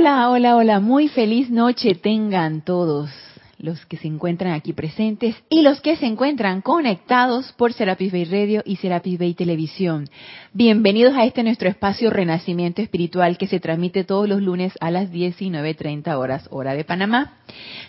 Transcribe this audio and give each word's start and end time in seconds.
Hola, 0.00 0.30
hola, 0.30 0.56
hola. 0.56 0.80
Muy 0.80 1.08
feliz 1.08 1.50
noche 1.50 1.94
tengan 1.94 2.62
todos 2.62 3.10
los 3.58 3.84
que 3.84 3.98
se 3.98 4.08
encuentran 4.08 4.54
aquí 4.54 4.72
presentes 4.72 5.36
y 5.50 5.60
los 5.60 5.82
que 5.82 5.94
se 5.96 6.06
encuentran 6.06 6.62
conectados 6.62 7.52
por 7.52 7.74
Serapis 7.74 8.10
Bay 8.10 8.24
Radio 8.24 8.62
y 8.64 8.76
Serapis 8.76 9.18
Bay 9.18 9.34
Televisión. 9.34 10.08
Bienvenidos 10.54 11.14
a 11.16 11.26
este 11.26 11.42
nuestro 11.42 11.68
espacio 11.68 12.08
Renacimiento 12.08 12.80
Espiritual 12.80 13.36
que 13.36 13.46
se 13.46 13.60
transmite 13.60 14.02
todos 14.04 14.26
los 14.26 14.40
lunes 14.40 14.72
a 14.80 14.90
las 14.90 15.10
19.30 15.10 16.16
horas, 16.16 16.48
hora 16.50 16.72
de 16.72 16.84
Panamá. 16.84 17.34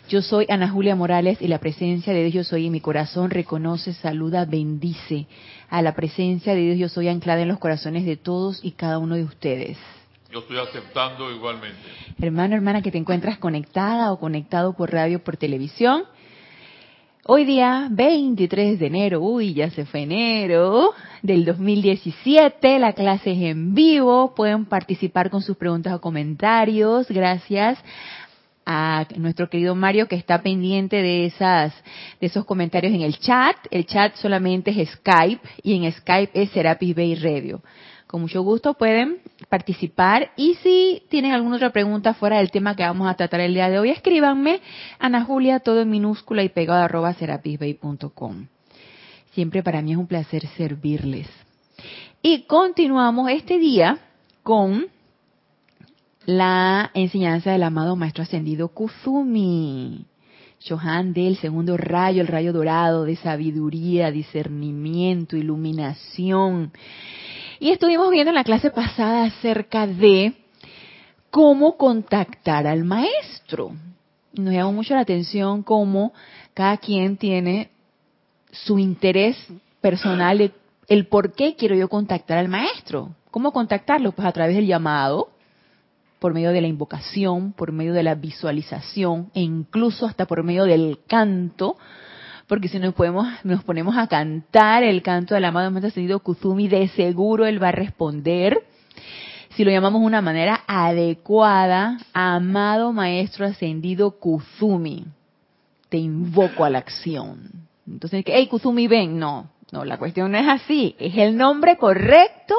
Yo 0.09 0.21
soy 0.21 0.48
Ana 0.50 0.68
Julia 0.68 0.98
Morales 0.98 1.41
y 1.41 1.48
la 1.48 1.59
presencia 1.59 2.12
de 2.12 2.23
Dios 2.23 2.34
Yo 2.34 2.43
Soy 2.43 2.66
en 2.66 2.73
mi 2.73 2.82
corazón 2.82 3.30
reconoce, 3.30 3.93
saluda, 3.93 4.43
bendice 4.43 5.28
a 5.70 5.82
la 5.82 5.96
presencia 5.96 6.55
de 6.55 6.59
Dios 6.59 6.78
Yo 6.78 6.89
Soy 6.89 7.07
anclada 7.07 7.41
en 7.41 7.48
los 7.48 7.59
corazones 7.59 8.05
de 8.05 8.18
todos 8.18 8.59
y 8.62 8.71
cada 8.71 8.98
uno 8.98 9.16
de 9.16 9.23
ustedes. 9.23 9.78
Yo 10.32 10.39
estoy 10.39 10.59
aceptando 10.59 11.29
igualmente. 11.29 11.77
Hermano, 12.21 12.55
hermana, 12.55 12.81
que 12.81 12.89
te 12.89 12.98
encuentras 12.98 13.38
conectada 13.38 14.13
o 14.13 14.20
conectado 14.20 14.73
por 14.77 14.90
radio, 14.90 15.21
por 15.21 15.35
televisión. 15.35 16.05
Hoy 17.26 17.44
día, 17.44 17.90
23 17.91 18.80
de 18.80 18.88
enero, 18.88 19.20
uy, 19.20 19.54
ya 19.54 19.70
se 19.71 19.85
fue 19.85 20.04
enero 20.04 20.94
del 21.21 21.44
2017, 21.44 22.80
la 22.80 22.94
clase 22.94 23.31
es 23.31 23.41
en 23.41 23.76
vivo, 23.76 24.34
pueden 24.34 24.66
participar 24.66 25.30
con 25.30 25.41
sus 25.41 25.57
preguntas 25.57 25.94
o 25.94 25.99
comentarios, 25.99 27.09
gracias 27.09 27.77
a 28.66 29.05
nuestro 29.18 29.49
querido 29.49 29.76
Mario 29.76 30.07
que 30.07 30.16
está 30.16 30.41
pendiente 30.41 30.95
de 30.98 31.26
esas 31.26 31.73
de 32.21 32.27
esos 32.27 32.45
comentarios 32.45 32.93
en 32.93 33.02
el 33.02 33.20
chat. 33.20 33.57
El 33.70 33.85
chat 33.85 34.16
solamente 34.16 34.71
es 34.71 34.90
Skype 34.91 35.41
y 35.62 35.76
en 35.76 35.91
Skype 35.91 36.41
es 36.41 36.49
Serapis 36.52 36.95
Bay 36.95 37.16
Radio. 37.16 37.62
Con 38.11 38.20
mucho 38.20 38.41
gusto 38.41 38.73
pueden 38.73 39.20
participar 39.47 40.31
y 40.35 40.55
si 40.55 41.01
tienen 41.07 41.31
alguna 41.31 41.55
otra 41.55 41.70
pregunta 41.70 42.13
fuera 42.13 42.39
del 42.39 42.51
tema 42.51 42.75
que 42.75 42.84
vamos 42.84 43.09
a 43.09 43.13
tratar 43.13 43.39
el 43.39 43.53
día 43.53 43.70
de 43.70 43.79
hoy, 43.79 43.89
escríbanme 43.89 44.59
Ana 44.99 45.23
Julia, 45.23 45.61
todo 45.61 45.79
en 45.79 45.90
minúscula 45.90 46.43
y 46.43 46.49
pegado 46.49 46.84
arroba 46.84 47.13
serapisbay.com. 47.13 48.48
Siempre 49.31 49.63
para 49.63 49.81
mí 49.81 49.93
es 49.93 49.98
un 49.98 50.07
placer 50.07 50.45
servirles. 50.57 51.29
Y 52.21 52.41
continuamos 52.48 53.31
este 53.31 53.57
día 53.59 53.98
con 54.43 54.87
la 56.25 56.91
enseñanza 56.93 57.53
del 57.53 57.63
amado 57.63 57.96
Maestro 57.96 58.23
Ascendido 58.23 58.68
Kuzumi. 58.73 60.05
Johan 60.68 61.13
del 61.13 61.37
segundo 61.37 61.77
rayo, 61.77 62.21
el 62.21 62.27
rayo 62.27 62.51
dorado 62.51 63.05
de 63.05 63.15
sabiduría, 63.15 64.12
discernimiento, 64.12 65.38
iluminación 65.38 66.73
y 67.62 67.69
estuvimos 67.69 68.09
viendo 68.09 68.31
en 68.31 68.35
la 68.35 68.44
clase 68.44 68.72
pasada 68.72 69.25
acerca 69.25 69.85
de 69.85 70.34
cómo 71.29 71.78
contactar 71.78 72.66
al 72.66 72.84
maestro. 72.84 73.73
Nos 74.34 74.51
llamó 74.51 74.73
mucho 74.73 74.95
la 74.95 75.01
atención 75.01 75.62
cómo 75.62 76.12
cada 76.56 76.78
quien 76.78 77.18
tiene 77.18 77.69
su 78.51 78.79
interés 78.79 79.38
personal, 79.79 80.51
el 80.88 81.06
por 81.06 81.34
qué 81.34 81.56
quiero 81.56 81.75
yo 81.75 81.88
contactar 81.88 82.40
al 82.40 82.47
maestro. 82.47 83.12
¿Cómo 83.29 83.53
contactarlo? 83.53 84.12
Pues 84.12 84.28
a 84.28 84.31
través 84.31 84.56
del 84.56 84.66
llamado, 84.66 85.29
por 86.18 86.34
medio 86.34 86.53
de 86.53 86.62
la 86.62 86.68
invocación, 86.68 87.53
por 87.53 87.72
medio 87.72 87.94
de 87.94 88.01
la 88.01 88.16
visualización 88.16 89.29
e 89.35 89.41
incluso 89.41 90.07
hasta 90.07 90.25
por 90.25 90.41
medio 90.41 90.63
del 90.63 90.97
canto, 91.06 91.78
porque 92.52 92.68
si 92.68 92.80
nos, 92.80 92.94
podemos, 92.94 93.25
nos 93.46 93.63
ponemos 93.63 93.97
a 93.97 94.07
cantar 94.07 94.84
el 94.84 95.02
canto 95.02 95.35
del 95.35 95.46
amado 95.46 95.72
Maestro 95.72 95.88
Ascendido 95.88 96.19
Kuzumi, 96.19 96.68
de 96.68 96.90
seguro 96.90 97.46
él 97.46 97.63
va 97.63 97.69
a 97.69 97.72
responder. 97.72 98.62
Si 99.52 99.63
lo 99.63 99.72
llamamos 99.72 100.02
de 100.02 100.08
una 100.08 100.22
manera 100.22 100.59
adecuada, 100.68 101.97
amado 102.12 102.91
Maestro 102.91 103.46
Ascendido 103.46 104.19
Kuzumi, 104.19 105.06
te 105.88 105.97
invoco 105.97 106.66
a 106.66 106.69
la 106.69 106.80
acción. 106.80 107.69
Entonces, 107.88 108.22
hey 108.28 108.47
Kuzumi, 108.47 108.86
ven, 108.86 109.18
no, 109.18 109.50
no, 109.72 109.86
la 109.86 109.98
cuestión 109.98 110.34
no 110.34 110.38
es 110.38 110.50
así, 110.50 110.94
es 111.00 111.16
el 111.16 111.38
nombre 111.38 111.78
correcto, 111.78 112.56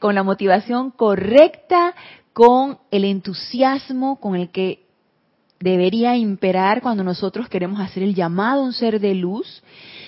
con 0.00 0.16
la 0.16 0.24
motivación 0.24 0.90
correcta, 0.90 1.94
con 2.32 2.78
el 2.90 3.04
entusiasmo 3.04 4.18
con 4.18 4.34
el 4.34 4.48
que 4.48 4.89
debería 5.60 6.16
imperar 6.16 6.80
cuando 6.80 7.04
nosotros 7.04 7.48
queremos 7.48 7.80
hacer 7.80 8.02
el 8.02 8.14
llamado 8.14 8.62
a 8.62 8.64
un 8.64 8.72
ser 8.72 8.98
de 8.98 9.14
luz. 9.14 9.62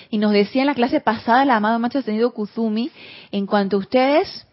Y 0.09 0.17
nos 0.17 0.31
decía 0.31 0.63
en 0.63 0.67
la 0.67 0.75
clase 0.75 0.99
pasada 0.99 1.43
el 1.43 1.51
amado 1.51 1.79
Maestro 1.79 1.99
Ascendido 1.99 2.33
Kuzumi, 2.33 2.91
en 3.31 3.45
cuanto 3.45 3.77
ustedes 3.77 4.45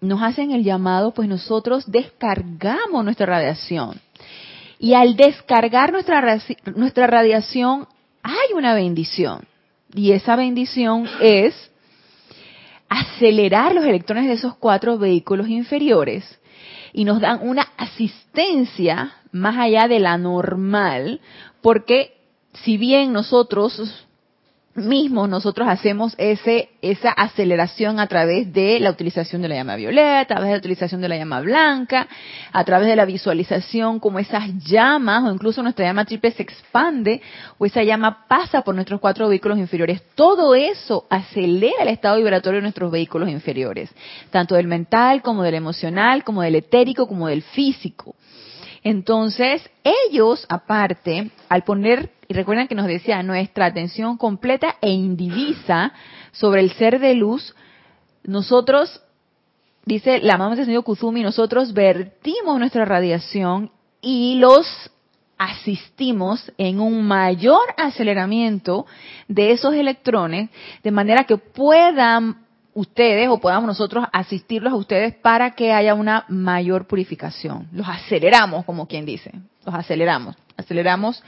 nos 0.00 0.22
hacen 0.22 0.52
el 0.52 0.64
llamado, 0.64 1.12
pues 1.12 1.28
nosotros 1.28 1.90
descargamos 1.90 3.04
nuestra 3.04 3.26
radiación. 3.26 4.00
Y 4.78 4.94
al 4.94 5.16
descargar 5.16 5.92
nuestra, 5.92 6.38
nuestra 6.74 7.06
radiación 7.06 7.86
hay 8.22 8.54
una 8.54 8.74
bendición. 8.74 9.46
Y 9.94 10.12
esa 10.12 10.36
bendición 10.36 11.06
es 11.20 11.70
acelerar 12.88 13.74
los 13.74 13.84
electrones 13.84 14.26
de 14.26 14.34
esos 14.34 14.56
cuatro 14.56 14.98
vehículos 14.98 15.48
inferiores 15.48 16.39
y 16.92 17.04
nos 17.04 17.20
dan 17.20 17.40
una 17.42 17.68
asistencia 17.76 19.12
más 19.32 19.56
allá 19.56 19.88
de 19.88 20.00
la 20.00 20.18
normal, 20.18 21.20
porque 21.60 22.16
si 22.52 22.76
bien 22.76 23.12
nosotros 23.12 24.06
mismos 24.80 25.28
nosotros 25.28 25.68
hacemos 25.68 26.14
ese 26.18 26.70
esa 26.82 27.10
aceleración 27.10 28.00
a 28.00 28.06
través 28.06 28.52
de 28.52 28.80
la 28.80 28.90
utilización 28.90 29.42
de 29.42 29.48
la 29.48 29.56
llama 29.56 29.76
violeta, 29.76 30.34
a 30.34 30.36
través 30.36 30.46
de 30.46 30.52
la 30.52 30.58
utilización 30.58 31.00
de 31.00 31.08
la 31.08 31.16
llama 31.16 31.40
blanca, 31.40 32.08
a 32.52 32.64
través 32.64 32.88
de 32.88 32.96
la 32.96 33.04
visualización 33.04 34.00
como 34.00 34.18
esas 34.18 34.44
llamas 34.64 35.24
o 35.24 35.32
incluso 35.32 35.62
nuestra 35.62 35.84
llama 35.84 36.04
triple 36.04 36.30
se 36.30 36.42
expande 36.42 37.20
o 37.58 37.66
esa 37.66 37.82
llama 37.82 38.26
pasa 38.28 38.62
por 38.62 38.74
nuestros 38.74 39.00
cuatro 39.00 39.28
vehículos 39.28 39.58
inferiores. 39.58 40.02
Todo 40.14 40.54
eso 40.54 41.06
acelera 41.10 41.82
el 41.82 41.88
estado 41.88 42.16
vibratorio 42.16 42.58
de 42.58 42.62
nuestros 42.62 42.90
vehículos 42.90 43.28
inferiores, 43.28 43.90
tanto 44.30 44.54
del 44.54 44.66
mental 44.66 45.22
como 45.22 45.42
del 45.42 45.54
emocional, 45.54 46.24
como 46.24 46.42
del 46.42 46.56
etérico, 46.56 47.06
como 47.06 47.28
del 47.28 47.42
físico. 47.42 48.14
Entonces, 48.82 49.62
ellos, 49.84 50.46
aparte, 50.48 51.30
al 51.48 51.64
poner, 51.64 52.10
y 52.30 52.32
recuerden 52.32 52.68
que 52.68 52.76
nos 52.76 52.86
decía, 52.86 53.24
nuestra 53.24 53.66
atención 53.66 54.16
completa 54.16 54.76
e 54.80 54.90
indivisa 54.90 55.92
sobre 56.30 56.60
el 56.60 56.70
ser 56.70 57.00
de 57.00 57.16
luz, 57.16 57.56
nosotros, 58.22 59.02
dice 59.84 60.20
la 60.20 60.38
mamá 60.38 60.54
del 60.54 60.66
señor 60.66 60.84
Kuzumi, 60.84 61.24
nosotros 61.24 61.72
vertimos 61.72 62.56
nuestra 62.60 62.84
radiación 62.84 63.72
y 64.00 64.36
los 64.36 64.64
asistimos 65.38 66.52
en 66.56 66.78
un 66.78 67.04
mayor 67.04 67.62
aceleramiento 67.76 68.86
de 69.26 69.50
esos 69.50 69.74
electrones, 69.74 70.50
de 70.84 70.90
manera 70.92 71.24
que 71.24 71.36
puedan 71.36 72.44
ustedes 72.74 73.28
o 73.28 73.40
podamos 73.40 73.66
nosotros 73.66 74.06
asistirlos 74.12 74.72
a 74.72 74.76
ustedes 74.76 75.16
para 75.16 75.56
que 75.56 75.72
haya 75.72 75.94
una 75.94 76.26
mayor 76.28 76.86
purificación. 76.86 77.66
Los 77.72 77.88
aceleramos, 77.88 78.64
como 78.66 78.86
quien 78.86 79.04
dice, 79.04 79.32
los 79.66 79.74
aceleramos, 79.74 80.36
aceleramos, 80.56 81.24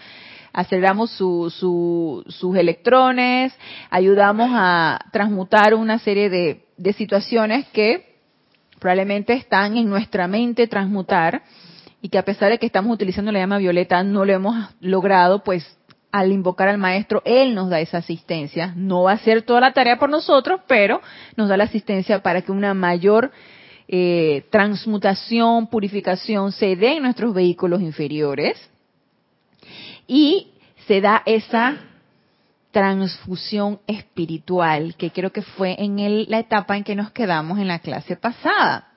aceleramos 0.52 1.10
sus 1.10 2.56
electrones, 2.56 3.52
ayudamos 3.90 4.50
a 4.52 4.98
transmutar 5.12 5.74
una 5.74 5.98
serie 5.98 6.28
de, 6.30 6.64
de 6.76 6.92
situaciones 6.92 7.66
que 7.68 8.12
probablemente 8.78 9.32
están 9.32 9.76
en 9.76 9.88
nuestra 9.88 10.26
mente 10.26 10.66
transmutar 10.66 11.42
y 12.00 12.08
que 12.08 12.18
a 12.18 12.24
pesar 12.24 12.50
de 12.50 12.58
que 12.58 12.66
estamos 12.66 12.92
utilizando 12.92 13.30
la 13.30 13.38
llama 13.38 13.58
violeta 13.58 14.02
no 14.02 14.24
lo 14.24 14.32
hemos 14.32 14.56
logrado, 14.80 15.44
pues 15.44 15.78
al 16.10 16.30
invocar 16.30 16.68
al 16.68 16.78
maestro, 16.78 17.22
él 17.24 17.54
nos 17.54 17.70
da 17.70 17.80
esa 17.80 17.98
asistencia. 17.98 18.74
No 18.76 19.04
va 19.04 19.12
a 19.12 19.14
hacer 19.14 19.42
toda 19.42 19.60
la 19.60 19.72
tarea 19.72 19.98
por 19.98 20.10
nosotros, 20.10 20.60
pero 20.66 21.00
nos 21.36 21.48
da 21.48 21.56
la 21.56 21.64
asistencia 21.64 22.22
para 22.22 22.42
que 22.42 22.52
una 22.52 22.74
mayor 22.74 23.30
eh, 23.88 24.44
transmutación, 24.50 25.68
purificación 25.68 26.52
se 26.52 26.76
dé 26.76 26.96
en 26.96 27.04
nuestros 27.04 27.32
vehículos 27.32 27.80
inferiores 27.80 28.71
y 30.06 30.48
se 30.86 31.00
da 31.00 31.22
esa 31.26 31.76
transfusión 32.70 33.80
espiritual, 33.86 34.94
que 34.96 35.10
creo 35.10 35.30
que 35.30 35.42
fue 35.42 35.76
en 35.78 36.30
la 36.30 36.38
etapa 36.38 36.76
en 36.76 36.84
que 36.84 36.96
nos 36.96 37.10
quedamos 37.10 37.58
en 37.58 37.68
la 37.68 37.80
clase 37.80 38.16
pasada. 38.16 38.88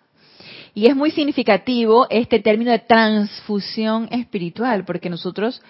Y 0.73 0.87
es 0.87 0.95
muy 0.95 1.11
significativo 1.11 2.07
este 2.09 2.39
término 2.39 2.71
de 2.71 2.79
transfusión 2.79 4.07
espiritual, 4.11 4.85
porque 4.85 5.09
nosotros 5.09 5.61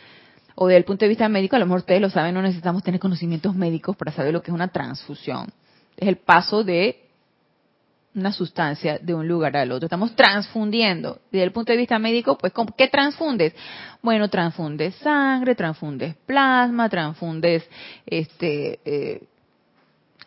o 0.55 0.67
desde 0.67 0.77
el 0.77 0.85
punto 0.85 1.05
de 1.05 1.09
vista 1.09 1.27
médico, 1.27 1.55
a 1.55 1.59
lo 1.59 1.65
mejor 1.65 1.79
ustedes 1.79 2.01
lo 2.01 2.09
saben, 2.09 2.33
no 2.33 2.41
necesitamos 2.41 2.81
tener 2.81 2.99
conocimientos 2.99 3.53
médicos 3.55 3.95
para 3.97 4.13
saber 4.13 4.33
lo 4.33 4.41
que 4.41 4.51
es 4.51 4.55
una 4.55 4.69
transfusión. 4.69 5.51
Es 5.97 6.07
el 6.07 6.15
paso 6.17 6.63
de 6.63 7.04
una 8.15 8.31
sustancia 8.31 8.97
de 8.99 9.13
un 9.13 9.27
lugar 9.27 9.55
al 9.57 9.71
otro. 9.71 9.87
Estamos 9.87 10.15
transfundiendo. 10.15 11.19
Desde 11.31 11.43
el 11.43 11.51
punto 11.51 11.71
de 11.71 11.77
vista 11.77 11.99
médico, 11.99 12.37
pues, 12.37 12.53
¿qué 12.77 12.87
transfundes? 12.87 13.53
Bueno, 14.01 14.29
transfundes 14.29 14.95
sangre, 14.95 15.53
transfundes 15.53 16.15
plasma, 16.25 16.87
transfundes 16.89 17.67
este, 18.05 18.79
eh, 18.85 19.23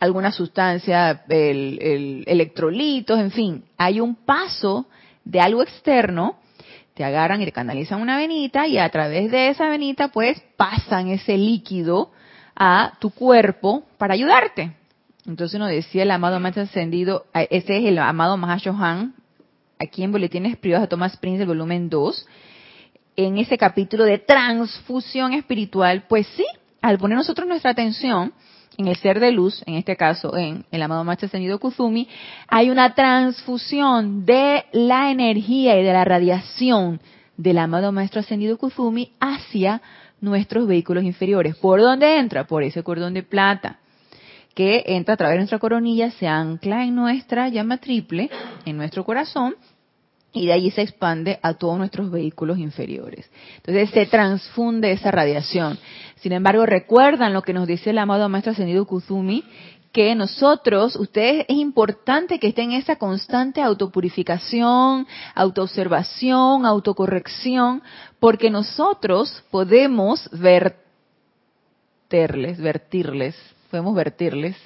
alguna 0.00 0.30
sustancia, 0.30 1.24
el, 1.28 2.24
electrolitos, 2.26 3.18
en 3.18 3.30
fin. 3.30 3.64
Hay 3.78 4.00
un 4.00 4.14
paso 4.14 4.86
de 5.24 5.40
algo 5.40 5.62
externo 5.62 6.38
te 6.94 7.04
agarran 7.04 7.40
y 7.40 7.44
te 7.44 7.52
canalizan 7.52 8.00
una 8.00 8.16
venita 8.16 8.66
y 8.66 8.76
a 8.76 8.88
través 8.88 9.30
de 9.30 9.50
esa 9.50 9.68
venita 9.68 10.08
pues 10.08 10.42
pasan 10.56 11.10
ese 11.10 11.38
líquido 11.38 12.10
a 12.56 12.94
tu 12.98 13.10
cuerpo 13.10 13.84
para 13.98 14.14
ayudarte. 14.14 14.77
Entonces 15.28 15.60
nos 15.60 15.68
decía 15.68 16.04
el 16.04 16.10
amado 16.10 16.40
más 16.40 16.56
ascendido, 16.56 17.26
ese 17.34 17.76
es 17.76 17.84
el 17.84 17.98
amado 17.98 18.38
Mahashohan, 18.38 19.14
aquí 19.78 20.02
en 20.02 20.10
Boletines 20.10 20.56
Privados 20.56 20.84
de 20.84 20.88
Thomas 20.88 21.18
Prince, 21.18 21.42
el 21.42 21.48
volumen 21.48 21.90
2, 21.90 22.26
en 23.16 23.36
ese 23.36 23.58
capítulo 23.58 24.04
de 24.04 24.18
transfusión 24.18 25.34
espiritual, 25.34 26.04
pues 26.08 26.26
sí, 26.28 26.46
al 26.80 26.96
poner 26.96 27.18
nosotros 27.18 27.46
nuestra 27.46 27.72
atención 27.72 28.32
en 28.78 28.88
el 28.88 28.96
ser 28.96 29.20
de 29.20 29.30
luz, 29.30 29.62
en 29.66 29.74
este 29.74 29.96
caso 29.96 30.34
en 30.34 30.64
el 30.70 30.80
amado 30.80 31.04
Maestro 31.04 31.26
Ascendido 31.26 31.60
Kuzumi, 31.60 32.08
hay 32.46 32.70
una 32.70 32.94
transfusión 32.94 34.24
de 34.24 34.64
la 34.72 35.10
energía 35.10 35.78
y 35.78 35.84
de 35.84 35.92
la 35.92 36.06
radiación 36.06 37.02
del 37.36 37.58
amado 37.58 37.92
Maestro 37.92 38.20
Ascendido 38.20 38.56
Kuzumi 38.56 39.12
hacia 39.20 39.82
nuestros 40.22 40.66
vehículos 40.66 41.04
inferiores. 41.04 41.54
¿Por 41.56 41.82
dónde 41.82 42.16
entra? 42.16 42.46
Por 42.46 42.62
ese 42.62 42.82
cordón 42.82 43.12
de 43.12 43.22
plata 43.22 43.78
que 44.58 44.82
entra 44.88 45.14
a 45.14 45.16
través 45.16 45.36
de 45.36 45.38
nuestra 45.38 45.60
coronilla, 45.60 46.10
se 46.10 46.26
ancla 46.26 46.82
en 46.82 46.96
nuestra 46.96 47.48
llama 47.48 47.76
triple, 47.76 48.28
en 48.64 48.76
nuestro 48.76 49.04
corazón, 49.04 49.54
y 50.32 50.46
de 50.46 50.52
allí 50.52 50.72
se 50.72 50.82
expande 50.82 51.38
a 51.42 51.54
todos 51.54 51.78
nuestros 51.78 52.10
vehículos 52.10 52.58
inferiores. 52.58 53.30
Entonces 53.58 53.88
se 53.90 54.06
transfunde 54.06 54.90
esa 54.90 55.12
radiación. 55.12 55.78
Sin 56.16 56.32
embargo, 56.32 56.66
recuerdan 56.66 57.34
lo 57.34 57.42
que 57.42 57.52
nos 57.52 57.68
dice 57.68 57.90
el 57.90 57.98
amado 57.98 58.28
Maestro 58.28 58.50
Ascendido 58.50 58.84
Kuzumi, 58.84 59.44
que 59.92 60.16
nosotros, 60.16 60.96
ustedes, 60.96 61.46
es 61.48 61.56
importante 61.56 62.40
que 62.40 62.48
estén 62.48 62.72
en 62.72 62.80
esa 62.80 62.96
constante 62.96 63.62
autopurificación, 63.62 65.06
autoobservación, 65.36 66.66
autocorrección, 66.66 67.80
porque 68.18 68.50
nosotros 68.50 69.40
podemos 69.52 70.28
verterles, 70.32 72.60
vertirles, 72.60 73.36
podemos 73.70 73.94
vertirles 73.94 74.56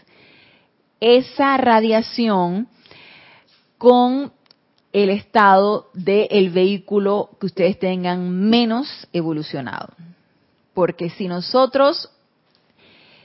esa 1.00 1.56
radiación 1.56 2.68
con 3.78 4.32
el 4.92 5.10
estado 5.10 5.88
del 5.94 6.50
vehículo 6.50 7.30
que 7.40 7.46
ustedes 7.46 7.78
tengan 7.78 8.30
menos 8.30 9.08
evolucionado. 9.12 9.88
Porque 10.74 11.10
si 11.10 11.26
nosotros 11.26 12.10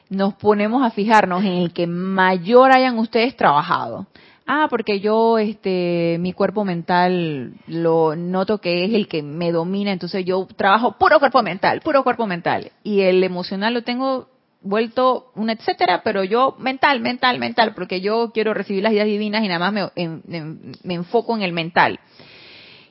nos 0.10 0.34
ponemos 0.36 0.84
a 0.84 0.92
fijarnos 0.92 1.44
en 1.44 1.54
el 1.54 1.74
que 1.74 1.86
mayor 1.86 2.72
hayan 2.72 2.98
ustedes 2.98 3.36
trabajado, 3.36 4.08
ah, 4.48 4.68
porque 4.70 5.00
yo, 5.00 5.38
este, 5.38 6.18
mi 6.20 6.34
cuerpo 6.34 6.66
mental 6.66 7.54
lo 7.68 8.16
noto 8.16 8.60
que 8.60 8.86
es 8.86 8.94
el 8.94 9.08
que 9.08 9.22
me 9.22 9.52
domina, 9.52 9.92
entonces 9.92 10.26
yo 10.26 10.48
trabajo 10.56 10.98
puro 10.98 11.20
cuerpo 11.20 11.44
mental, 11.44 11.82
puro 11.82 12.04
cuerpo 12.04 12.26
mental, 12.26 12.72
y 12.84 13.02
el 13.02 13.24
emocional 13.24 13.74
lo 13.74 13.84
tengo 13.84 14.30
vuelto 14.68 15.32
un 15.36 15.50
etcétera, 15.50 16.02
pero 16.04 16.24
yo 16.24 16.56
mental, 16.60 17.00
mental, 17.00 17.40
mental, 17.40 17.74
porque 17.74 18.02
yo 18.02 18.32
quiero 18.34 18.54
recibir 18.54 18.84
las 18.84 18.94
ideas 18.94 19.08
divinas 19.08 19.44
y 19.44 19.48
nada 19.48 19.72
más 19.72 19.92
me, 19.96 20.94
enfoco 20.94 21.36
en 21.36 21.44
el 21.44 21.54
mental. 21.54 22.00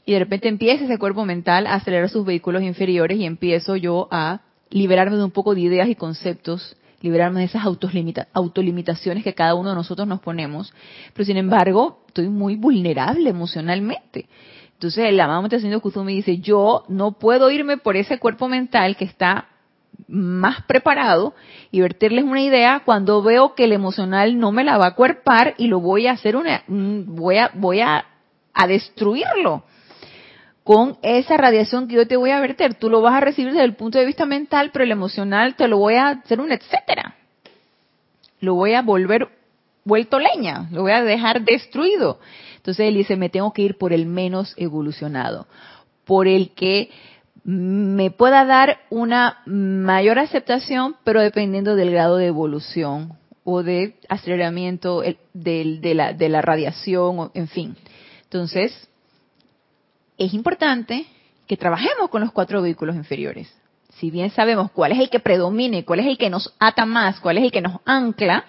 Y 0.05 0.13
de 0.13 0.19
repente 0.19 0.49
empieza 0.49 0.85
ese 0.85 0.99
cuerpo 0.99 1.25
mental 1.25 1.67
a 1.67 1.75
acelerar 1.75 2.09
sus 2.09 2.25
vehículos 2.25 2.63
inferiores 2.63 3.19
y 3.19 3.25
empiezo 3.25 3.77
yo 3.77 4.09
a 4.11 4.43
liberarme 4.71 5.17
de 5.17 5.25
un 5.25 5.31
poco 5.31 5.55
de 5.55 5.63
ideas 5.63 5.89
y 5.89 5.95
conceptos, 5.95 6.77
liberarme 7.01 7.41
de 7.41 7.47
esas 7.47 7.65
autolimitaciones 7.65 9.25
que 9.25 9.35
cada 9.35 9.55
uno 9.55 9.71
de 9.71 9.75
nosotros 9.75 10.07
nos 10.07 10.21
ponemos. 10.21 10.73
Pero 11.13 11.25
sin 11.25 11.37
embargo, 11.37 12.05
estoy 12.09 12.29
muy 12.29 12.57
vulnerable 12.57 13.31
emocionalmente. 13.31 14.29
Entonces 14.77 15.07
el 15.07 15.19
amado 15.19 15.47
Haciendo 15.47 15.81
Kuzumi 15.81 16.15
dice, 16.15 16.39
yo 16.39 16.85
no 16.89 17.13
puedo 17.13 17.51
irme 17.51 17.79
por 17.79 17.97
ese 17.97 18.19
cuerpo 18.19 18.47
mental 18.47 18.97
que 18.97 19.07
está 19.07 19.49
más 20.09 20.63
preparado 20.63 21.35
y 21.71 21.81
vertirles 21.81 22.25
una 22.25 22.43
idea 22.43 22.83
cuando 22.85 23.23
veo 23.23 23.55
que 23.55 23.65
el 23.65 23.73
emocional 23.73 24.39
no 24.39 24.53
me 24.53 24.65
la 24.65 24.79
va 24.79 24.89
a 24.89 24.95
cuerpar 24.95 25.55
y 25.59 25.69
lo 25.69 25.81
voy 25.81 26.07
a 26.07 26.13
hacer 26.13 26.37
una 26.37 26.63
voy 26.69 27.39
a 27.39 27.51
voy 27.55 27.81
a, 27.81 28.07
a 28.55 28.67
destruirlo 28.67 29.65
con 30.67 30.99
esa 31.03 31.37
radiación 31.37 31.87
que 31.87 31.95
yo 31.95 32.09
te 32.09 32.17
voy 32.17 32.31
a 32.31 32.41
verter. 32.41 32.75
Tú 32.75 32.91
lo 32.91 33.01
vas 33.01 33.15
a 33.15 33.21
recibir 33.21 33.53
desde 33.53 33.65
el 33.65 33.77
punto 33.77 33.99
de 33.99 34.05
vista 34.05 34.27
mental, 34.27 34.71
pero 34.73 34.85
el 34.85 34.91
emocional 34.91 35.55
te 35.55 35.69
lo 35.69 35.79
voy 35.79 35.95
a 35.95 36.09
hacer 36.09 36.41
un 36.41 36.51
etcétera. 36.51 37.15
Lo 38.41 38.55
voy 38.55 38.73
a 38.73 38.83
volver 38.83 39.29
vuelto 39.85 40.19
leña, 40.19 40.67
lo 40.73 40.83
voy 40.83 40.91
a 40.91 41.05
dejar 41.05 41.43
destruido. 41.43 42.19
Entonces 42.57 42.89
él 42.89 42.95
dice, 42.95 43.17
me 43.17 43.29
tengo 43.29 43.53
que 43.53 43.63
ir 43.63 43.79
por 43.79 43.93
el 43.93 44.07
menos 44.07 44.55
evolucionado, 44.57 45.47
por 46.05 46.27
el 46.27 46.51
que 46.51 46.91
me 47.47 48.11
pueda 48.11 48.45
dar 48.45 48.81
una 48.91 49.41
mayor 49.47 50.19
aceptación, 50.19 50.97
pero 51.05 51.21
dependiendo 51.21 51.77
del 51.77 51.93
grado 51.93 52.17
de 52.17 52.27
evolución 52.27 53.13
o 53.45 53.63
de 53.63 53.95
aceleramiento 54.09 55.05
de, 55.33 55.93
la, 55.95 56.11
la 56.13 56.43
radiación, 56.43 57.31
en 57.35 57.47
fin. 57.47 57.77
Entonces, 58.25 58.89
es 60.19 60.35
importante 60.35 61.07
que 61.47 61.57
trabajemos 61.57 62.11
con 62.11 62.23
los 62.23 62.33
cuatro 62.33 62.63
vehículos 62.63 62.97
inferiores. 62.97 63.49
Si 63.91 64.11
bien 64.11 64.31
sabemos 64.31 64.73
cuál 64.73 64.91
es 64.91 64.99
el 64.99 65.09
que 65.09 65.21
predomine, 65.21 65.85
cuál 65.85 66.01
es 66.01 66.07
el 66.07 66.19
que 66.19 66.31
nos 66.31 66.53
ata 66.59 66.85
más, 66.85 67.21
cuál 67.21 67.39
es 67.39 67.45
el 67.45 67.53
que 67.53 67.61
nos 67.61 67.79
ancla, 67.85 68.45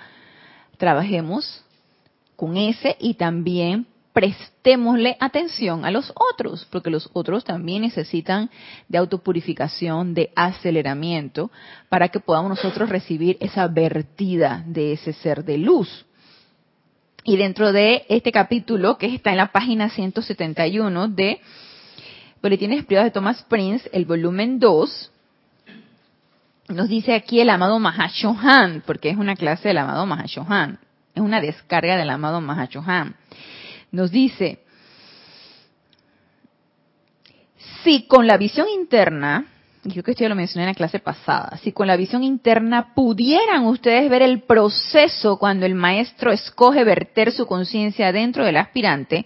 trabajemos 0.78 1.64
con 2.36 2.58
ese 2.58 2.98
y 3.00 3.14
también 3.14 3.86
prestémosle 4.18 5.16
atención 5.20 5.86
a 5.86 5.92
los 5.92 6.12
otros, 6.34 6.66
porque 6.72 6.90
los 6.90 7.08
otros 7.14 7.44
también 7.44 7.84
necesitan 7.84 8.50
de 8.90 8.98
autopurificación, 8.98 10.16
de 10.16 10.32
aceleramiento, 10.36 11.52
para 11.88 12.10
que 12.10 12.20
podamos 12.20 12.50
nosotros 12.50 12.90
recibir 12.90 13.38
esa 13.42 13.68
vertida 13.68 14.64
de 14.66 14.94
ese 14.94 15.14
ser 15.14 15.46
de 15.46 15.60
luz. 15.60 16.04
Y 17.26 17.38
dentro 17.38 17.72
de 17.72 18.08
este 18.10 18.32
capítulo, 18.32 18.98
que 18.98 19.06
está 19.06 19.30
en 19.30 19.38
la 19.38 19.52
página 19.52 19.88
171 19.88 21.10
de 21.10 21.40
Boletines 22.42 22.86
Privados 22.86 23.12
de 23.12 23.14
Thomas 23.14 23.46
Prince, 23.48 23.88
el 23.94 24.06
volumen 24.06 24.58
2, 24.58 25.12
nos 26.70 26.90
dice 26.90 27.14
aquí 27.14 27.40
el 27.40 27.52
amado 27.52 27.78
Mahashohan, 27.78 28.82
porque 28.84 29.12
es 29.12 29.18
una 29.18 29.36
clase 29.36 29.68
del 29.68 29.78
amado 29.78 30.08
Mahashohan, 30.08 30.80
es 31.14 31.22
una 31.22 31.40
descarga 31.40 31.98
del 31.98 32.10
amado 32.10 32.42
Mahashohan 32.42 33.16
nos 33.92 34.12
dice, 34.12 34.60
si 37.84 38.04
con 38.08 38.28
la 38.28 38.38
visión 38.38 38.68
interna, 38.70 39.46
y 39.84 39.92
creo 39.92 40.04
que 40.04 40.12
esto 40.12 40.24
ya 40.24 40.30
lo 40.30 40.36
mencioné 40.36 40.64
en 40.64 40.72
la 40.72 40.76
clase 40.76 41.00
pasada, 41.00 41.58
si 41.64 41.72
con 41.72 41.88
la 41.88 41.96
visión 41.96 42.24
interna 42.24 42.94
pudieran 42.94 43.66
ustedes 43.66 44.10
ver 44.10 44.22
el 44.22 44.42
proceso 44.42 45.38
cuando 45.38 45.66
el 45.66 45.76
maestro 45.76 46.32
escoge 46.32 46.84
verter 46.84 47.32
su 47.32 47.46
conciencia 47.46 48.12
dentro 48.12 48.44
del 48.44 48.58
aspirante, 48.58 49.26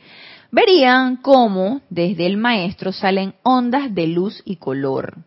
verían 0.51 1.17
cómo 1.17 1.81
desde 1.89 2.27
el 2.27 2.37
maestro 2.37 2.91
salen 2.91 3.33
ondas 3.41 3.93
de 3.95 4.07
luz 4.07 4.43
y 4.45 4.57
color, 4.57 5.17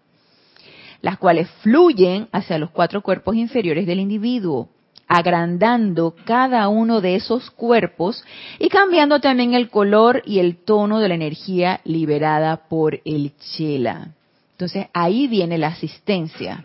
las 1.01 1.19
cuales 1.19 1.49
fluyen 1.63 2.29
hacia 2.31 2.59
los 2.59 2.71
cuatro 2.71 3.03
cuerpos 3.03 3.35
inferiores 3.35 3.87
del 3.87 4.01
individuo, 4.01 4.69
agrandando 5.09 6.15
cada 6.25 6.69
uno 6.69 7.01
de 7.01 7.17
esos 7.17 7.51
cuerpos 7.51 8.25
y 8.59 8.69
cambiando 8.69 9.21
también 9.21 9.55
el 9.55 9.69
color 9.69 10.23
y 10.25 10.39
el 10.39 10.57
tono 10.57 11.01
de 11.01 11.09
la 11.09 11.15
energía 11.15 11.81
liberada 11.85 12.69
por 12.69 13.01
el 13.05 13.33
chela. 13.39 14.09
Entonces 14.53 14.87
ahí 14.93 15.27
viene 15.27 15.59
la 15.59 15.69
asistencia. 15.69 16.65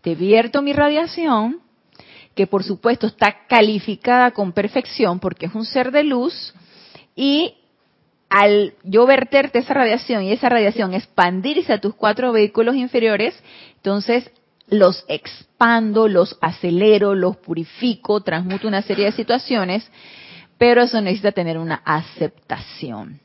Te 0.00 0.14
vierto 0.14 0.62
mi 0.62 0.72
radiación, 0.72 1.60
que 2.34 2.46
por 2.46 2.64
supuesto 2.64 3.06
está 3.06 3.46
calificada 3.46 4.30
con 4.30 4.52
perfección 4.52 5.20
porque 5.20 5.46
es 5.46 5.54
un 5.54 5.64
ser 5.64 5.92
de 5.92 6.04
luz, 6.04 6.54
y 7.14 7.54
al 8.30 8.72
yo 8.82 9.04
verterte 9.04 9.58
esa 9.58 9.74
radiación 9.74 10.22
y 10.22 10.32
esa 10.32 10.48
radiación 10.48 10.94
expandirse 10.94 11.72
a 11.72 11.80
tus 11.80 11.94
cuatro 11.94 12.32
vehículos 12.32 12.76
inferiores, 12.76 13.34
entonces 13.76 14.30
los 14.72 15.04
expando, 15.06 16.08
los 16.08 16.38
acelero, 16.40 17.14
los 17.14 17.36
purifico, 17.36 18.22
transmuto 18.22 18.66
una 18.66 18.80
serie 18.80 19.04
de 19.04 19.12
situaciones, 19.12 19.88
pero 20.56 20.82
eso 20.82 21.00
necesita 21.00 21.32
tener 21.32 21.58
una 21.58 21.82
aceptación. 21.84 23.20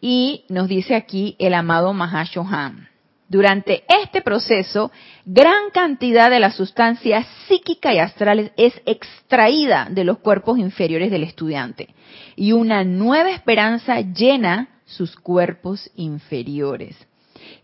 Y 0.00 0.44
nos 0.48 0.68
dice 0.68 0.94
aquí 0.94 1.34
el 1.40 1.54
amado 1.54 1.92
Mahashohan. 1.92 2.88
Durante 3.28 3.82
este 3.88 4.22
proceso, 4.22 4.92
gran 5.24 5.70
cantidad 5.72 6.30
de 6.30 6.38
la 6.38 6.52
sustancia 6.52 7.26
psíquica 7.48 7.92
y 7.92 7.98
astral 7.98 8.52
es 8.56 8.80
extraída 8.86 9.88
de 9.90 10.04
los 10.04 10.18
cuerpos 10.18 10.60
inferiores 10.60 11.10
del 11.10 11.24
estudiante 11.24 11.88
y 12.36 12.52
una 12.52 12.84
nueva 12.84 13.32
esperanza 13.32 14.00
llena 14.00 14.68
sus 14.84 15.16
cuerpos 15.16 15.90
inferiores. 15.96 16.96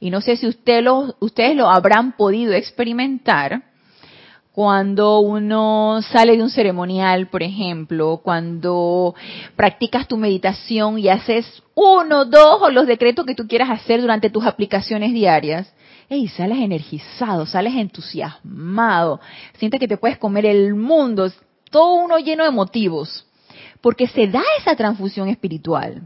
Y 0.03 0.11
no 0.11 0.21
sé 0.21 0.37
si 0.37 0.49
usted 0.49 0.83
lo, 0.83 1.15
ustedes 1.21 1.55
lo 1.55 1.69
habrán 1.69 2.17
podido 2.17 2.53
experimentar 2.55 3.63
cuando 4.51 5.21
uno 5.21 6.01
sale 6.03 6.37
de 6.37 6.43
un 6.43 6.51
ceremonial, 6.51 7.29
por 7.29 7.45
ejemplo, 7.45 8.21
cuando 8.21 9.15
practicas 9.55 10.09
tu 10.09 10.17
meditación 10.17 10.99
y 10.99 11.09
haces 11.09 11.63
uno, 11.77 12.25
dos 12.25 12.63
o 12.63 12.71
los 12.71 12.89
decretos 12.89 13.25
que 13.25 13.37
tú 13.37 13.47
quieras 13.47 13.71
hacer 13.71 14.01
durante 14.01 14.29
tus 14.29 14.45
aplicaciones 14.45 15.13
diarias, 15.13 15.73
y 16.11 16.27
sales 16.27 16.59
energizado, 16.59 17.47
sales 17.47 17.77
entusiasmado, 17.77 19.21
sientes 19.57 19.79
que 19.79 19.87
te 19.87 19.99
puedes 19.99 20.19
comer 20.19 20.47
el 20.47 20.75
mundo, 20.75 21.31
todo 21.71 21.95
uno 21.95 22.19
lleno 22.19 22.43
de 22.43 22.51
motivos, 22.51 23.25
porque 23.81 24.09
se 24.09 24.27
da 24.27 24.43
esa 24.59 24.75
transfusión 24.75 25.29
espiritual. 25.29 26.03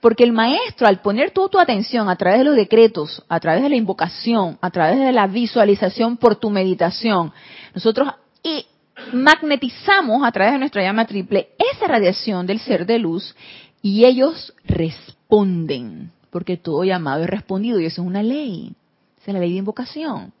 Porque 0.00 0.24
el 0.24 0.32
maestro, 0.32 0.86
al 0.86 1.00
poner 1.00 1.30
toda 1.30 1.48
tu 1.48 1.58
atención 1.58 2.08
a 2.08 2.16
través 2.16 2.40
de 2.40 2.44
los 2.44 2.56
decretos, 2.56 3.22
a 3.28 3.40
través 3.40 3.62
de 3.62 3.68
la 3.68 3.76
invocación, 3.76 4.58
a 4.60 4.70
través 4.70 4.98
de 4.98 5.12
la 5.12 5.26
visualización 5.26 6.16
por 6.16 6.36
tu 6.36 6.50
meditación, 6.50 7.32
nosotros 7.74 8.08
y 8.42 8.66
magnetizamos 9.12 10.22
a 10.24 10.32
través 10.32 10.52
de 10.52 10.58
nuestra 10.58 10.82
llama 10.82 11.06
triple 11.06 11.48
esa 11.72 11.86
radiación 11.86 12.46
del 12.46 12.60
ser 12.60 12.86
de 12.86 12.98
luz 12.98 13.34
y 13.82 14.04
ellos 14.04 14.54
responden, 14.64 16.10
porque 16.30 16.56
todo 16.56 16.84
llamado 16.84 17.24
es 17.24 17.30
respondido 17.30 17.80
y 17.80 17.86
eso 17.86 18.02
es 18.02 18.06
una 18.06 18.22
ley, 18.22 18.74
esa 19.20 19.30
es 19.30 19.34
la 19.34 19.40
ley 19.40 19.52
de 19.52 19.58
invocación. 19.58 20.32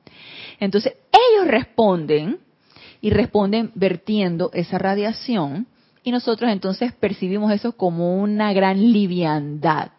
Entonces 0.60 0.94
ellos 1.12 1.48
responden 1.48 2.38
y 3.00 3.10
responden 3.10 3.70
vertiendo 3.74 4.50
esa 4.54 4.78
radiación 4.78 5.66
y 6.04 6.12
nosotros 6.12 6.52
entonces 6.52 6.92
percibimos 6.92 7.50
eso 7.50 7.72
como 7.72 8.20
una 8.20 8.52
gran 8.52 8.92
liviandad, 8.92 9.90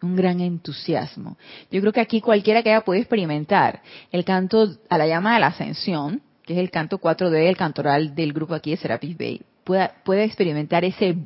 un 0.00 0.14
gran 0.14 0.40
entusiasmo. 0.40 1.36
Yo 1.70 1.80
creo 1.80 1.92
que 1.92 2.00
aquí 2.00 2.20
cualquiera 2.20 2.62
que 2.62 2.70
haya 2.70 2.84
podido 2.84 3.02
experimentar 3.02 3.82
el 4.12 4.24
canto 4.24 4.68
a 4.88 4.96
la 4.96 5.06
llama 5.08 5.34
de 5.34 5.40
la 5.40 5.48
ascensión, 5.48 6.22
que 6.44 6.52
es 6.52 6.60
el 6.60 6.70
canto 6.70 6.98
4D, 6.98 7.48
el 7.48 7.56
cantoral 7.56 8.14
del 8.14 8.32
grupo 8.32 8.54
aquí 8.54 8.70
de 8.70 8.76
Serapis 8.76 9.18
Bay, 9.18 9.42
puede 9.64 10.22
experimentar 10.22 10.84
ese 10.84 11.16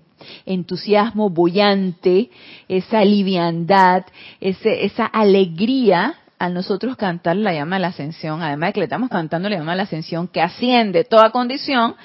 entusiasmo 0.46 1.28
bullante, 1.28 2.30
esa 2.68 3.04
liviandad, 3.04 4.06
ese, 4.40 4.86
esa 4.86 5.04
alegría 5.04 6.14
al 6.38 6.54
nosotros 6.54 6.96
cantar 6.96 7.36
la 7.36 7.52
llama 7.52 7.76
de 7.76 7.82
la 7.82 7.88
ascensión, 7.88 8.40
además 8.42 8.70
de 8.70 8.72
que 8.72 8.80
le 8.80 8.84
estamos 8.84 9.10
cantando 9.10 9.50
la 9.50 9.58
llama 9.58 9.72
de 9.72 9.76
la 9.76 9.82
ascensión 9.82 10.26
que 10.26 10.40
asciende 10.40 11.04
toda 11.04 11.28
condición, 11.32 11.96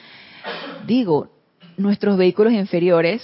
digo, 0.86 1.35
nuestros 1.78 2.18
vehículos 2.18 2.54
inferiores 2.54 3.22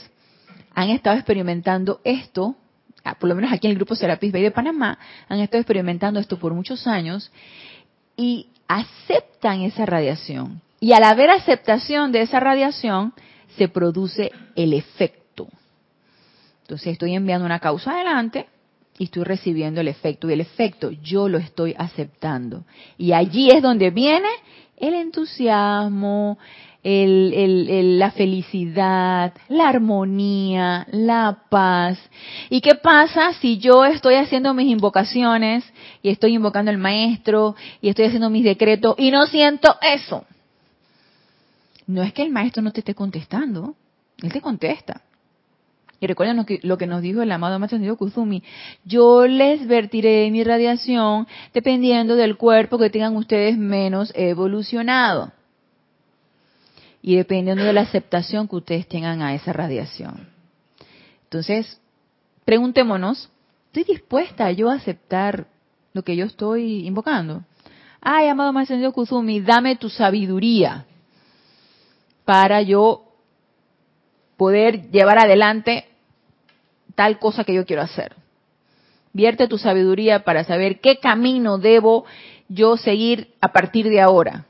han 0.74 0.90
estado 0.90 1.18
experimentando 1.18 2.00
esto, 2.04 2.56
ah, 3.04 3.16
por 3.16 3.30
lo 3.30 3.36
menos 3.36 3.52
aquí 3.52 3.68
en 3.68 3.72
el 3.72 3.78
grupo 3.78 3.96
Serapis 3.96 4.32
Bay 4.32 4.42
de 4.42 4.52
Panamá, 4.52 4.98
han 5.28 5.40
estado 5.40 5.62
experimentando 5.62 6.20
esto 6.20 6.38
por 6.38 6.54
muchos 6.54 6.88
años 6.88 7.32
y 8.16 8.48
aceptan 8.68 9.62
esa 9.62 9.86
radiación. 9.86 10.62
Y 10.80 10.94
al 10.94 11.04
haber 11.04 11.30
aceptación 11.30 12.12
de 12.12 12.22
esa 12.22 12.40
radiación, 12.40 13.14
se 13.58 13.68
produce 13.68 14.32
el 14.56 14.74
efecto. 14.74 15.48
Entonces 16.64 16.94
estoy 16.94 17.16
enviando 17.16 17.46
una 17.46 17.60
causa 17.60 17.92
adelante 17.92 18.48
y 18.98 19.06
estoy 19.06 19.24
recibiendo 19.24 19.82
el 19.82 19.90
efecto. 19.90 20.30
Y 20.30 20.34
el 20.34 20.42
efecto 20.42 20.92
yo 20.92 21.28
lo 21.28 21.38
estoy 21.38 21.76
aceptando. 21.78 22.64
Y 22.98 23.14
allí 23.14 23.50
es 23.50 23.62
donde 23.62 23.90
viene 23.90 24.30
el 24.78 24.94
entusiasmo, 24.94 26.40
la 26.84 28.12
felicidad, 28.12 29.34
la 29.50 29.70
armonía, 29.70 30.88
la 30.92 31.44
paz. 31.50 32.00
¿Y 32.50 32.62
qué 32.62 32.76
pasa 32.76 33.34
si 33.34 33.60
yo 33.60 33.86
estoy 33.86 34.16
haciendo 34.16 34.54
mis 34.54 34.68
invocaciones 34.68 35.64
y 36.02 36.10
estoy 36.10 36.34
invocando 36.34 36.72
al 36.72 36.78
maestro 36.78 37.56
y 37.82 37.90
estoy 37.90 38.06
haciendo 38.06 38.30
mis 38.30 38.44
decretos 38.44 38.96
y 38.98 39.12
no 39.12 39.28
siento 39.28 39.76
eso? 39.82 40.26
No 41.86 42.02
es 42.02 42.14
que 42.14 42.24
el 42.24 42.32
maestro 42.32 42.64
no 42.64 42.72
te 42.72 42.80
esté 42.80 42.96
contestando, 42.96 43.76
él 44.22 44.32
te 44.32 44.42
contesta. 44.42 45.02
Y 46.00 46.08
recuerden 46.08 46.44
lo 46.64 46.78
que, 46.80 46.88
nos 46.88 47.02
dijo 47.04 47.22
el 47.22 47.32
amado 47.32 47.60
maestro 47.60 47.96
Kuzumi. 47.96 48.42
Yo 48.86 49.28
les 49.28 49.68
vertiré 49.68 50.32
mi 50.32 50.44
radiación 50.44 51.28
dependiendo 51.54 52.16
del 52.16 52.38
cuerpo 52.38 52.80
que 52.80 52.90
tengan 52.90 53.16
ustedes 53.16 53.56
menos 53.56 54.12
evolucionado 54.16 55.32
y 57.02 57.16
dependiendo 57.16 57.64
de 57.64 57.74
la 57.74 57.82
aceptación 57.82 58.48
que 58.48 58.58
ustedes 58.58 58.88
tengan 58.88 59.22
a 59.22 59.34
esa 59.34 59.54
radiación. 59.54 60.30
Entonces, 61.24 61.80
preguntémonos, 62.46 63.30
¿estoy 63.68 63.84
dispuesta 63.84 64.52
yo 64.52 64.70
a 64.70 64.76
aceptar 64.76 65.48
lo 65.94 66.04
que 66.04 66.16
yo 66.16 66.26
estoy 66.26 66.86
invocando? 66.86 67.44
Ay, 68.02 68.28
amado 68.28 68.54
Maestro 68.54 68.92
Kuzumi, 68.92 69.42
dame 69.42 69.76
tu 69.76 69.90
sabiduría 69.90 70.86
para 72.26 72.62
yo 72.62 73.06
poder 74.38 74.90
llevar 74.92 75.20
adelante 75.20 75.86
tal 76.96 77.20
cosa 77.20 77.44
que 77.44 77.54
yo 77.54 77.66
quiero 77.66 77.82
hacer. 77.82 78.16
Vierte 79.14 79.48
tu 79.48 79.58
sabiduría 79.58 80.24
para 80.24 80.44
saber 80.44 80.80
qué 80.80 81.00
camino 81.00 81.58
debo 81.58 82.06
yo 82.48 82.78
seguir 82.78 83.34
a 83.42 83.52
partir 83.52 83.90
de 83.90 84.02
ahora 84.02 84.46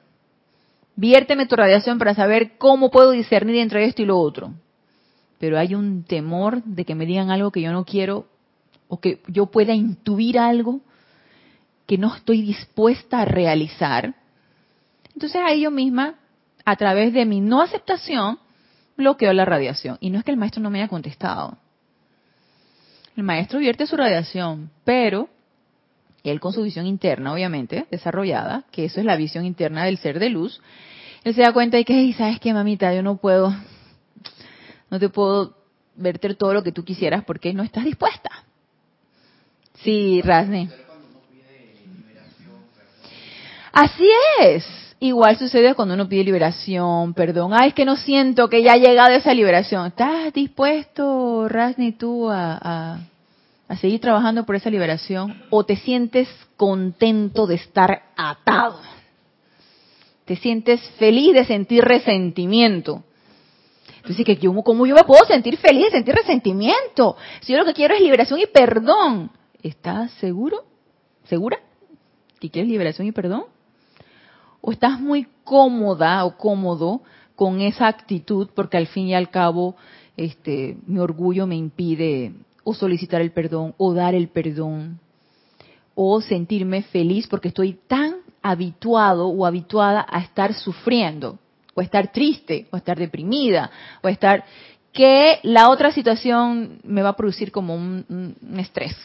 viérteme 0.95 1.45
tu 1.45 1.55
radiación 1.55 1.97
para 1.97 2.13
saber 2.13 2.57
cómo 2.57 2.91
puedo 2.91 3.11
discernir 3.11 3.57
entre 3.57 3.85
esto 3.85 4.01
y 4.01 4.05
lo 4.05 4.19
otro. 4.19 4.53
Pero 5.39 5.57
hay 5.57 5.75
un 5.75 6.03
temor 6.03 6.63
de 6.63 6.85
que 6.85 6.95
me 6.95 7.05
digan 7.05 7.31
algo 7.31 7.51
que 7.51 7.61
yo 7.61 7.71
no 7.71 7.85
quiero 7.85 8.27
o 8.87 8.99
que 8.99 9.21
yo 9.27 9.47
pueda 9.47 9.73
intuir 9.73 10.37
algo 10.37 10.81
que 11.87 11.97
no 11.97 12.13
estoy 12.15 12.41
dispuesta 12.41 13.21
a 13.21 13.25
realizar. 13.25 14.15
Entonces 15.13 15.41
ahí 15.45 15.61
yo 15.61 15.71
misma, 15.71 16.15
a 16.63 16.75
través 16.75 17.13
de 17.13 17.25
mi 17.25 17.41
no 17.41 17.61
aceptación, 17.61 18.39
bloqueo 18.95 19.33
la 19.33 19.45
radiación. 19.45 19.97
Y 19.99 20.09
no 20.09 20.19
es 20.19 20.23
que 20.23 20.31
el 20.31 20.37
maestro 20.37 20.61
no 20.61 20.69
me 20.69 20.79
haya 20.79 20.87
contestado. 20.87 21.57
El 23.15 23.23
maestro 23.23 23.59
vierte 23.59 23.87
su 23.87 23.97
radiación, 23.97 24.71
pero 24.85 25.27
él 26.23 26.39
con 26.39 26.53
su 26.53 26.61
visión 26.61 26.85
interna, 26.85 27.33
obviamente, 27.33 27.85
desarrollada, 27.89 28.65
que 28.71 28.85
eso 28.85 28.99
es 28.99 29.05
la 29.05 29.15
visión 29.15 29.45
interna 29.45 29.85
del 29.85 29.97
ser 29.97 30.19
de 30.19 30.29
luz, 30.29 30.61
él 31.23 31.35
se 31.35 31.41
da 31.41 31.53
cuenta 31.53 31.77
de 31.77 31.85
que, 31.85 32.13
¿sabes 32.13 32.39
qué, 32.39 32.53
mamita? 32.53 32.93
Yo 32.93 33.03
no 33.03 33.17
puedo, 33.17 33.53
no 34.89 34.99
te 34.99 35.09
puedo 35.09 35.55
verter 35.95 36.35
todo 36.35 36.53
lo 36.53 36.63
que 36.63 36.71
tú 36.71 36.83
quisieras 36.83 37.23
porque 37.23 37.53
no 37.53 37.63
estás 37.63 37.83
dispuesta. 37.83 38.29
Sí, 39.83 40.21
Rasne. 40.21 40.69
Así 43.71 44.07
es. 44.41 44.65
Igual 44.99 45.37
sucede 45.37 45.73
cuando 45.73 45.95
uno 45.95 46.07
pide 46.07 46.23
liberación, 46.23 47.15
perdón. 47.15 47.53
Ay, 47.53 47.69
es 47.69 47.73
que 47.73 47.85
no 47.85 47.95
siento 47.95 48.49
que 48.49 48.61
ya 48.61 48.73
ha 48.73 48.77
llegado 48.77 49.11
esa 49.11 49.33
liberación. 49.33 49.87
¿Estás 49.87 50.31
dispuesto, 50.33 51.47
Rasni, 51.47 51.93
tú 51.93 52.29
a 52.29 52.59
a 52.61 52.99
seguir 53.77 54.01
trabajando 54.01 54.45
por 54.45 54.55
esa 54.55 54.69
liberación 54.69 55.43
o 55.49 55.63
te 55.63 55.77
sientes 55.77 56.27
contento 56.57 57.47
de 57.47 57.55
estar 57.55 58.03
atado. 58.15 58.79
Te 60.25 60.35
sientes 60.35 60.81
feliz 60.97 61.33
de 61.33 61.45
sentir 61.45 61.83
resentimiento. 61.83 63.03
Entonces, 63.97 64.25
que 64.25 64.35
yo, 64.37 64.53
¿cómo 64.63 64.85
yo 64.85 64.95
me 64.95 65.03
puedo 65.03 65.23
sentir 65.25 65.57
feliz 65.57 65.85
de 65.85 65.91
sentir 65.91 66.15
resentimiento? 66.15 67.15
Si 67.41 67.53
yo 67.53 67.59
lo 67.59 67.65
que 67.65 67.73
quiero 67.73 67.93
es 67.93 68.01
liberación 68.01 68.39
y 68.39 68.47
perdón. 68.47 69.31
¿Estás 69.61 70.11
seguro? 70.13 70.63
¿Segura? 71.25 71.59
¿Que 72.39 72.49
quieres 72.49 72.69
liberación 72.69 73.07
y 73.07 73.11
perdón? 73.11 73.45
¿O 74.59 74.71
estás 74.71 74.99
muy 74.99 75.27
cómoda 75.43 76.25
o 76.25 76.35
cómodo 76.35 77.01
con 77.35 77.61
esa 77.61 77.87
actitud 77.87 78.49
porque 78.55 78.77
al 78.77 78.87
fin 78.87 79.07
y 79.07 79.15
al 79.15 79.29
cabo 79.29 79.75
este, 80.17 80.77
mi 80.85 80.99
orgullo 80.99 81.47
me 81.47 81.55
impide 81.55 82.33
o 82.63 82.73
solicitar 82.73 83.21
el 83.21 83.31
perdón, 83.31 83.73
o 83.77 83.93
dar 83.93 84.15
el 84.15 84.27
perdón, 84.27 84.99
o 85.95 86.21
sentirme 86.21 86.83
feliz 86.83 87.27
porque 87.27 87.49
estoy 87.49 87.79
tan 87.87 88.17
habituado 88.41 89.27
o 89.27 89.45
habituada 89.45 90.05
a 90.09 90.19
estar 90.19 90.53
sufriendo, 90.53 91.37
o 91.73 91.81
estar 91.81 92.11
triste, 92.11 92.67
o 92.71 92.77
estar 92.77 92.97
deprimida, 92.97 93.71
o 94.01 94.07
estar 94.07 94.45
que 94.93 95.39
la 95.43 95.69
otra 95.69 95.91
situación 95.91 96.79
me 96.83 97.01
va 97.01 97.09
a 97.09 97.15
producir 97.15 97.51
como 97.51 97.75
un, 97.75 98.35
estrés. 98.57 98.95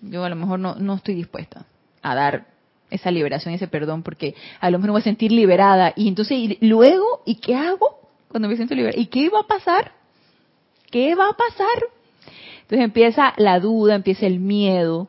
Yo 0.00 0.24
a 0.24 0.28
lo 0.28 0.36
mejor 0.36 0.58
no, 0.58 0.74
no 0.74 0.94
estoy 0.94 1.14
dispuesta 1.14 1.66
a 2.02 2.14
dar 2.14 2.46
esa 2.90 3.10
liberación, 3.10 3.54
ese 3.54 3.68
perdón, 3.68 4.02
porque 4.02 4.34
a 4.60 4.70
lo 4.70 4.78
mejor 4.78 4.88
me 4.88 4.92
voy 4.92 5.00
a 5.00 5.04
sentir 5.04 5.30
liberada. 5.30 5.92
Y 5.94 6.08
entonces, 6.08 6.36
¿y 6.36 6.58
luego, 6.66 7.22
¿y 7.24 7.36
qué 7.36 7.54
hago 7.54 8.00
cuando 8.28 8.48
me 8.48 8.56
siento 8.56 8.74
liberada? 8.74 9.00
¿Y 9.00 9.06
qué 9.06 9.28
va 9.28 9.40
a 9.40 9.46
pasar? 9.46 9.92
¿Qué 10.90 11.14
va 11.14 11.28
a 11.28 11.34
pasar? 11.34 11.68
Entonces 12.70 12.84
empieza 12.84 13.34
la 13.36 13.58
duda, 13.58 13.96
empieza 13.96 14.26
el 14.26 14.38
miedo, 14.38 15.08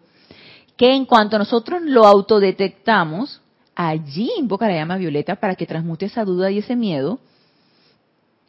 que 0.78 0.96
en 0.96 1.06
cuanto 1.06 1.38
nosotros 1.38 1.80
lo 1.84 2.08
autodetectamos, 2.08 3.40
allí 3.76 4.32
invoca 4.40 4.68
la 4.68 4.74
llama 4.74 4.98
violeta 4.98 5.36
para 5.36 5.54
que 5.54 5.68
transmute 5.68 6.08
esa 6.08 6.26
duda 6.26 6.50
y 6.50 6.58
ese 6.58 6.76
miedo, 6.76 7.20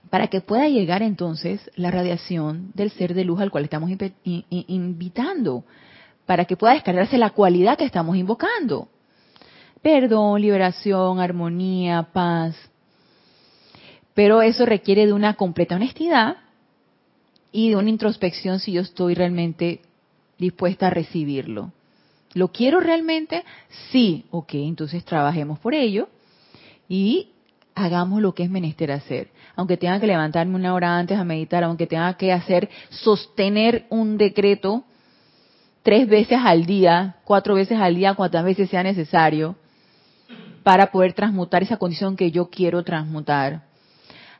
para 0.09 0.28
que 0.28 0.40
pueda 0.40 0.66
llegar 0.66 1.02
entonces 1.02 1.61
la 1.76 1.90
radiación 1.90 2.71
del 2.73 2.90
ser 2.90 3.12
de 3.12 3.26
luz 3.26 3.38
al 3.42 3.50
cual 3.50 3.64
estamos 3.64 3.90
invitando, 4.25 5.64
para 6.25 6.47
que 6.47 6.57
pueda 6.57 6.73
descargarse 6.73 7.19
la 7.19 7.31
cualidad 7.31 7.76
que 7.76 7.85
estamos 7.85 8.16
invocando. 8.16 8.88
perdón, 9.83 10.40
liberación, 10.40 11.21
armonía, 11.21 12.09
paz. 12.14 12.57
Pero 14.14 14.40
eso 14.40 14.64
requiere 14.64 15.04
de 15.04 15.12
una 15.12 15.35
completa 15.35 15.76
honestidad 15.76 16.38
y 17.52 17.68
de 17.71 17.76
una 17.76 17.90
introspección 17.90 18.59
si 18.59 18.73
yo 18.73 18.80
estoy 18.80 19.14
realmente 19.14 19.80
dispuesta 20.38 20.88
a 20.88 20.90
recibirlo. 20.90 21.73
¿Lo 22.35 22.49
quiero 22.49 22.80
realmente? 22.80 23.44
Sí, 23.90 24.25
ok, 24.30 24.54
entonces 24.54 25.04
trabajemos 25.04 25.59
por 25.59 25.75
ello 25.75 26.09
y 26.88 27.28
hagamos 27.75 28.23
lo 28.23 28.35
que 28.35 28.44
es 28.44 28.50
menester 28.50 28.90
hacer. 28.90 29.28
Aunque 29.54 29.76
tenga 29.76 30.00
que 30.00 30.06
levantarme 30.06 30.56
una 30.56 30.75
hora 30.75 30.99
antes 30.99 31.18
a 31.18 31.25
meditar, 31.25 31.62
aunque 31.62 31.87
tenga 31.87 32.14
que 32.16 32.32
hacer, 32.32 32.71
sostener 32.88 33.87
un 33.90 34.16
decreto 34.16 34.85
tres 35.82 36.09
veces 36.09 36.38
al 36.42 36.64
día, 36.64 37.16
cuatro 37.25 37.54
veces 37.54 37.78
al 37.78 37.94
día, 37.94 38.14
cuantas 38.14 38.44
veces 38.44 38.71
sea 38.71 38.82
necesario, 38.82 39.56
para 40.62 40.90
poder 40.90 41.12
transmutar 41.12 41.62
esa 41.62 41.76
condición 41.76 42.16
que 42.16 42.30
yo 42.30 42.49
quiero 42.49 42.82
transmutar. 42.82 43.62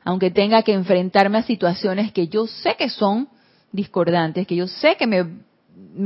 Aunque 0.05 0.31
tenga 0.31 0.63
que 0.63 0.73
enfrentarme 0.73 1.39
a 1.39 1.43
situaciones 1.43 2.13
que 2.13 2.29
yo 2.29 2.47
sé 2.47 2.77
que 2.77 2.89
son 2.89 3.29
discordantes, 3.71 4.47
que 4.47 4.57
yo 4.57 4.67
sé 4.67 4.97
que 4.97 5.07
me, 5.07 5.25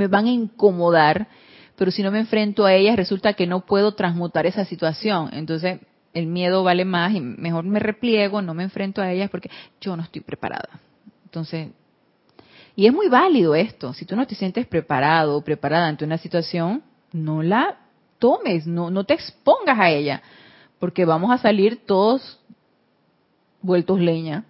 van 0.09 0.27
a 0.27 0.31
incomodar, 0.31 1.29
pero 1.77 1.91
si 1.91 2.03
no 2.03 2.11
me 2.11 2.21
enfrento 2.21 2.65
a 2.65 2.75
ellas 2.75 2.97
resulta 2.97 3.35
que 3.35 3.47
no 3.47 3.67
puedo 3.67 3.95
transmutar 3.95 4.47
esa 4.47 4.65
situación. 4.65 5.31
Entonces 5.33 5.81
el 6.13 6.27
miedo 6.27 6.63
vale 6.63 6.85
más 6.85 7.15
y 7.15 7.21
mejor 7.21 7.65
me 7.65 7.79
repliego, 7.79 8.41
no 8.43 8.55
me 8.55 8.63
enfrento 8.63 9.03
a 9.03 9.13
ellas 9.13 9.31
porque 9.31 9.51
yo 9.81 9.97
no 9.97 10.03
estoy 10.03 10.23
preparada. 10.23 10.81
Entonces, 11.25 11.69
y 12.75 12.87
es 12.87 12.93
muy 12.93 13.09
válido 13.09 13.55
esto. 13.55 13.93
Si 13.95 14.05
tú 14.05 14.17
no 14.17 14.27
te 14.27 14.35
sientes 14.35 14.67
preparado 14.67 15.37
o 15.37 15.45
preparada 15.45 15.89
ante 15.89 16.05
una 16.05 16.19
situación, 16.19 16.83
no 17.13 17.43
la 17.43 17.79
tomes, 18.19 18.67
no, 18.67 18.91
no 18.91 19.05
te 19.05 19.15
expongas 19.15 19.79
a 19.79 19.91
ella, 19.91 20.23
porque 20.79 21.05
vamos 21.05 21.31
a 21.31 21.39
salir 21.39 21.85
todos 21.87 22.41
vueltos 23.67 24.01
leña. 24.01 24.45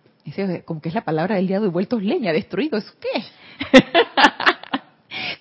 como 0.64 0.80
que 0.80 0.88
es 0.90 0.94
la 0.94 1.04
palabra 1.04 1.36
del 1.36 1.48
día 1.48 1.60
de 1.60 1.68
vueltos 1.68 2.02
leña, 2.02 2.32
destruidos. 2.32 2.84
¿Qué? 3.00 3.24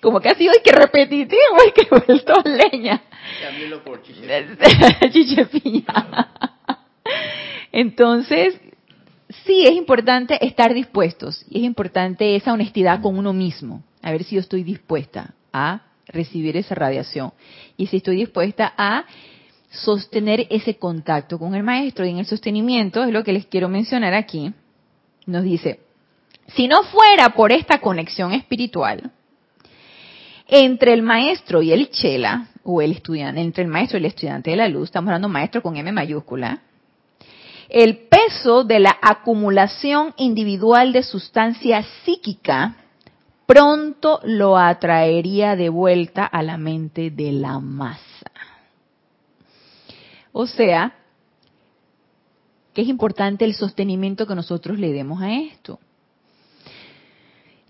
como 0.00 0.20
que 0.20 0.30
ha 0.30 0.34
sido 0.34 0.52
que 0.64 0.72
repetitivo, 0.72 1.56
y 1.68 1.72
que 1.72 1.88
vueltos 1.90 2.44
leña. 2.44 3.02
por 3.84 4.02
chichepiña. 5.12 5.84
Entonces, 7.72 8.58
sí 9.44 9.64
es 9.64 9.72
importante 9.72 10.44
estar 10.44 10.72
dispuestos 10.74 11.44
y 11.48 11.58
es 11.58 11.64
importante 11.64 12.36
esa 12.36 12.52
honestidad 12.52 13.00
con 13.00 13.18
uno 13.18 13.32
mismo, 13.32 13.82
a 14.02 14.10
ver 14.12 14.24
si 14.24 14.36
yo 14.36 14.40
estoy 14.40 14.62
dispuesta 14.62 15.34
a 15.52 15.82
recibir 16.06 16.56
esa 16.56 16.74
radiación 16.74 17.32
y 17.76 17.86
si 17.86 17.98
estoy 17.98 18.16
dispuesta 18.16 18.72
a 18.76 19.04
sostener 19.70 20.46
ese 20.50 20.76
contacto 20.76 21.38
con 21.38 21.54
el 21.54 21.62
maestro 21.62 22.04
y 22.06 22.10
en 22.10 22.18
el 22.18 22.26
sostenimiento 22.26 23.04
es 23.04 23.12
lo 23.12 23.24
que 23.24 23.32
les 23.32 23.46
quiero 23.46 23.68
mencionar 23.68 24.14
aquí. 24.14 24.52
Nos 25.26 25.42
dice, 25.42 25.80
si 26.54 26.68
no 26.68 26.82
fuera 26.84 27.30
por 27.30 27.52
esta 27.52 27.80
conexión 27.80 28.32
espiritual 28.32 29.10
entre 30.48 30.92
el 30.92 31.02
maestro 31.02 31.62
y 31.62 31.72
el 31.72 31.90
chela, 31.90 32.48
o 32.62 32.82
el 32.82 32.92
estudiante, 32.92 33.40
entre 33.40 33.64
el 33.64 33.70
maestro 33.70 33.98
y 33.98 34.00
el 34.00 34.06
estudiante 34.06 34.50
de 34.50 34.56
la 34.56 34.68
luz, 34.68 34.84
estamos 34.84 35.08
hablando 35.08 35.28
maestro 35.28 35.62
con 35.62 35.76
M 35.76 35.90
mayúscula, 35.92 36.62
el 37.68 38.06
peso 38.08 38.64
de 38.64 38.80
la 38.80 38.96
acumulación 39.02 40.14
individual 40.16 40.92
de 40.92 41.02
sustancia 41.02 41.84
psíquica 42.04 42.76
pronto 43.46 44.20
lo 44.24 44.56
atraería 44.56 45.56
de 45.56 45.68
vuelta 45.68 46.24
a 46.24 46.42
la 46.42 46.58
mente 46.58 47.10
de 47.10 47.32
la 47.32 47.58
masa. 47.58 48.15
O 50.38 50.46
sea, 50.46 50.92
que 52.74 52.82
es 52.82 52.88
importante 52.88 53.46
el 53.46 53.54
sostenimiento 53.54 54.26
que 54.26 54.34
nosotros 54.34 54.78
le 54.78 54.92
demos 54.92 55.22
a 55.22 55.32
esto. 55.32 55.80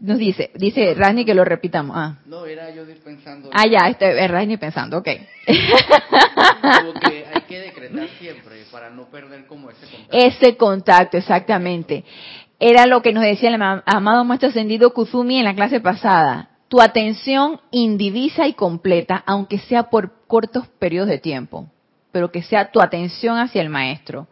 Nos 0.01 0.19
dice, 0.19 0.51
dice 0.57 0.93
Rani 0.95 1.25
que 1.25 1.37
lo 1.37 1.45
repitamos. 1.45 1.97
Ah. 1.97 2.17
No, 2.27 2.45
era 2.45 2.75
yo 2.75 2.83
pensando. 3.05 3.51
Ah, 3.53 3.69
ya, 3.69 3.89
este, 3.89 4.25
es 4.25 4.29
Rani 4.29 4.57
pensando, 4.57 4.99
ok. 4.99 5.09
Como 5.47 6.95
que 6.95 7.25
hay 7.33 7.43
que 7.43 7.61
decretar 7.61 8.09
siempre 8.19 8.65
para 8.73 8.91
no 8.91 9.05
perder 9.11 9.47
como 9.47 9.71
ese 9.71 9.87
contacto. 9.87 10.17
Ese 10.17 10.57
contacto, 10.57 11.17
exactamente. 11.19 12.05
Era 12.59 12.87
lo 12.87 13.01
que 13.01 13.13
nos 13.13 13.23
decía 13.23 13.51
el 13.51 13.63
amado 13.63 14.25
maestro 14.25 14.49
ascendido 14.49 14.93
Kuzumi 14.93 15.39
en 15.39 15.45
la 15.45 15.55
clase 15.55 15.79
pasada. 15.79 16.51
Tu 16.67 16.81
atención 16.81 17.61
indivisa 17.71 18.49
y 18.49 18.55
completa, 18.55 19.23
aunque 19.25 19.61
sea 19.61 19.85
por 19.85 20.27
cortos 20.27 20.67
periodos 20.81 21.11
de 21.11 21.19
tiempo, 21.19 21.71
pero 22.17 22.33
que 22.33 22.43
sea 22.43 22.71
tu 22.71 22.81
atención 22.81 23.37
hacia 23.37 23.61
el 23.61 23.69
maestro. 23.69 24.27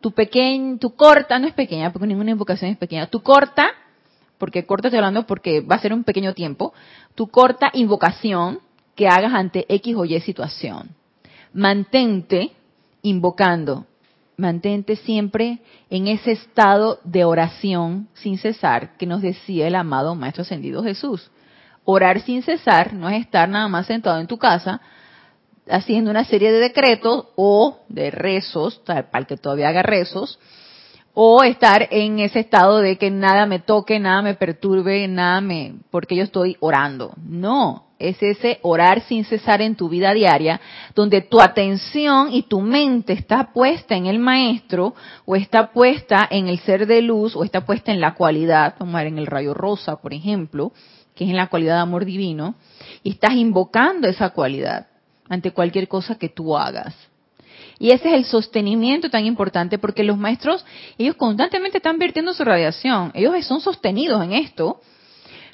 Tu 0.00 0.10
pequeña, 0.10 0.78
tu 0.78 0.96
corta, 0.96 1.38
no 1.38 1.46
es 1.46 1.54
pequeña, 1.54 1.92
porque 1.92 2.08
ninguna 2.08 2.32
invocación 2.32 2.72
es 2.72 2.76
pequeña, 2.76 3.06
tu 3.06 3.22
corta 3.22 3.68
porque 4.36 4.66
corta 4.66 4.88
estoy 4.88 4.98
hablando 4.98 5.28
porque 5.28 5.60
va 5.60 5.76
a 5.76 5.78
ser 5.78 5.92
un 5.92 6.02
pequeño 6.02 6.34
tiempo, 6.34 6.74
tu 7.14 7.28
corta 7.28 7.70
invocación 7.72 8.58
que 8.96 9.06
hagas 9.06 9.32
ante 9.32 9.64
X 9.68 9.94
o 9.94 10.04
Y 10.04 10.18
situación. 10.22 10.90
Mantente 11.52 12.50
invocando, 13.02 13.86
mantente 14.36 14.96
siempre 14.96 15.60
en 15.88 16.08
ese 16.08 16.32
estado 16.32 16.98
de 17.04 17.24
oración 17.24 18.08
sin 18.14 18.38
cesar 18.38 18.96
que 18.96 19.06
nos 19.06 19.22
decía 19.22 19.68
el 19.68 19.76
amado 19.76 20.16
Maestro 20.16 20.42
Ascendido 20.42 20.82
Jesús. 20.82 21.30
Orar 21.84 22.22
sin 22.22 22.42
cesar 22.42 22.92
no 22.92 23.08
es 23.08 23.20
estar 23.20 23.48
nada 23.48 23.68
más 23.68 23.86
sentado 23.86 24.18
en 24.18 24.26
tu 24.26 24.36
casa 24.36 24.80
haciendo 25.70 26.10
una 26.10 26.24
serie 26.24 26.52
de 26.52 26.58
decretos 26.58 27.26
o 27.36 27.78
de 27.88 28.10
rezos, 28.10 28.80
para 28.84 29.24
que 29.24 29.36
todavía 29.36 29.68
haga 29.68 29.82
rezos, 29.82 30.38
o 31.14 31.42
estar 31.42 31.88
en 31.90 32.20
ese 32.20 32.40
estado 32.40 32.78
de 32.78 32.96
que 32.96 33.10
nada 33.10 33.46
me 33.46 33.58
toque, 33.58 33.98
nada 33.98 34.22
me 34.22 34.34
perturbe, 34.34 35.06
nada 35.08 35.40
me, 35.40 35.74
porque 35.90 36.16
yo 36.16 36.22
estoy 36.22 36.56
orando. 36.60 37.12
No, 37.24 37.86
es 37.98 38.22
ese 38.22 38.58
orar 38.62 39.02
sin 39.02 39.24
cesar 39.24 39.60
en 39.60 39.74
tu 39.74 39.88
vida 39.88 40.14
diaria, 40.14 40.60
donde 40.94 41.20
tu 41.20 41.40
atención 41.40 42.32
y 42.32 42.42
tu 42.42 42.60
mente 42.60 43.12
está 43.12 43.52
puesta 43.52 43.96
en 43.96 44.06
el 44.06 44.18
maestro, 44.18 44.94
o 45.24 45.34
está 45.34 45.72
puesta 45.72 46.26
en 46.30 46.48
el 46.48 46.60
ser 46.60 46.86
de 46.86 47.02
luz, 47.02 47.34
o 47.34 47.44
está 47.44 47.66
puesta 47.66 47.92
en 47.92 48.00
la 48.00 48.14
cualidad, 48.14 48.76
vamos 48.78 49.00
en 49.02 49.18
el 49.18 49.26
rayo 49.26 49.52
rosa, 49.52 49.96
por 49.96 50.14
ejemplo, 50.14 50.72
que 51.14 51.24
es 51.24 51.30
en 51.30 51.36
la 51.36 51.48
cualidad 51.48 51.74
de 51.74 51.82
amor 51.82 52.04
divino, 52.04 52.54
y 53.02 53.10
estás 53.10 53.32
invocando 53.32 54.06
esa 54.06 54.30
cualidad 54.30 54.86
ante 55.30 55.52
cualquier 55.52 55.88
cosa 55.88 56.18
que 56.18 56.28
tú 56.28 56.58
hagas. 56.58 56.94
Y 57.78 57.92
ese 57.92 58.08
es 58.08 58.14
el 58.14 58.24
sostenimiento 58.26 59.08
tan 59.08 59.24
importante 59.24 59.78
porque 59.78 60.04
los 60.04 60.18
maestros, 60.18 60.66
ellos 60.98 61.14
constantemente 61.14 61.78
están 61.78 61.98
vertiendo 61.98 62.34
su 62.34 62.44
radiación. 62.44 63.10
Ellos 63.14 63.32
son 63.46 63.62
sostenidos 63.62 64.22
en 64.22 64.32
esto. 64.34 64.82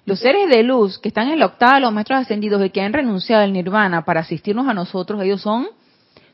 Los 0.06 0.18
seres 0.18 0.48
de 0.48 0.64
luz 0.64 0.98
que 0.98 1.08
están 1.08 1.28
en 1.28 1.38
la 1.38 1.46
octava 1.46 1.78
los 1.78 1.92
maestros 1.92 2.20
ascendidos 2.20 2.64
y 2.64 2.70
que 2.70 2.80
han 2.80 2.92
renunciado 2.92 3.44
al 3.44 3.52
nirvana 3.52 4.04
para 4.04 4.20
asistirnos 4.20 4.66
a 4.66 4.74
nosotros, 4.74 5.22
ellos 5.22 5.42
son 5.42 5.68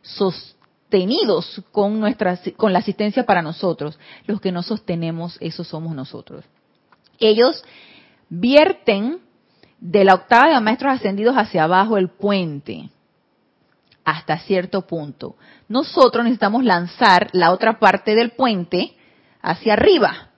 sostenidos 0.02 1.62
con 1.72 2.00
nuestra 2.00 2.38
con 2.56 2.72
la 2.72 2.78
asistencia 2.78 3.26
para 3.26 3.42
nosotros. 3.42 3.98
Los 4.26 4.40
que 4.40 4.52
no 4.52 4.62
sostenemos, 4.62 5.36
eso 5.40 5.64
somos 5.64 5.94
nosotros. 5.94 6.44
Ellos 7.18 7.62
vierten 8.30 9.20
de 9.78 10.04
la 10.04 10.14
octava 10.14 10.48
de 10.48 10.54
los 10.54 10.62
maestros 10.62 10.92
ascendidos 10.92 11.34
hacia 11.34 11.64
abajo 11.64 11.98
el 11.98 12.08
puente 12.08 12.88
hasta 14.04 14.38
cierto 14.38 14.86
punto. 14.86 15.36
Nosotros 15.68 16.24
necesitamos 16.24 16.64
lanzar 16.64 17.28
la 17.32 17.52
otra 17.52 17.78
parte 17.78 18.14
del 18.14 18.30
puente 18.30 18.96
hacia 19.40 19.74
arriba 19.74 20.28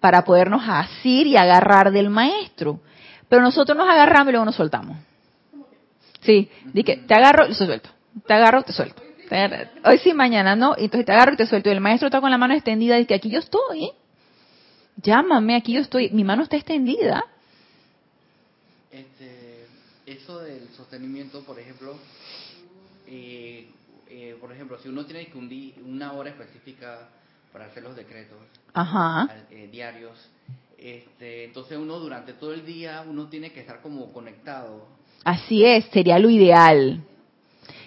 para 0.00 0.24
podernos 0.24 0.62
asir 0.66 1.26
y 1.26 1.36
agarrar 1.36 1.92
del 1.92 2.10
maestro. 2.10 2.80
Pero 3.28 3.42
nosotros 3.42 3.76
nos 3.76 3.88
agarramos 3.88 4.28
y 4.28 4.32
luego 4.32 4.44
nos 4.46 4.56
soltamos. 4.56 4.96
Sí, 6.20 6.50
di 6.72 6.82
te 6.82 7.14
agarro 7.14 7.46
y 7.46 7.50
te 7.50 7.54
suelto. 7.54 7.90
Te 8.26 8.34
agarro, 8.34 8.62
te 8.62 8.72
suelto. 8.72 9.02
Hoy 9.84 9.98
sí, 9.98 10.12
mañana 10.12 10.56
no. 10.56 10.74
Entonces 10.76 11.06
te 11.06 11.12
agarro 11.12 11.34
y 11.34 11.36
te 11.36 11.46
suelto. 11.46 11.68
Y 11.68 11.72
el 11.72 11.80
maestro 11.80 12.08
está 12.08 12.20
con 12.20 12.30
la 12.30 12.38
mano 12.38 12.54
extendida 12.54 12.96
y 12.96 13.02
dice, 13.02 13.14
aquí 13.14 13.30
yo 13.30 13.38
estoy. 13.38 13.92
Llámame, 14.96 15.56
aquí 15.56 15.74
yo 15.74 15.80
estoy. 15.80 16.10
Mi 16.10 16.24
mano 16.24 16.42
está 16.42 16.56
extendida. 16.56 17.24
Este, 18.90 19.66
eso 20.06 20.40
del 20.40 20.68
sostenimiento, 20.76 21.42
por 21.42 21.58
ejemplo, 21.58 21.96
eh, 23.10 23.66
eh, 24.08 24.36
por 24.40 24.52
ejemplo, 24.52 24.78
si 24.78 24.88
uno 24.88 25.04
tiene 25.04 25.26
que 25.26 25.36
un 25.36 25.50
una 25.84 26.12
hora 26.12 26.30
específica 26.30 27.08
para 27.52 27.66
hacer 27.66 27.82
los 27.82 27.96
decretos 27.96 28.38
eh, 29.50 29.68
diarios, 29.70 30.16
este, 30.78 31.44
entonces 31.44 31.76
uno 31.76 31.98
durante 31.98 32.32
todo 32.34 32.52
el 32.52 32.64
día 32.64 33.04
uno 33.06 33.28
tiene 33.28 33.50
que 33.50 33.60
estar 33.60 33.80
como 33.80 34.12
conectado. 34.12 34.86
Así 35.24 35.64
es, 35.64 35.84
sería 35.86 36.18
lo 36.18 36.30
ideal. 36.30 37.00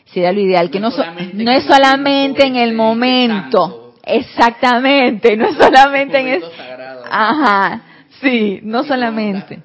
Sería 0.06 0.32
lo 0.32 0.42
ideal, 0.42 0.70
que 0.70 0.80
no, 0.80 0.90
no 0.90 1.52
es 1.52 1.64
solamente 1.64 2.46
en 2.46 2.58
el 2.58 2.74
momento. 2.74 3.96
Exactamente, 4.04 5.36
no 5.38 5.48
es 5.48 5.56
solamente 5.56 6.20
en 6.20 6.28
el... 6.28 6.44
Ajá, 7.10 7.82
sí, 8.22 8.60
no 8.62 8.84
solamente. 8.84 9.64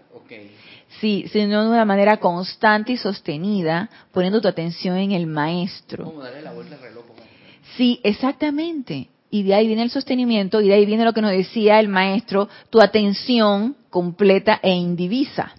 Sí, 1.01 1.27
sino 1.33 1.63
de 1.63 1.71
una 1.71 1.85
manera 1.85 2.17
constante 2.17 2.93
y 2.93 2.97
sostenida, 2.97 3.89
poniendo 4.13 4.41
tu 4.41 4.49
atención 4.49 4.97
en 4.97 5.13
el 5.13 5.27
maestro. 5.27 6.05
Como 6.05 6.23
darle 6.23 6.43
la 6.43 6.53
vuelta 6.53 6.75
al 6.75 6.83
reloj. 6.83 7.05
Sí, 7.77 8.01
exactamente. 8.03 9.09
Y 9.31 9.43
de 9.43 9.55
ahí 9.55 9.67
viene 9.67 9.83
el 9.83 9.91
sostenimiento 9.91 10.61
y 10.61 10.69
de 10.69 10.75
ahí 10.75 10.87
viene 10.87 11.05
lo 11.05 11.13
que 11.13 11.23
nos 11.23 11.31
decía 11.31 11.79
el 11.79 11.89
maestro, 11.89 12.49
tu 12.71 12.81
atención 12.81 13.77
completa 13.91 14.59
e 14.63 14.75
indivisa. 14.75 15.53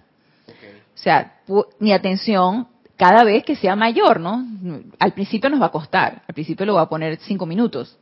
O 0.94 1.02
sea, 1.02 1.36
mi 1.78 1.92
atención 1.92 2.66
cada 2.96 3.24
vez 3.24 3.44
que 3.44 3.56
sea 3.56 3.76
mayor, 3.76 4.20
¿no? 4.20 4.44
Al 4.98 5.12
principio 5.12 5.48
nos 5.48 5.62
va 5.62 5.66
a 5.66 5.70
costar, 5.70 6.22
al 6.28 6.34
principio 6.34 6.66
lo 6.66 6.74
voy 6.74 6.82
a 6.82 6.86
poner 6.90 7.18
cinco 7.20 7.46
minutos, 7.46 7.96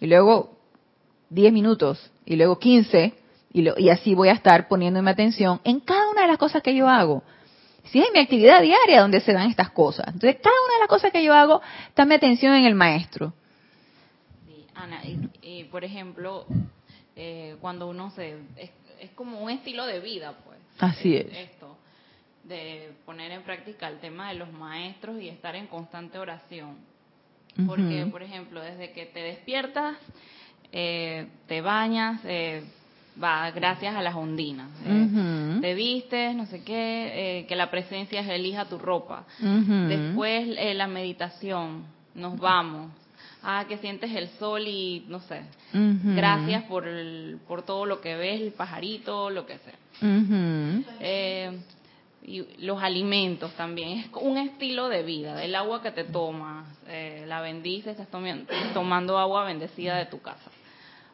y 0.00 0.06
luego 0.06 0.58
diez 1.30 1.50
minutos, 1.50 2.10
y 2.26 2.36
luego 2.36 2.58
quince, 2.58 3.14
y, 3.52 3.66
y 3.82 3.90
así 3.90 4.14
voy 4.14 4.28
a 4.28 4.32
estar 4.32 4.68
poniéndome 4.68 5.10
atención 5.10 5.60
en 5.64 5.80
cada 5.80 6.08
una 6.10 6.22
de 6.22 6.28
las 6.28 6.38
cosas 6.38 6.62
que 6.62 6.74
yo 6.74 6.88
hago. 6.88 7.22
Si 7.84 8.00
es 8.00 8.08
mi 8.12 8.18
actividad 8.18 8.60
diaria 8.60 9.00
donde 9.00 9.20
se 9.20 9.32
dan 9.32 9.48
estas 9.48 9.70
cosas. 9.70 10.06
Entonces, 10.08 10.36
cada 10.42 10.54
una 10.64 10.74
de 10.74 10.80
las 10.80 10.88
cosas 10.88 11.10
que 11.10 11.24
yo 11.24 11.34
hago, 11.34 11.62
está 11.88 12.04
mi 12.04 12.14
atención 12.14 12.54
en 12.54 12.66
el 12.66 12.74
maestro. 12.74 13.32
Sí, 14.46 14.66
Ana, 14.74 15.00
y, 15.40 15.64
por 15.64 15.84
ejemplo, 15.84 16.44
eh, 17.16 17.56
cuando 17.60 17.88
uno 17.88 18.10
se... 18.10 18.36
Es, 18.56 18.70
es, 19.00 19.10
como 19.12 19.40
un 19.40 19.50
estilo 19.50 19.86
de 19.86 20.00
vida, 20.00 20.34
pues. 20.44 20.58
Así 20.78 21.16
es. 21.16 21.26
Esto 21.34 21.78
de 22.48 22.92
poner 23.04 23.30
en 23.30 23.42
práctica 23.42 23.88
el 23.88 24.00
tema 24.00 24.30
de 24.30 24.36
los 24.36 24.50
maestros 24.52 25.20
y 25.20 25.28
estar 25.28 25.54
en 25.54 25.66
constante 25.66 26.18
oración. 26.18 26.76
Porque, 27.66 28.06
por 28.10 28.22
ejemplo, 28.22 28.60
desde 28.60 28.92
que 28.92 29.06
te 29.06 29.20
despiertas, 29.20 29.96
eh, 30.70 31.26
te 31.48 31.60
bañas, 31.60 32.20
eh, 32.24 32.62
va 33.22 33.50
gracias 33.50 33.94
a 33.94 34.02
las 34.02 34.14
ondinas. 34.14 34.68
Eh, 34.86 35.58
te 35.60 35.74
vistes, 35.74 36.34
no 36.34 36.46
sé 36.46 36.62
qué, 36.62 37.44
que 37.48 37.56
la 37.56 37.70
presencia 37.70 38.20
elija 38.20 38.66
tu 38.66 38.78
ropa. 38.78 39.24
Después 39.40 40.48
la 40.74 40.86
meditación, 40.86 41.84
nos 42.14 42.38
vamos. 42.38 42.90
Ah, 43.42 43.66
que 43.68 43.78
sientes 43.78 44.10
el 44.14 44.28
sol 44.30 44.66
y 44.66 45.04
no 45.08 45.20
sé. 45.20 45.42
Gracias 45.72 46.64
por, 46.64 46.84
por 47.46 47.62
todo 47.62 47.86
lo 47.86 48.00
que 48.00 48.16
ves, 48.16 48.40
el 48.40 48.52
pajarito, 48.52 49.30
lo 49.30 49.46
que 49.46 49.58
sea 49.58 49.78
y 52.28 52.44
los 52.58 52.82
alimentos 52.82 53.52
también. 53.54 53.98
Es 53.98 54.06
un 54.20 54.36
estilo 54.36 54.88
de 54.88 55.02
vida, 55.02 55.42
el 55.42 55.54
agua 55.54 55.82
que 55.82 55.90
te 55.90 56.04
tomas, 56.04 56.66
eh, 56.86 57.24
la 57.26 57.40
bendices, 57.40 57.98
estás 57.98 58.08
tomando 58.74 59.18
agua 59.18 59.44
bendecida 59.44 59.96
de 59.96 60.06
tu 60.06 60.20
casa. 60.20 60.50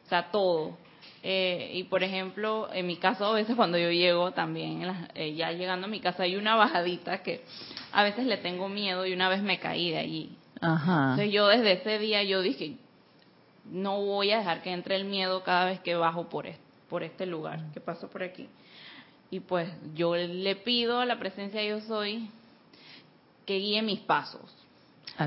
O 0.05 0.09
sea, 0.09 0.31
todo. 0.31 0.77
Eh, 1.27 1.71
y 1.73 1.85
por 1.85 2.03
ejemplo, 2.03 2.69
en 2.71 2.87
mi 2.87 2.97
caso, 2.97 3.25
a 3.25 3.33
veces 3.33 3.57
cuando 3.57 3.79
yo 3.79 3.91
llego 3.91 4.33
también, 4.33 4.87
eh, 5.15 5.35
ya 5.35 5.53
llegando 5.53 5.87
a 5.87 5.89
mi 5.89 5.99
casa, 5.99 6.25
hay 6.25 6.37
una 6.37 6.55
bajadita 6.55 7.23
que 7.23 7.43
a 7.93 8.03
veces 8.03 8.27
le 8.27 8.37
tengo 8.37 8.69
miedo 8.69 9.07
y 9.07 9.15
una 9.15 9.31
vez 9.31 9.43
me 9.43 9.59
caí 9.59 9.91
de 9.91 9.97
allí. 9.97 10.37
Ajá. 10.61 11.13
Entonces 11.13 11.33
yo 11.33 11.47
desde 11.49 11.73
ese 11.73 11.99
día 11.99 12.23
yo 12.25 12.43
dije, 12.43 12.77
no 13.65 14.05
voy 14.05 14.33
a 14.33 14.39
dejar 14.39 14.61
que 14.61 14.71
entre 14.71 14.97
el 14.97 15.07
miedo 15.07 15.43
cada 15.43 15.65
vez 15.65 15.81
que 15.81 15.95
bajo 15.95 16.29
por 16.29 16.47
este, 16.47 16.63
por 16.91 17.03
este 17.03 17.25
lugar, 17.25 17.73
que 17.73 17.81
paso 17.81 18.11
por 18.11 18.23
aquí. 18.23 18.47
Y 19.31 19.41
pues 19.41 19.73
yo 19.95 20.15
le 20.15 20.57
pido 20.57 21.01
a 21.01 21.07
la 21.07 21.19
presencia 21.19 21.59
de 21.63 21.69
yo 21.69 21.81
soy 21.81 22.29
que 23.47 23.57
guíe 23.57 23.81
mis 23.81 24.01
pasos. 24.01 24.55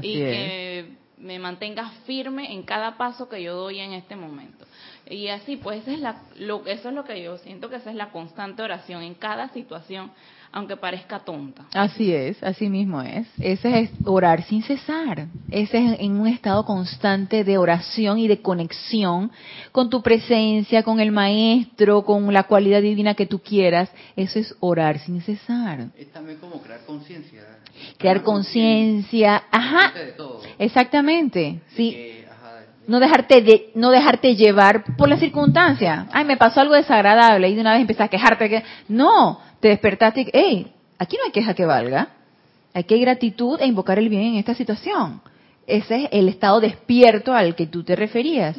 y 0.03 0.13
que 0.13 0.91
me 1.17 1.39
mantenga 1.39 1.89
firme 2.05 2.53
en 2.53 2.61
cada 2.61 2.97
paso 2.97 3.27
que 3.27 3.41
yo 3.41 3.55
doy 3.55 3.79
en 3.79 3.93
este 3.93 4.15
momento. 4.15 4.67
Y 5.09 5.29
así, 5.29 5.55
pues 5.57 5.87
es 5.87 5.99
la, 5.99 6.21
lo, 6.37 6.65
eso 6.65 6.89
es 6.89 6.95
lo 6.95 7.03
que 7.03 7.21
yo 7.21 7.37
siento 7.37 7.69
que 7.69 7.77
esa 7.77 7.89
es 7.89 7.95
la 7.95 8.11
constante 8.11 8.61
oración 8.61 9.03
en 9.03 9.15
cada 9.15 9.49
situación 9.49 10.11
aunque 10.51 10.77
parezca 10.77 11.19
tonta. 11.19 11.65
Así 11.73 12.13
es, 12.13 12.41
así 12.41 12.69
mismo 12.69 13.01
es. 13.01 13.27
Ese 13.39 13.79
es 13.79 13.89
orar 14.05 14.43
sin 14.43 14.63
cesar. 14.63 15.27
Ese 15.51 15.77
es 15.77 15.99
en 15.99 16.19
un 16.19 16.27
estado 16.27 16.65
constante 16.65 17.43
de 17.43 17.57
oración 17.57 18.17
y 18.19 18.27
de 18.27 18.41
conexión 18.41 19.31
con 19.71 19.89
tu 19.89 20.01
presencia, 20.01 20.83
con 20.83 20.99
el 20.99 21.11
maestro, 21.11 22.03
con 22.03 22.33
la 22.33 22.43
cualidad 22.43 22.81
divina 22.81 23.13
que 23.13 23.25
tú 23.25 23.39
quieras. 23.39 23.91
Eso 24.15 24.39
es 24.39 24.55
orar 24.59 24.99
sin 24.99 25.21
cesar. 25.21 25.89
Es 25.97 26.11
también 26.11 26.39
como 26.39 26.61
crear 26.61 26.85
conciencia. 26.85 27.43
Crear 27.97 28.23
conciencia, 28.23 29.43
ajá. 29.51 29.93
Exactamente, 30.57 31.61
sí. 31.75 32.16
No 32.87 32.99
dejarte 32.99 33.41
de, 33.41 33.71
no 33.75 33.91
dejarte 33.91 34.35
llevar 34.35 34.95
por 34.95 35.09
la 35.09 35.17
circunstancia. 35.17 36.07
Ay, 36.11 36.25
me 36.25 36.37
pasó 36.37 36.61
algo 36.61 36.73
desagradable 36.73 37.49
y 37.49 37.55
de 37.55 37.61
una 37.61 37.73
vez 37.73 37.81
empezás 37.81 38.05
a 38.05 38.09
quejarte 38.09 38.49
que 38.49 38.63
no, 38.87 39.39
te 39.59 39.67
despertaste 39.67 40.21
y, 40.21 40.29
hey, 40.33 40.71
aquí 40.97 41.17
no 41.17 41.25
hay 41.25 41.31
queja 41.31 41.53
que 41.53 41.65
valga. 41.65 42.09
Aquí 42.73 42.93
hay 42.93 43.01
gratitud 43.01 43.59
e 43.59 43.67
invocar 43.67 43.99
el 43.99 44.09
bien 44.09 44.23
en 44.23 44.35
esta 44.35 44.55
situación. 44.55 45.21
Ese 45.65 46.03
es 46.03 46.09
el 46.11 46.29
estado 46.29 46.61
despierto 46.61 47.33
al 47.33 47.55
que 47.55 47.67
tú 47.67 47.83
te 47.83 47.95
referías. 47.95 48.55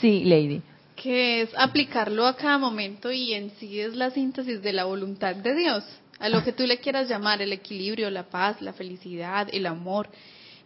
Sí, 0.00 0.24
Lady. 0.24 0.62
Que 0.94 1.42
es 1.42 1.50
aplicarlo 1.56 2.26
a 2.26 2.36
cada 2.36 2.58
momento 2.58 3.10
y 3.10 3.34
en 3.34 3.50
sí 3.58 3.80
es 3.80 3.96
la 3.96 4.10
síntesis 4.10 4.62
de 4.62 4.72
la 4.72 4.84
voluntad 4.84 5.34
de 5.34 5.54
Dios. 5.56 5.84
A 6.20 6.28
lo 6.28 6.44
que 6.44 6.52
tú 6.52 6.64
le 6.64 6.78
quieras 6.78 7.08
llamar, 7.08 7.42
el 7.42 7.52
equilibrio, 7.52 8.08
la 8.10 8.22
paz, 8.24 8.60
la 8.62 8.72
felicidad, 8.72 9.48
el 9.52 9.66
amor. 9.66 10.08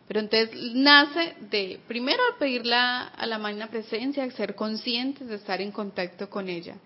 Pero 0.08 0.20
entonces 0.20 0.50
nace 0.74 1.34
de, 1.50 1.80
primero, 1.88 2.22
pedirle 2.38 2.76
a 2.76 3.26
la 3.26 3.38
magna 3.38 3.66
presencia, 3.68 4.30
ser 4.30 4.54
conscientes 4.54 5.26
de 5.26 5.34
estar 5.34 5.60
en 5.60 5.72
contacto 5.72 6.30
con 6.30 6.48
ella. 6.48 6.76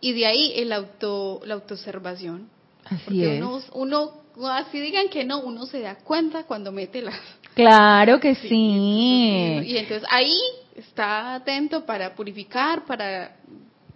Y 0.00 0.12
de 0.12 0.26
ahí 0.26 0.52
el 0.56 0.72
auto, 0.72 1.40
la 1.44 1.54
autoobservación. 1.54 2.48
Así 2.84 3.04
Porque 3.04 3.36
es. 3.38 3.42
Uno, 3.42 3.60
uno, 3.74 4.48
así 4.48 4.80
digan 4.80 5.08
que 5.08 5.24
no, 5.24 5.40
uno 5.40 5.66
se 5.66 5.80
da 5.80 5.96
cuenta 5.96 6.44
cuando 6.44 6.72
mete 6.72 7.02
las... 7.02 7.14
Claro 7.54 8.20
que 8.20 8.36
sí. 8.36 9.60
Y 9.66 9.76
entonces 9.76 10.08
ahí 10.08 10.38
está 10.76 11.34
atento 11.34 11.84
para 11.84 12.14
purificar, 12.14 12.86
para 12.86 13.36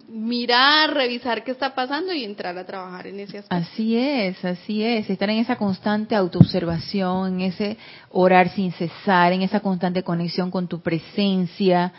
mirar, 0.08 0.94
revisar 0.94 1.44
qué 1.44 1.50
está 1.50 1.74
pasando 1.74 2.12
y 2.12 2.24
entrar 2.24 2.56
a 2.58 2.64
trabajar 2.64 3.06
en 3.06 3.20
ese 3.20 3.38
aspecto. 3.38 3.54
Así 3.54 3.96
es, 3.96 4.44
así 4.44 4.82
es, 4.82 5.08
estar 5.08 5.28
en 5.30 5.38
esa 5.38 5.56
constante 5.56 6.14
autoobservación, 6.14 7.34
en 7.34 7.40
ese 7.42 7.76
orar 8.10 8.50
sin 8.50 8.72
cesar, 8.72 9.32
en 9.32 9.42
esa 9.42 9.60
constante 9.60 10.02
conexión 10.02 10.50
con 10.50 10.68
tu 10.68 10.80
presencia. 10.80 11.92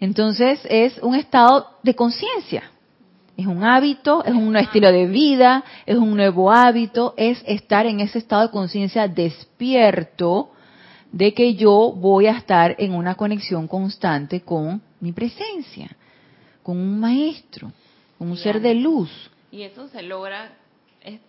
Entonces 0.00 0.60
es 0.68 0.98
un 1.02 1.14
estado 1.14 1.66
de 1.82 1.94
conciencia, 1.94 2.64
es 3.36 3.46
un 3.46 3.64
hábito, 3.64 4.24
es 4.24 4.34
un 4.34 4.56
estilo 4.56 4.90
de 4.90 5.06
vida, 5.06 5.64
es 5.86 5.96
un 5.96 6.16
nuevo 6.16 6.50
hábito, 6.50 7.14
es 7.16 7.42
estar 7.46 7.86
en 7.86 8.00
ese 8.00 8.18
estado 8.18 8.42
de 8.42 8.50
conciencia 8.50 9.08
despierto 9.08 10.50
de 11.12 11.34
que 11.34 11.54
yo 11.54 11.92
voy 11.96 12.26
a 12.26 12.32
estar 12.32 12.76
en 12.78 12.94
una 12.94 13.14
conexión 13.14 13.66
constante 13.66 14.42
con 14.42 14.80
mi 15.00 15.12
presencia, 15.12 15.96
con 16.70 16.78
un 16.78 17.00
maestro, 17.00 17.72
con 18.16 18.30
un 18.30 18.36
ser 18.36 18.60
de 18.60 18.76
luz. 18.76 19.10
Y 19.50 19.62
eso 19.62 19.88
se 19.88 20.02
logra, 20.02 20.52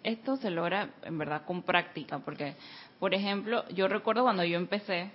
esto 0.04 0.38
se 0.38 0.52
logra 0.52 0.92
en 1.02 1.18
verdad 1.18 1.46
con 1.48 1.64
práctica, 1.64 2.20
porque, 2.20 2.54
por 3.00 3.16
ejemplo, 3.16 3.68
yo 3.70 3.88
recuerdo 3.88 4.22
cuando 4.22 4.44
yo 4.44 4.56
empecé, 4.60 5.10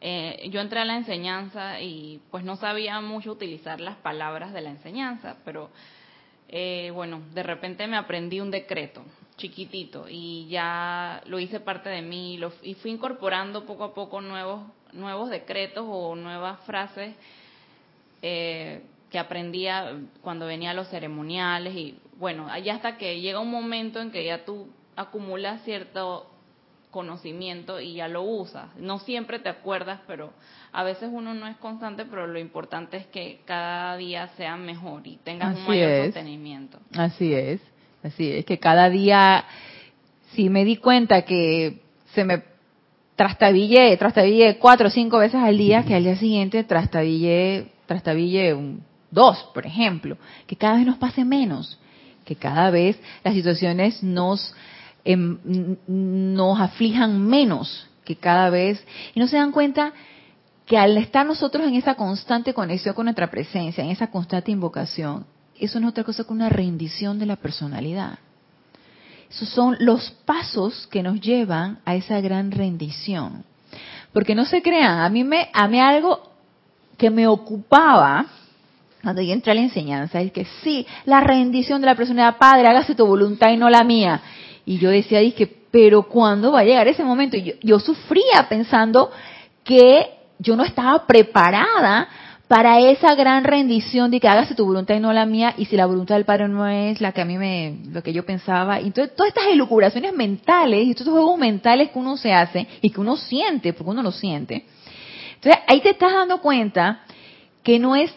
eh, 0.00 0.48
yo 0.50 0.60
entré 0.60 0.80
a 0.80 0.84
la 0.84 0.96
enseñanza 0.96 1.80
y 1.80 2.20
pues 2.32 2.42
no 2.42 2.56
sabía 2.56 3.00
mucho 3.00 3.30
utilizar 3.30 3.80
las 3.80 3.94
palabras 3.98 4.52
de 4.52 4.60
la 4.60 4.70
enseñanza, 4.70 5.36
pero 5.44 5.70
eh, 6.48 6.90
bueno, 6.92 7.22
de 7.32 7.44
repente 7.44 7.86
me 7.86 7.96
aprendí 7.96 8.40
un 8.40 8.50
decreto 8.50 9.04
chiquitito 9.36 10.06
y 10.08 10.48
ya 10.48 11.22
lo 11.26 11.38
hice 11.38 11.60
parte 11.60 11.90
de 11.90 12.02
mí 12.02 12.40
y, 12.62 12.74
fui 12.74 12.90
incorporando 12.90 13.66
poco 13.66 13.84
a 13.84 13.94
poco 13.94 14.20
nuevos, 14.20 14.64
nuevos 14.92 15.30
decretos 15.30 15.84
o 15.86 16.16
nuevas 16.16 16.58
frases 16.66 17.14
eh, 18.20 18.82
que 19.12 19.18
aprendía 19.18 19.92
cuando 20.22 20.46
venía 20.46 20.70
a 20.70 20.74
los 20.74 20.88
ceremoniales 20.88 21.76
y 21.76 21.96
bueno, 22.18 22.48
allá 22.48 22.76
hasta 22.76 22.96
que 22.96 23.20
llega 23.20 23.40
un 23.40 23.50
momento 23.50 24.00
en 24.00 24.10
que 24.10 24.24
ya 24.24 24.44
tú 24.44 24.68
acumulas 24.96 25.62
cierto 25.64 26.30
conocimiento 26.90 27.78
y 27.78 27.94
ya 27.94 28.08
lo 28.08 28.22
usas. 28.22 28.74
No 28.76 28.98
siempre 29.00 29.38
te 29.38 29.50
acuerdas, 29.50 30.00
pero 30.06 30.32
a 30.72 30.82
veces 30.82 31.10
uno 31.12 31.34
no 31.34 31.46
es 31.46 31.56
constante, 31.58 32.06
pero 32.06 32.26
lo 32.26 32.38
importante 32.38 32.96
es 32.96 33.06
que 33.06 33.40
cada 33.44 33.96
día 33.98 34.28
sea 34.36 34.56
mejor 34.56 35.06
y 35.06 35.16
tengas 35.16 35.56
un 35.56 35.66
mayor 35.66 36.06
sostenimiento. 36.06 36.78
Así 36.96 37.34
es, 37.34 37.60
así 38.02 38.30
es, 38.32 38.46
que 38.46 38.58
cada 38.58 38.88
día, 38.88 39.44
si 40.32 40.48
me 40.48 40.64
di 40.64 40.76
cuenta 40.76 41.22
que 41.22 41.80
se 42.14 42.24
me 42.24 42.44
trastabillé, 43.16 43.94
trastabillé 43.98 44.56
cuatro 44.58 44.88
o 44.88 44.90
cinco 44.90 45.18
veces 45.18 45.40
al 45.42 45.58
día, 45.58 45.84
que 45.84 45.94
al 45.94 46.04
día 46.04 46.16
siguiente 46.16 46.64
trastabillé, 46.64 47.72
trastabillé 47.86 48.54
un, 48.54 48.84
dos, 49.12 49.38
por 49.54 49.66
ejemplo, 49.66 50.16
que 50.48 50.56
cada 50.56 50.78
vez 50.78 50.86
nos 50.86 50.98
pase 50.98 51.24
menos, 51.24 51.78
que 52.24 52.34
cada 52.34 52.70
vez 52.70 52.98
las 53.22 53.34
situaciones 53.34 54.02
nos 54.02 54.52
Em, 55.04 55.76
nos 55.88 56.60
aflijan 56.60 57.26
menos 57.26 57.88
que 58.04 58.14
cada 58.14 58.50
vez 58.50 58.84
y 59.14 59.20
no 59.20 59.26
se 59.26 59.36
dan 59.36 59.50
cuenta 59.50 59.92
que 60.64 60.78
al 60.78 60.96
estar 60.96 61.26
nosotros 61.26 61.66
en 61.66 61.74
esa 61.74 61.96
constante 61.96 62.54
conexión 62.54 62.94
con 62.94 63.06
nuestra 63.06 63.28
presencia, 63.28 63.82
en 63.82 63.90
esa 63.90 64.12
constante 64.12 64.52
invocación, 64.52 65.26
eso 65.58 65.80
no 65.80 65.88
es 65.88 65.90
otra 65.90 66.04
cosa 66.04 66.22
que 66.22 66.32
una 66.32 66.48
rendición 66.48 67.18
de 67.18 67.26
la 67.26 67.34
personalidad. 67.34 68.18
esos 69.28 69.48
son 69.48 69.76
los 69.80 70.12
pasos 70.24 70.86
que 70.86 71.02
nos 71.02 71.20
llevan 71.20 71.80
a 71.84 71.96
esa 71.96 72.20
gran 72.20 72.52
rendición. 72.52 73.44
Porque 74.12 74.36
no 74.36 74.44
se 74.44 74.62
crean, 74.62 75.00
a 75.00 75.08
mí 75.08 75.24
me, 75.24 75.48
a 75.52 75.66
mí 75.66 75.80
algo 75.80 76.30
que 76.96 77.10
me 77.10 77.26
ocupaba 77.26 78.26
cuando 79.02 79.22
yo 79.22 79.32
entré 79.32 79.52
a 79.52 79.54
la 79.54 79.62
enseñanza 79.62 80.20
es 80.20 80.32
que 80.32 80.46
sí, 80.62 80.86
la 81.04 81.20
rendición 81.20 81.80
de 81.80 81.86
la 81.86 81.94
personalidad 81.94 82.38
padre, 82.38 82.68
hágase 82.68 82.94
tu 82.94 83.06
voluntad 83.06 83.50
y 83.50 83.56
no 83.56 83.68
la 83.68 83.82
mía. 83.84 84.20
Y 84.64 84.78
yo 84.78 84.90
decía, 84.90 85.18
dije, 85.18 85.50
pero 85.70 86.04
¿cuándo 86.04 86.52
va 86.52 86.60
a 86.60 86.64
llegar 86.64 86.86
ese 86.86 87.02
momento? 87.02 87.36
Y 87.36 87.42
yo, 87.42 87.52
yo 87.62 87.80
sufría 87.80 88.46
pensando 88.48 89.10
que 89.64 90.10
yo 90.38 90.56
no 90.56 90.64
estaba 90.64 91.06
preparada 91.06 92.08
para 92.52 92.80
esa 92.80 93.14
gran 93.14 93.44
rendición 93.44 94.10
de 94.10 94.20
que 94.20 94.28
hágase 94.28 94.54
tu 94.54 94.66
voluntad 94.66 94.94
y 94.94 95.00
no 95.00 95.10
la 95.14 95.24
mía, 95.24 95.54
y 95.56 95.64
si 95.64 95.74
la 95.74 95.86
voluntad 95.86 96.16
del 96.16 96.26
Padre 96.26 96.48
no 96.48 96.66
es 96.66 97.00
la 97.00 97.12
que 97.12 97.22
a 97.22 97.24
mí 97.24 97.38
me, 97.38 97.78
lo 97.90 98.02
que 98.02 98.12
yo 98.12 98.26
pensaba, 98.26 98.78
entonces 98.78 99.16
todas 99.16 99.28
estas 99.28 99.46
elucubraciones 99.46 100.12
mentales 100.12 100.84
y 100.84 100.90
estos 100.90 101.08
juegos 101.08 101.38
mentales 101.38 101.90
que 101.90 101.98
uno 101.98 102.18
se 102.18 102.32
hace 102.34 102.68
y 102.82 102.90
que 102.90 103.00
uno 103.00 103.16
siente, 103.16 103.72
porque 103.72 103.90
uno 103.90 104.02
lo 104.02 104.12
siente. 104.12 104.66
Entonces 105.36 105.62
ahí 105.66 105.80
te 105.80 105.90
estás 105.90 106.12
dando 106.12 106.42
cuenta 106.42 107.00
que 107.62 107.78
no 107.78 107.96
es 107.96 108.12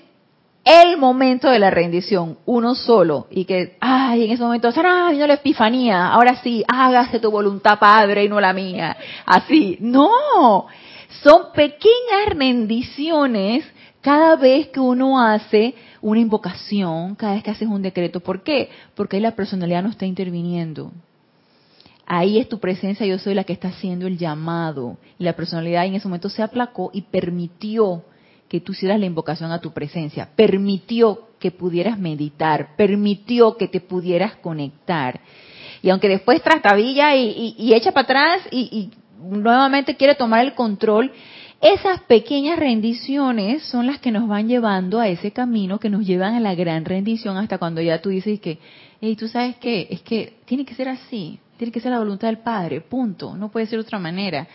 el 0.66 0.98
momento 0.98 1.50
de 1.50 1.60
la 1.60 1.70
rendición, 1.70 2.40
uno 2.48 2.74
solo, 2.74 3.28
y 3.30 3.46
que, 3.46 3.78
ay, 3.80 4.26
en 4.26 4.32
ese 4.32 4.42
momento, 4.42 4.68
¡ah, 4.76 5.10
vino 5.12 5.28
la 5.28 5.36
epifanía! 5.36 6.08
Ahora 6.08 6.42
sí, 6.42 6.64
hágase 6.68 7.20
tu 7.20 7.30
voluntad, 7.30 7.78
Padre, 7.78 8.24
y 8.24 8.30
no 8.30 8.42
la 8.42 8.52
mía. 8.52 8.98
Así. 9.28 9.78
No, 9.80 10.66
son 11.22 11.52
pequeñas 11.54 12.30
rendiciones 12.36 13.64
cada 14.02 14.36
vez 14.36 14.70
que 14.70 14.80
uno 14.80 15.22
hace 15.22 15.76
una 16.02 16.20
invocación, 16.20 17.14
cada 17.14 17.34
vez 17.36 17.44
que 17.44 17.52
haces 17.52 17.68
un 17.68 17.84
decreto. 17.84 18.20
¿Por 18.20 18.42
qué? 18.42 18.70
Porque 18.96 19.18
ahí 19.18 19.22
la 19.22 19.36
personalidad 19.36 19.84
no 19.84 19.90
está 19.90 20.08
interviniendo. 20.08 20.92
Ahí 22.08 22.40
es 22.40 22.50
tu 22.50 22.60
presencia, 22.60 23.06
yo 23.06 23.20
soy 23.20 23.36
la 23.36 23.44
que 23.44 23.54
está 23.54 23.68
haciendo 23.68 24.08
el 24.08 24.18
llamado. 24.18 24.98
Y 25.20 25.24
la 25.24 25.34
personalidad 25.34 25.86
en 25.86 25.94
ese 25.96 26.08
momento 26.08 26.30
se 26.30 26.42
aplacó 26.42 26.90
y 26.92 27.04
permitió 27.04 28.04
que 28.56 28.62
tú 28.62 28.72
hicieras 28.72 29.02
la 29.02 29.06
invocación 29.06 29.52
a 29.52 29.60
tu 29.60 29.74
presencia. 29.74 30.30
Permitió 30.34 31.28
que 31.40 31.52
pudieras 31.52 32.00
meditar, 32.00 32.78
permitió 32.78 33.58
que 33.58 33.68
te 33.68 33.82
pudieras 33.82 34.36
conectar. 34.38 35.20
Y 35.82 35.90
aunque 35.90 36.08
después 36.08 36.42
trastabilla 36.42 37.14
y, 37.18 37.54
y, 37.58 37.74
echa 37.74 37.92
para 37.92 38.06
atrás 38.06 38.42
y, 38.52 38.62
y 38.72 38.92
nuevamente 39.20 39.98
quiere 39.98 40.16
tomar 40.16 40.46
el 40.46 40.54
control, 40.54 41.12
esas 41.60 42.00
pequeñas 42.04 42.58
rendiciones 42.58 43.64
son 43.64 43.88
las 43.88 44.00
que 44.00 44.12
nos 44.12 44.26
van 44.26 44.48
llevando 44.48 45.02
a 45.02 45.10
ese 45.10 45.32
camino 45.32 45.78
que 45.78 45.90
nos 45.90 46.08
llevan 46.08 46.36
a 46.36 46.40
la 46.40 46.56
gran 46.56 46.86
rendición 46.86 47.36
hasta 47.36 47.58
cuando 47.58 47.82
ya 47.82 48.02
tú 48.02 48.08
dices 48.08 48.40
que, 48.40 48.60
hey, 49.02 49.18
tú 49.18 49.28
sabes 49.28 49.58
qué, 49.58 49.88
es 49.90 50.02
que 50.02 50.38
tiene 50.46 50.64
que 50.64 50.76
ser 50.76 50.88
así, 50.88 51.40
tiene 51.58 51.72
que 51.72 51.80
ser 51.80 51.92
la 51.92 52.00
voluntad 52.00 52.28
del 52.28 52.40
Padre, 52.40 52.82
punto, 52.82 53.36
no 53.36 53.50
puede 53.50 53.66
ser 53.66 53.80
de 53.80 53.86
otra 53.86 54.00
manera. 54.00 54.48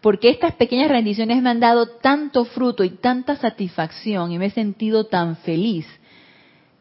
Porque 0.00 0.28
estas 0.30 0.54
pequeñas 0.54 0.90
rendiciones 0.90 1.42
me 1.42 1.50
han 1.50 1.60
dado 1.60 1.86
tanto 1.86 2.44
fruto 2.44 2.84
y 2.84 2.90
tanta 2.90 3.36
satisfacción 3.36 4.30
y 4.32 4.38
me 4.38 4.46
he 4.46 4.50
sentido 4.50 5.04
tan 5.06 5.36
feliz 5.36 5.86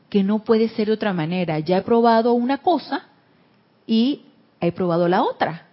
que 0.10 0.24
no 0.24 0.40
puede 0.40 0.70
ser 0.70 0.88
de 0.88 0.94
otra 0.94 1.14
manera. 1.14 1.60
Ya 1.60 1.78
he 1.78 1.82
probado 1.82 2.34
una 2.34 2.60
cosa 2.60 3.08
y 3.88 4.22
he 4.62 4.72
probado 4.72 5.08
la 5.08 5.24
otra. 5.24 5.68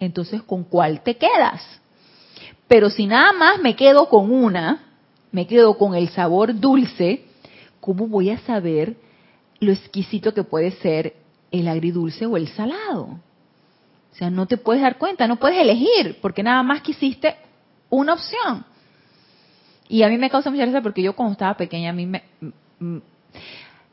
Entonces, 0.00 0.42
¿con 0.42 0.64
cuál 0.64 1.02
te 1.02 1.16
quedas? 1.16 1.62
Pero 2.68 2.90
si 2.90 3.06
nada 3.06 3.32
más 3.32 3.60
me 3.60 3.76
quedo 3.76 4.08
con 4.08 4.32
una, 4.32 4.82
me 5.30 5.46
quedo 5.46 5.76
con 5.76 5.94
el 5.94 6.08
sabor 6.10 6.58
dulce, 6.58 7.24
¿cómo 7.80 8.06
voy 8.06 8.30
a 8.30 8.38
saber 8.38 8.96
lo 9.60 9.72
exquisito 9.72 10.34
que 10.34 10.44
puede 10.44 10.72
ser 10.72 11.14
el 11.50 11.68
agridulce 11.68 12.26
o 12.26 12.36
el 12.36 12.48
salado? 12.48 13.18
O 14.12 14.14
sea, 14.14 14.30
no 14.30 14.46
te 14.46 14.58
puedes 14.58 14.82
dar 14.82 14.98
cuenta, 14.98 15.26
no 15.26 15.36
puedes 15.36 15.58
elegir, 15.58 16.18
porque 16.20 16.42
nada 16.42 16.62
más 16.62 16.82
quisiste 16.82 17.34
una 17.88 18.14
opción. 18.14 18.64
Y 19.88 20.02
a 20.02 20.08
mí 20.08 20.18
me 20.18 20.30
causa 20.30 20.50
mucha 20.50 20.62
gracia 20.62 20.82
porque 20.82 21.02
yo 21.02 21.14
cuando 21.14 21.32
estaba 21.32 21.56
pequeña, 21.56 21.90
a 21.90 21.92
mí 21.92 22.06
me, 22.06 22.22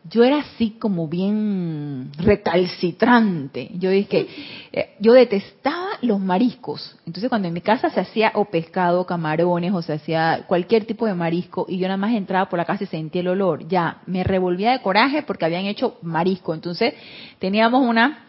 yo 0.10 0.24
era 0.24 0.40
así 0.40 0.72
como 0.72 1.08
bien 1.08 2.12
recalcitrante. 2.18 3.70
Yo 3.76 3.90
dije, 3.90 4.28
eh, 4.72 4.96
yo 5.00 5.14
detestaba 5.14 5.90
los 6.02 6.20
mariscos. 6.20 6.98
Entonces 7.06 7.30
cuando 7.30 7.48
en 7.48 7.54
mi 7.54 7.62
casa 7.62 7.90
se 7.90 8.00
hacía 8.00 8.32
o 8.36 8.46
pescado, 8.46 9.06
camarones, 9.06 9.74
o 9.74 9.82
se 9.82 9.94
hacía 9.94 10.46
cualquier 10.48 10.86
tipo 10.86 11.06
de 11.06 11.14
marisco, 11.14 11.66
y 11.68 11.78
yo 11.78 11.88
nada 11.88 11.98
más 11.98 12.14
entraba 12.14 12.50
por 12.50 12.58
la 12.58 12.66
casa 12.66 12.86
y 12.86 12.88
sentía 12.88 13.22
el 13.22 13.28
olor, 13.28 13.68
ya 13.68 14.02
me 14.06 14.24
revolvía 14.24 14.72
de 14.72 14.82
coraje 14.82 15.24
porque 15.24 15.46
habían 15.46 15.66
hecho 15.66 15.98
marisco. 16.02 16.54
Entonces 16.54 16.94
teníamos 17.40 17.86
una 17.86 18.29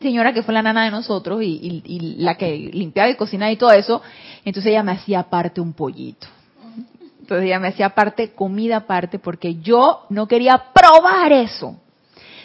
señora 0.00 0.32
que 0.32 0.42
fue 0.42 0.54
la 0.54 0.62
nana 0.62 0.84
de 0.84 0.90
nosotros 0.90 1.42
y, 1.42 1.82
y 1.84 2.00
la 2.18 2.36
que 2.36 2.56
limpiaba 2.72 3.10
y 3.10 3.16
cocinaba 3.16 3.52
y 3.52 3.56
todo 3.56 3.72
eso. 3.72 4.02
Entonces 4.44 4.70
ella 4.70 4.82
me 4.82 4.92
hacía 4.92 5.20
aparte 5.20 5.60
un 5.60 5.72
pollito 5.72 6.26
entonces 7.30 7.46
ella 7.46 7.60
me 7.60 7.68
hacía 7.68 7.86
aparte, 7.86 8.32
comida 8.32 8.78
aparte, 8.78 9.20
porque 9.20 9.54
yo 9.60 10.00
no 10.08 10.26
quería 10.26 10.64
probar 10.74 11.32
eso. 11.32 11.76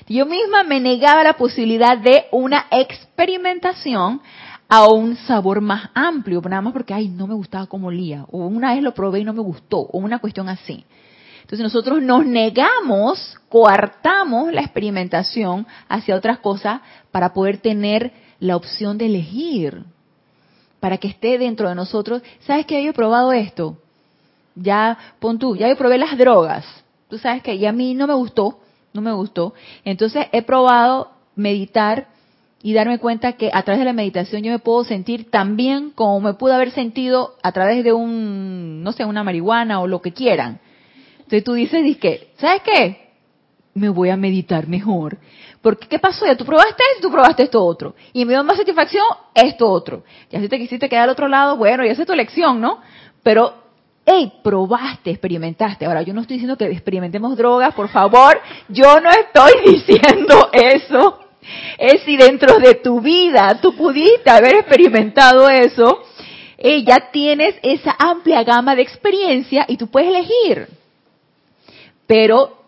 Yo 0.08 0.28
misma 0.28 0.62
me 0.62 0.80
negaba 0.80 1.24
la 1.24 1.34
posibilidad 1.34 1.98
de 1.98 2.26
una 2.32 2.68
experimentación 2.70 4.22
a 4.70 4.86
un 4.86 5.16
sabor 5.16 5.60
más 5.60 5.90
amplio, 5.96 6.40
nada 6.42 6.62
más 6.62 6.72
porque, 6.72 6.94
ay, 6.94 7.08
no 7.08 7.26
me 7.26 7.34
gustaba 7.34 7.66
como 7.66 7.88
olía, 7.88 8.28
o 8.30 8.46
una 8.46 8.76
vez 8.76 8.84
lo 8.84 8.94
probé 8.94 9.22
y 9.22 9.24
no 9.24 9.34
me 9.34 9.42
gustó, 9.42 9.80
o 9.80 9.98
una 9.98 10.20
cuestión 10.20 10.50
así. 10.50 10.86
Entonces 11.46 11.62
nosotros 11.62 12.02
nos 12.02 12.26
negamos, 12.26 13.38
coartamos 13.50 14.52
la 14.52 14.62
experimentación 14.62 15.68
hacia 15.88 16.16
otras 16.16 16.40
cosas 16.40 16.82
para 17.12 17.34
poder 17.34 17.60
tener 17.60 18.12
la 18.40 18.56
opción 18.56 18.98
de 18.98 19.06
elegir, 19.06 19.84
para 20.80 20.98
que 20.98 21.08
esté 21.08 21.38
dentro 21.38 21.70
de 21.70 21.76
nosotros. 21.76 22.24
¿Sabes 22.42 22.66
que 22.66 22.84
yo 22.84 22.90
he 22.90 22.94
probado 22.94 23.32
esto? 23.32 23.78
ya, 24.56 24.98
pon 25.20 25.38
tú, 25.38 25.56
ya 25.56 25.68
yo 25.68 25.76
probé 25.78 25.98
las 25.98 26.18
drogas, 26.18 26.66
tú 27.10 27.18
sabes 27.18 27.44
que 27.44 27.56
y 27.56 27.66
a 27.66 27.72
mí 27.72 27.94
no 27.94 28.08
me 28.08 28.14
gustó, 28.14 28.60
no 28.94 29.02
me 29.02 29.12
gustó. 29.12 29.54
Entonces 29.84 30.28
he 30.32 30.42
probado 30.42 31.12
meditar 31.36 32.08
y 32.64 32.74
darme 32.74 32.98
cuenta 32.98 33.34
que 33.34 33.52
a 33.54 33.62
través 33.64 33.80
de 33.80 33.86
la 33.86 33.94
meditación 33.94 34.42
yo 34.42 34.52
me 34.52 34.60
puedo 34.60 34.84
sentir 34.86 35.30
tan 35.30 35.56
bien 35.56 35.92
como 35.92 36.20
me 36.22 36.34
pude 36.34 36.54
haber 36.54 36.72
sentido 36.72 37.36
a 37.44 37.52
través 37.52 37.84
de 37.84 37.94
un, 37.94 38.82
no 38.82 38.92
sé, 38.94 39.06
una 39.06 39.24
marihuana 39.24 39.82
o 39.82 39.88
lo 39.88 40.02
que 40.02 40.14
quieran. 40.14 40.60
Entonces 41.26 41.44
tú 41.44 41.54
dices, 41.54 41.98
que, 41.98 42.30
¿sabes 42.38 42.62
qué? 42.64 43.10
Me 43.74 43.90
voy 43.90 44.10
a 44.10 44.16
meditar 44.16 44.68
mejor. 44.68 45.18
Porque, 45.62 45.88
¿qué 45.88 45.98
pasó? 45.98 46.26
Ya 46.26 46.38
tú 46.38 46.46
probaste 46.46 46.84
esto, 46.94 47.08
tú 47.08 47.12
probaste 47.12 47.44
esto 47.44 47.66
otro. 47.66 47.96
Y 48.14 48.24
me 48.24 48.34
dio 48.34 48.44
más 48.44 48.58
satisfacción 48.58 49.04
esto 49.34 49.68
otro. 49.68 50.04
Ya 50.30 50.40
si 50.40 50.48
te 50.48 50.60
quisiste 50.60 50.88
quedar 50.88 51.06
al 51.06 51.10
otro 51.10 51.28
lado, 51.28 51.58
bueno, 51.58 51.84
ya 51.84 51.94
es 51.94 52.06
tu 52.06 52.14
elección, 52.14 52.62
¿no? 52.62 52.80
Pero 53.24 53.66
hey, 54.06 54.32
probaste, 54.44 55.10
experimentaste. 55.10 55.86
Ahora, 55.86 56.04
yo 56.04 56.14
no 56.14 56.22
estoy 56.22 56.36
diciendo 56.36 56.56
que 56.58 56.66
experimentemos 56.66 57.36
drogas, 57.36 57.74
por 57.74 57.90
favor, 57.90 58.40
yo 58.70 59.00
no 59.00 59.10
estoy 59.10 59.54
diciendo 59.66 60.50
eso. 60.54 61.20
Es 61.78 62.04
si 62.04 62.18
dentro 62.18 62.60
de 62.60 62.76
tu 62.76 63.02
vida 63.02 63.60
tú 63.62 63.76
pudiste 63.76 64.30
haber 64.30 64.58
experimentado 64.58 65.50
eso, 65.50 66.04
eh, 66.58 66.84
ya 66.84 67.12
tienes 67.12 67.56
esa 67.62 67.96
amplia 67.98 68.44
gama 68.44 68.76
de 68.76 68.84
experiencia 68.84 69.66
y 69.68 69.78
tú 69.78 69.88
puedes 69.88 70.10
elegir. 70.10 70.68
Pero 72.08 72.66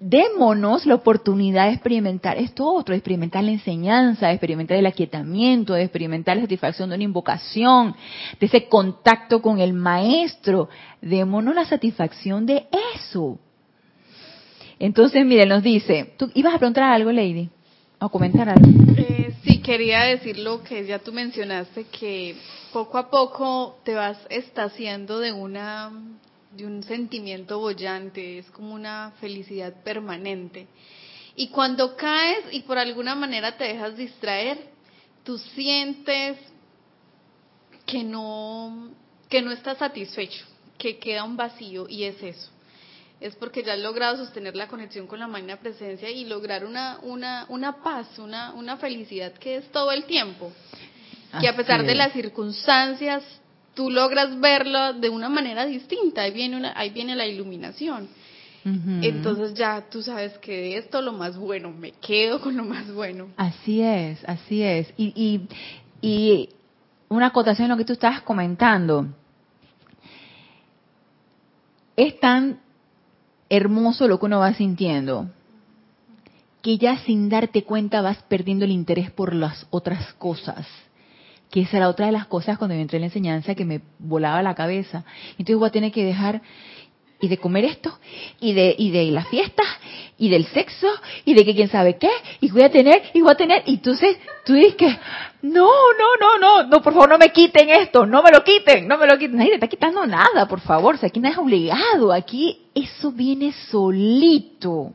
démonos 0.00 0.86
la 0.86 0.94
oportunidad 0.94 1.66
de 1.66 1.72
experimentar 1.72 2.38
esto 2.38 2.66
otro, 2.66 2.92
de 2.92 2.98
experimentar 2.98 3.42
la 3.42 3.50
enseñanza, 3.50 4.28
de 4.28 4.34
experimentar 4.34 4.76
el 4.76 4.86
aquietamiento, 4.86 5.74
de 5.74 5.82
experimentar 5.82 6.36
la 6.36 6.42
satisfacción 6.42 6.88
de 6.88 6.94
una 6.96 7.04
invocación, 7.04 7.96
de 8.38 8.46
ese 8.46 8.68
contacto 8.68 9.42
con 9.42 9.58
el 9.58 9.72
maestro. 9.72 10.68
Démonos 11.00 11.54
la 11.54 11.64
satisfacción 11.64 12.46
de 12.46 12.66
eso. 12.94 13.38
Entonces, 14.78 15.24
mire, 15.26 15.44
nos 15.46 15.62
dice, 15.62 16.14
¿tú 16.16 16.30
ibas 16.34 16.54
a 16.54 16.58
preguntar 16.58 16.84
algo, 16.84 17.10
Lady? 17.10 17.50
¿O 18.00 18.08
comentar 18.08 18.48
algo? 18.48 18.70
Eh, 18.96 19.34
sí, 19.42 19.60
quería 19.60 20.02
decir 20.02 20.38
lo 20.38 20.62
que 20.62 20.86
ya 20.86 21.00
tú 21.00 21.12
mencionaste, 21.12 21.84
que 21.86 22.36
poco 22.72 22.96
a 22.98 23.10
poco 23.10 23.78
te 23.82 23.94
vas 23.94 24.16
estaciando 24.30 25.18
de 25.18 25.32
una 25.32 25.90
de 26.50 26.66
un 26.66 26.82
sentimiento 26.82 27.58
bollante, 27.58 28.38
es 28.38 28.50
como 28.50 28.74
una 28.74 29.12
felicidad 29.20 29.82
permanente. 29.82 30.66
Y 31.36 31.48
cuando 31.48 31.96
caes 31.96 32.46
y 32.52 32.62
por 32.62 32.78
alguna 32.78 33.14
manera 33.14 33.56
te 33.56 33.64
dejas 33.64 33.96
distraer, 33.96 34.58
tú 35.24 35.38
sientes 35.38 36.38
que 37.86 38.02
no, 38.02 38.90
que 39.28 39.40
no 39.42 39.50
estás 39.52 39.78
satisfecho, 39.78 40.44
que 40.76 40.98
queda 40.98 41.24
un 41.24 41.36
vacío 41.36 41.88
y 41.88 42.04
es 42.04 42.22
eso. 42.22 42.50
Es 43.20 43.34
porque 43.34 43.62
ya 43.62 43.72
has 43.72 43.80
logrado 43.80 44.16
sostener 44.16 44.54
la 44.54 44.68
conexión 44.68 45.06
con 45.06 45.18
la 45.18 45.26
magna 45.26 45.56
presencia 45.56 46.08
y 46.08 46.24
lograr 46.24 46.64
una, 46.64 46.98
una, 47.02 47.46
una 47.48 47.82
paz, 47.82 48.18
una, 48.18 48.52
una 48.52 48.76
felicidad 48.76 49.32
que 49.32 49.56
es 49.56 49.72
todo 49.72 49.90
el 49.90 50.04
tiempo. 50.04 50.52
Que 51.40 51.48
a 51.48 51.56
pesar 51.56 51.84
de 51.84 51.94
las 51.94 52.12
circunstancias 52.12 53.22
tú 53.78 53.90
logras 53.90 54.40
verlo 54.40 54.94
de 54.94 55.08
una 55.08 55.28
manera 55.28 55.64
distinta, 55.64 56.22
ahí 56.22 56.32
viene, 56.32 56.72
ahí 56.74 56.90
viene 56.90 57.14
la 57.14 57.26
iluminación. 57.26 58.08
Entonces 58.64 59.54
ya 59.54 59.84
tú 59.88 60.02
sabes 60.02 60.36
que 60.38 60.52
de 60.52 60.78
esto 60.78 61.00
lo 61.00 61.12
más 61.12 61.38
bueno, 61.38 61.70
me 61.70 61.92
quedo 61.92 62.40
con 62.40 62.56
lo 62.56 62.64
más 62.64 62.92
bueno. 62.92 63.28
Así 63.36 63.80
es, 63.80 64.18
así 64.28 64.64
es. 64.64 64.92
Y, 64.96 65.12
y, 65.14 65.48
y 66.02 66.48
una 67.08 67.26
acotación 67.28 67.66
en 67.66 67.70
lo 67.70 67.76
que 67.76 67.84
tú 67.84 67.92
estabas 67.92 68.22
comentando. 68.22 69.06
Es 71.96 72.18
tan 72.18 72.58
hermoso 73.48 74.08
lo 74.08 74.18
que 74.18 74.26
uno 74.26 74.40
va 74.40 74.54
sintiendo 74.54 75.30
que 76.62 76.78
ya 76.78 76.98
sin 77.04 77.28
darte 77.28 77.62
cuenta 77.62 78.02
vas 78.02 78.18
perdiendo 78.24 78.64
el 78.64 78.72
interés 78.72 79.12
por 79.12 79.32
las 79.32 79.66
otras 79.70 80.12
cosas. 80.14 80.66
Que 81.50 81.62
esa 81.62 81.78
era 81.78 81.88
otra 81.88 82.06
de 82.06 82.12
las 82.12 82.26
cosas 82.26 82.58
cuando 82.58 82.74
yo 82.74 82.82
entré 82.82 82.96
en 82.96 83.02
la 83.02 83.06
enseñanza 83.06 83.54
que 83.54 83.64
me 83.64 83.80
volaba 83.98 84.42
la 84.42 84.54
cabeza. 84.54 85.04
Entonces 85.32 85.56
voy 85.56 85.68
a 85.68 85.72
tener 85.72 85.92
que 85.92 86.04
dejar 86.04 86.42
y 87.20 87.28
de 87.28 87.38
comer 87.38 87.64
esto, 87.64 87.98
y 88.40 88.52
de, 88.52 88.74
y 88.78 88.90
de 88.90 89.10
las 89.10 89.26
fiestas, 89.28 89.66
y 90.18 90.28
del 90.28 90.46
sexo, 90.46 90.86
y 91.24 91.34
de 91.34 91.44
que 91.44 91.54
quién 91.54 91.68
sabe 91.68 91.96
qué, 91.96 92.10
y 92.40 92.50
voy 92.50 92.62
a 92.62 92.70
tener, 92.70 93.02
y 93.12 93.20
voy 93.20 93.32
a 93.32 93.36
tener, 93.36 93.62
y 93.66 93.74
entonces 93.74 94.16
tú 94.44 94.54
dices 94.54 94.76
que, 94.76 94.86
no, 95.42 95.66
no, 95.66 96.16
no, 96.20 96.38
no, 96.38 96.62
no, 96.68 96.82
por 96.82 96.92
favor 96.92 97.08
no 97.08 97.18
me 97.18 97.30
quiten 97.30 97.70
esto, 97.70 98.06
no 98.06 98.22
me 98.22 98.30
lo 98.30 98.44
quiten, 98.44 98.86
no 98.86 98.98
me 98.98 99.06
lo 99.06 99.18
quiten, 99.18 99.36
nadie 99.36 99.50
te 99.50 99.56
está 99.56 99.66
quitando 99.66 100.06
nada, 100.06 100.46
por 100.46 100.60
favor, 100.60 100.94
o 100.94 100.98
sea, 100.98 101.08
aquí 101.08 101.18
nadie 101.18 101.32
es 101.34 101.38
obligado, 101.38 102.12
aquí 102.12 102.66
eso 102.74 103.10
viene 103.10 103.52
solito, 103.68 104.94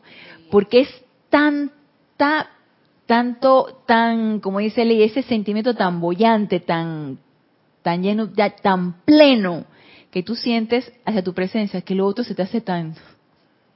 porque 0.49 0.81
es 0.81 0.89
tanta, 1.29 2.49
tanto, 3.13 3.83
tan, 3.85 4.39
como 4.39 4.57
dice 4.57 4.83
Ley, 4.83 5.03
ese 5.03 5.21
sentimiento 5.21 5.75
tan 5.75 6.01
bollante, 6.01 6.59
tan, 6.59 7.19
tan 7.83 8.01
lleno, 8.01 8.31
ya, 8.35 8.49
tan 8.49 9.03
pleno, 9.05 9.65
que 10.09 10.23
tú 10.23 10.35
sientes 10.35 10.91
hacia 11.05 11.23
tu 11.23 11.31
presencia, 11.31 11.81
que 11.81 11.93
lo 11.93 12.07
otro 12.07 12.23
se 12.23 12.33
te 12.33 12.41
hace 12.41 12.59
tan... 12.59 12.95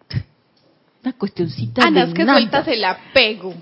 Una 1.04 1.14
cuestioncita 1.14 1.86
Ana, 1.86 2.06
es 2.06 2.16
que 2.16 2.26
sueltas 2.26 2.68
el 2.68 2.84
apego. 2.84 3.54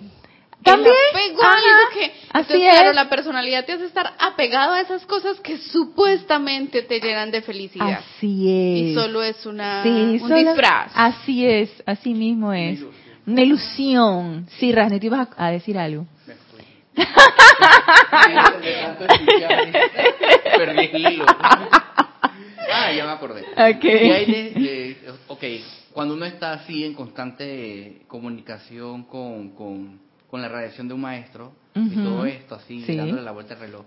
También. 0.63 0.95
El 1.13 1.19
apego 1.19 1.43
algo 1.43 1.89
que... 1.93 2.13
Así 2.31 2.53
es. 2.65 2.73
Claro, 2.73 2.93
la 2.93 3.09
personalidad 3.09 3.65
te 3.65 3.73
hace 3.73 3.87
estar 3.87 4.13
apegado 4.17 4.75
a 4.75 4.79
esas 4.79 5.05
cosas 5.05 5.41
que 5.41 5.57
supuestamente 5.57 6.83
te 6.83 7.01
llenan 7.01 7.31
de 7.31 7.41
felicidad. 7.41 7.99
Así 7.99 8.49
es. 8.49 8.91
Y 8.91 8.93
solo 8.93 9.21
es 9.23 9.45
una, 9.45 9.83
un 9.83 10.33
disfraz. 10.33 10.93
Así 10.95 11.45
es, 11.45 11.69
así 11.85 12.13
mismo 12.13 12.53
es. 12.53 12.79
Una 13.25 13.41
ilusión. 13.41 14.47
Sí, 14.59 14.71
Rasne, 14.71 14.99
te 14.99 15.07
ibas 15.07 15.29
a 15.35 15.49
decir 15.49 15.77
algo. 15.77 16.05
Perdí 20.57 20.89
el 20.93 21.13
hilo. 21.13 21.25
Ah, 21.27 22.91
ya 22.95 23.05
me 23.05 23.11
acordé. 23.11 23.43
Okay. 23.51 24.97
ok, 25.27 25.43
cuando 25.93 26.13
uno 26.13 26.25
está 26.25 26.53
así 26.53 26.83
en 26.83 26.93
constante 26.93 28.01
comunicación 28.07 29.03
con, 29.03 29.49
con, 29.51 29.99
con 30.29 30.41
la 30.41 30.47
radiación 30.47 30.87
de 30.87 30.93
un 30.93 31.01
maestro, 31.01 31.53
y 31.75 31.95
todo 31.95 32.25
esto 32.25 32.55
así, 32.55 32.83
dándole 32.95 33.21
la 33.21 33.31
vuelta 33.31 33.55
al 33.55 33.59
reloj, 33.59 33.85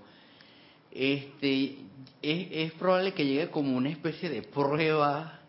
este, 0.90 1.79
es, 2.22 2.48
es 2.51 2.72
probable 2.72 3.12
que 3.12 3.24
llegue 3.24 3.48
como 3.51 3.77
una 3.77 3.88
especie 3.90 4.29
de 4.29 4.42
prueba 4.42 5.40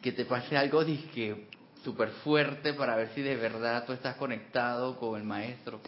que 0.00 0.12
te 0.12 0.24
pase 0.24 0.56
algo 0.56 0.84
que 0.84 1.46
súper 1.84 2.08
fuerte 2.08 2.72
para 2.74 2.96
ver 2.96 3.08
si 3.14 3.22
de 3.22 3.36
verdad 3.36 3.84
tú 3.86 3.92
estás 3.92 4.16
conectado 4.16 4.98
con 4.98 5.18
el 5.20 5.26
maestro 5.26 5.80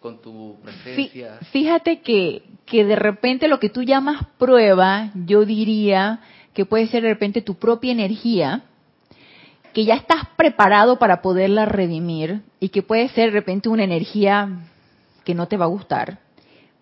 con 0.00 0.20
tu 0.20 0.56
presencia. 0.62 1.38
Fíjate 1.50 2.00
que, 2.00 2.42
que 2.66 2.84
de 2.84 2.96
repente 2.96 3.48
lo 3.48 3.58
que 3.58 3.68
tú 3.68 3.82
llamas 3.82 4.26
prueba, 4.38 5.10
yo 5.14 5.44
diría 5.44 6.20
que 6.54 6.64
puede 6.64 6.86
ser 6.86 7.02
de 7.02 7.10
repente 7.10 7.42
tu 7.42 7.54
propia 7.54 7.92
energía, 7.92 8.62
que 9.72 9.84
ya 9.84 9.94
estás 9.94 10.26
preparado 10.36 10.98
para 10.98 11.20
poderla 11.20 11.66
redimir 11.66 12.42
y 12.60 12.68
que 12.70 12.82
puede 12.82 13.08
ser 13.08 13.26
de 13.26 13.38
repente 13.38 13.68
una 13.68 13.84
energía 13.84 14.48
que 15.24 15.34
no 15.34 15.46
te 15.46 15.56
va 15.56 15.66
a 15.66 15.68
gustar, 15.68 16.20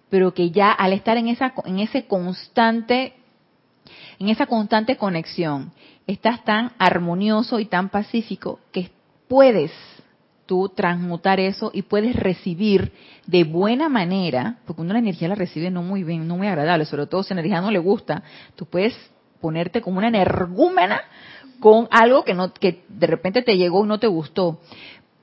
pero 0.09 0.35
que 0.35 0.51
ya 0.51 0.71
al 0.71 0.93
estar 0.93 1.17
en 1.17 1.29
esa 1.29 1.53
en 1.65 1.81
ese 1.81 2.07
constante 2.07 3.15
en 4.19 4.29
esa 4.29 4.47
constante 4.47 4.97
conexión, 4.97 5.73
estás 6.07 6.45
tan 6.45 6.73
armonioso 6.79 7.59
y 7.59 7.67
tan 7.67 7.89
pacífico 7.89 8.61
que 8.73 8.91
puedes 9.29 9.73
tú 10.47 10.69
transmutar 10.69 11.41
eso 11.41 11.71
y 11.75 11.83
puedes 11.83 12.15
recibir 12.15 12.93
de 13.27 13.45
buena 13.45 13.89
manera, 13.89 14.59
porque 14.65 14.83
uno 14.83 14.93
la 14.93 15.01
energía 15.01 15.29
la 15.29 15.35
recibe 15.35 15.71
no 15.71 15.83
muy 15.83 16.05
bien, 16.05 16.27
no 16.29 16.37
muy 16.37 16.47
agradable, 16.47 16.85
sobre 16.85 17.07
todo 17.07 17.23
si 17.23 17.35
la 17.35 17.41
energía 17.41 17.61
no 17.61 17.71
le 17.71 17.81
gusta, 17.81 18.23
tú 18.55 18.65
puedes 18.65 18.95
ponerte 19.41 19.81
como 19.81 19.99
una 19.99 20.09
energúmena 20.09 21.01
con 21.61 21.89
algo 21.91 22.25
que 22.25 22.35
no 22.35 22.53
que 22.53 22.85
de 22.89 23.07
repente 23.07 23.43
te 23.43 23.57
llegó 23.57 23.85
y 23.85 23.89
no 23.89 23.99
te 23.99 24.07
gustó. 24.07 24.61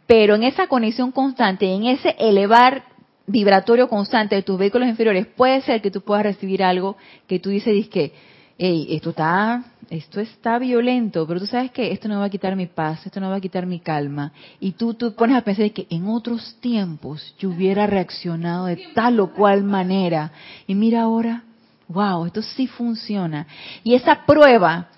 Pero 0.05 0.35
en 0.35 0.43
esa 0.43 0.67
conexión 0.67 1.11
constante, 1.11 1.73
en 1.73 1.85
ese 1.85 2.15
elevar 2.19 2.83
vibratorio 3.25 3.87
constante 3.87 4.35
de 4.35 4.43
tus 4.43 4.59
vehículos 4.59 4.89
inferiores, 4.89 5.25
puede 5.25 5.61
ser 5.61 5.81
que 5.81 5.91
tú 5.91 6.01
puedas 6.01 6.23
recibir 6.23 6.63
algo 6.63 6.97
que 7.27 7.39
tú 7.39 7.49
dices 7.49 7.87
que 7.87 8.11
hey, 8.57 8.87
esto 8.91 9.09
está, 9.11 9.63
esto 9.89 10.19
está 10.19 10.59
violento, 10.59 11.25
pero 11.27 11.39
tú 11.39 11.47
sabes 11.47 11.71
que 11.71 11.91
esto 11.91 12.07
no 12.07 12.19
va 12.19 12.25
a 12.25 12.29
quitar 12.29 12.55
mi 12.55 12.67
paz, 12.67 13.05
esto 13.05 13.19
no 13.19 13.29
va 13.29 13.37
a 13.37 13.41
quitar 13.41 13.65
mi 13.65 13.79
calma. 13.79 14.31
Y 14.59 14.73
tú, 14.73 14.93
tú 14.93 15.13
pones 15.15 15.37
a 15.37 15.41
pensar 15.41 15.71
que 15.71 15.87
en 15.89 16.07
otros 16.07 16.57
tiempos 16.59 17.35
yo 17.39 17.49
hubiera 17.49 17.87
reaccionado 17.87 18.65
de 18.65 18.77
tal 18.93 19.19
o 19.19 19.33
cual 19.33 19.63
manera. 19.63 20.31
Y 20.67 20.75
mira 20.75 21.01
ahora, 21.01 21.43
wow, 21.87 22.25
esto 22.25 22.41
sí 22.41 22.67
funciona. 22.67 23.47
Y 23.83 23.95
esa 23.95 24.25
prueba 24.25 24.89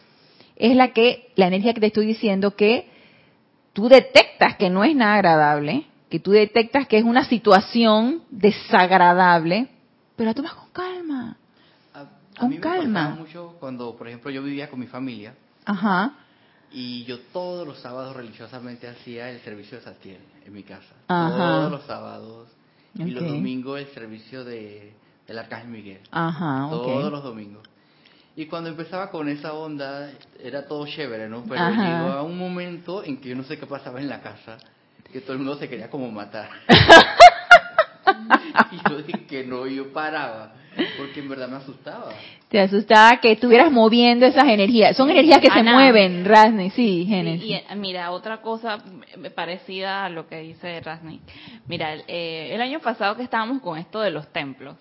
es 0.56 0.76
la 0.76 0.90
que, 0.94 1.32
la 1.36 1.48
energía 1.48 1.74
que 1.74 1.82
te 1.82 1.88
estoy 1.88 2.06
diciendo 2.06 2.56
que 2.56 2.90
tú 3.74 3.90
detectas 3.90 4.56
que 4.58 4.70
no 4.70 4.84
es 4.84 4.96
nada 4.96 5.16
agradable, 5.16 5.86
que 6.10 6.20
tú 6.20 6.32
detectas 6.32 6.88
que 6.88 6.98
es 6.98 7.04
una 7.04 7.26
situación 7.26 8.22
desagradable, 8.30 9.68
pero 10.16 10.30
la 10.30 10.34
tomas 10.34 10.54
con 10.54 10.70
calma 10.72 11.38
con 12.38 12.46
a 12.46 12.50
mí 12.50 12.58
calma. 12.58 13.10
Me 13.10 13.16
mucho 13.22 13.56
cuando, 13.60 13.96
por 13.96 14.08
ejemplo, 14.08 14.32
yo 14.32 14.44
vivía 14.44 14.70
con 14.70 14.80
mi 14.80 14.88
familia. 14.88 15.34
Ajá. 15.66 16.14
Y 16.72 17.06
yo 17.06 17.20
todos 17.32 17.66
los 17.66 17.80
sábados 17.80 18.16
religiosamente 18.16 18.88
hacía 18.88 19.30
el 19.30 19.40
servicio 19.42 19.78
de 19.78 19.84
Satiel 19.84 20.20
en 20.46 20.54
mi 20.54 20.64
casa. 20.64 20.94
Ajá. 21.08 21.38
Todos 21.38 21.72
los 21.72 21.84
sábados. 21.86 22.50
Y 22.96 23.12
los 23.12 23.24
domingos 23.24 23.80
el 23.80 23.88
servicio 23.88 24.46
de, 24.46 24.94
del 25.28 25.40
Arcángel 25.40 25.70
Miguel. 25.70 26.02
Ajá, 26.12 26.68
Todos 26.70 27.12
los 27.12 27.24
domingos. 27.24 27.68
Y 28.38 28.48
cuando 28.48 28.70
empezaba 28.70 29.12
con 29.12 29.30
esa 29.30 29.54
onda, 29.54 30.12
era 30.42 30.66
todo 30.68 30.86
chévere, 30.86 31.30
¿no? 31.30 31.44
Pero 31.48 31.70
llegó 31.70 32.12
a 32.12 32.22
un 32.22 32.38
momento 32.38 33.04
en 33.04 33.18
que 33.18 33.30
yo 33.30 33.36
no 33.36 33.44
sé 33.44 33.58
qué 33.58 33.66
pasaba 33.66 34.02
en 34.02 34.10
la 34.10 34.22
casa, 34.22 34.58
que 35.12 35.22
todo 35.22 35.34
el 35.34 35.40
mundo 35.40 35.58
se 35.58 35.70
quería 35.70 35.90
como 35.90 36.12
matar. 36.12 36.50
y 38.72 38.90
yo 38.90 38.98
dije 38.98 39.26
que 39.26 39.44
no, 39.44 39.68
yo 39.68 39.92
paraba. 39.92 40.54
Porque 40.98 41.22
en 41.22 41.30
verdad 41.30 41.48
me 41.48 41.58
asustaba. 41.58 42.10
Te 42.50 42.60
asustaba 42.60 43.20
que 43.22 43.32
estuvieras 43.32 43.72
moviendo 43.72 44.26
esas 44.26 44.46
energías. 44.46 44.96
Son 44.96 45.10
energías 45.10 45.40
que 45.40 45.50
se 45.50 45.64
mueven, 45.64 46.26
Rasni, 46.26 46.70
sí, 46.72 47.06
Genesis. 47.08 47.50
y, 47.50 47.54
eh, 47.54 47.64
mira, 47.76 48.12
otra 48.12 48.42
cosa 48.42 48.84
parecida 49.34 50.06
a 50.06 50.10
lo 50.10 50.28
que 50.28 50.40
dice 50.40 50.82
Rasni. 50.82 51.22
Mira, 51.68 51.96
eh, 52.08 52.50
el 52.52 52.62
año 52.62 52.80
pasado 52.80 53.16
que 53.16 53.24
estábamos 53.24 53.62
con 53.62 53.78
esto 53.78 54.02
de 54.02 54.12
los 54.12 54.28
templos, 54.34 54.76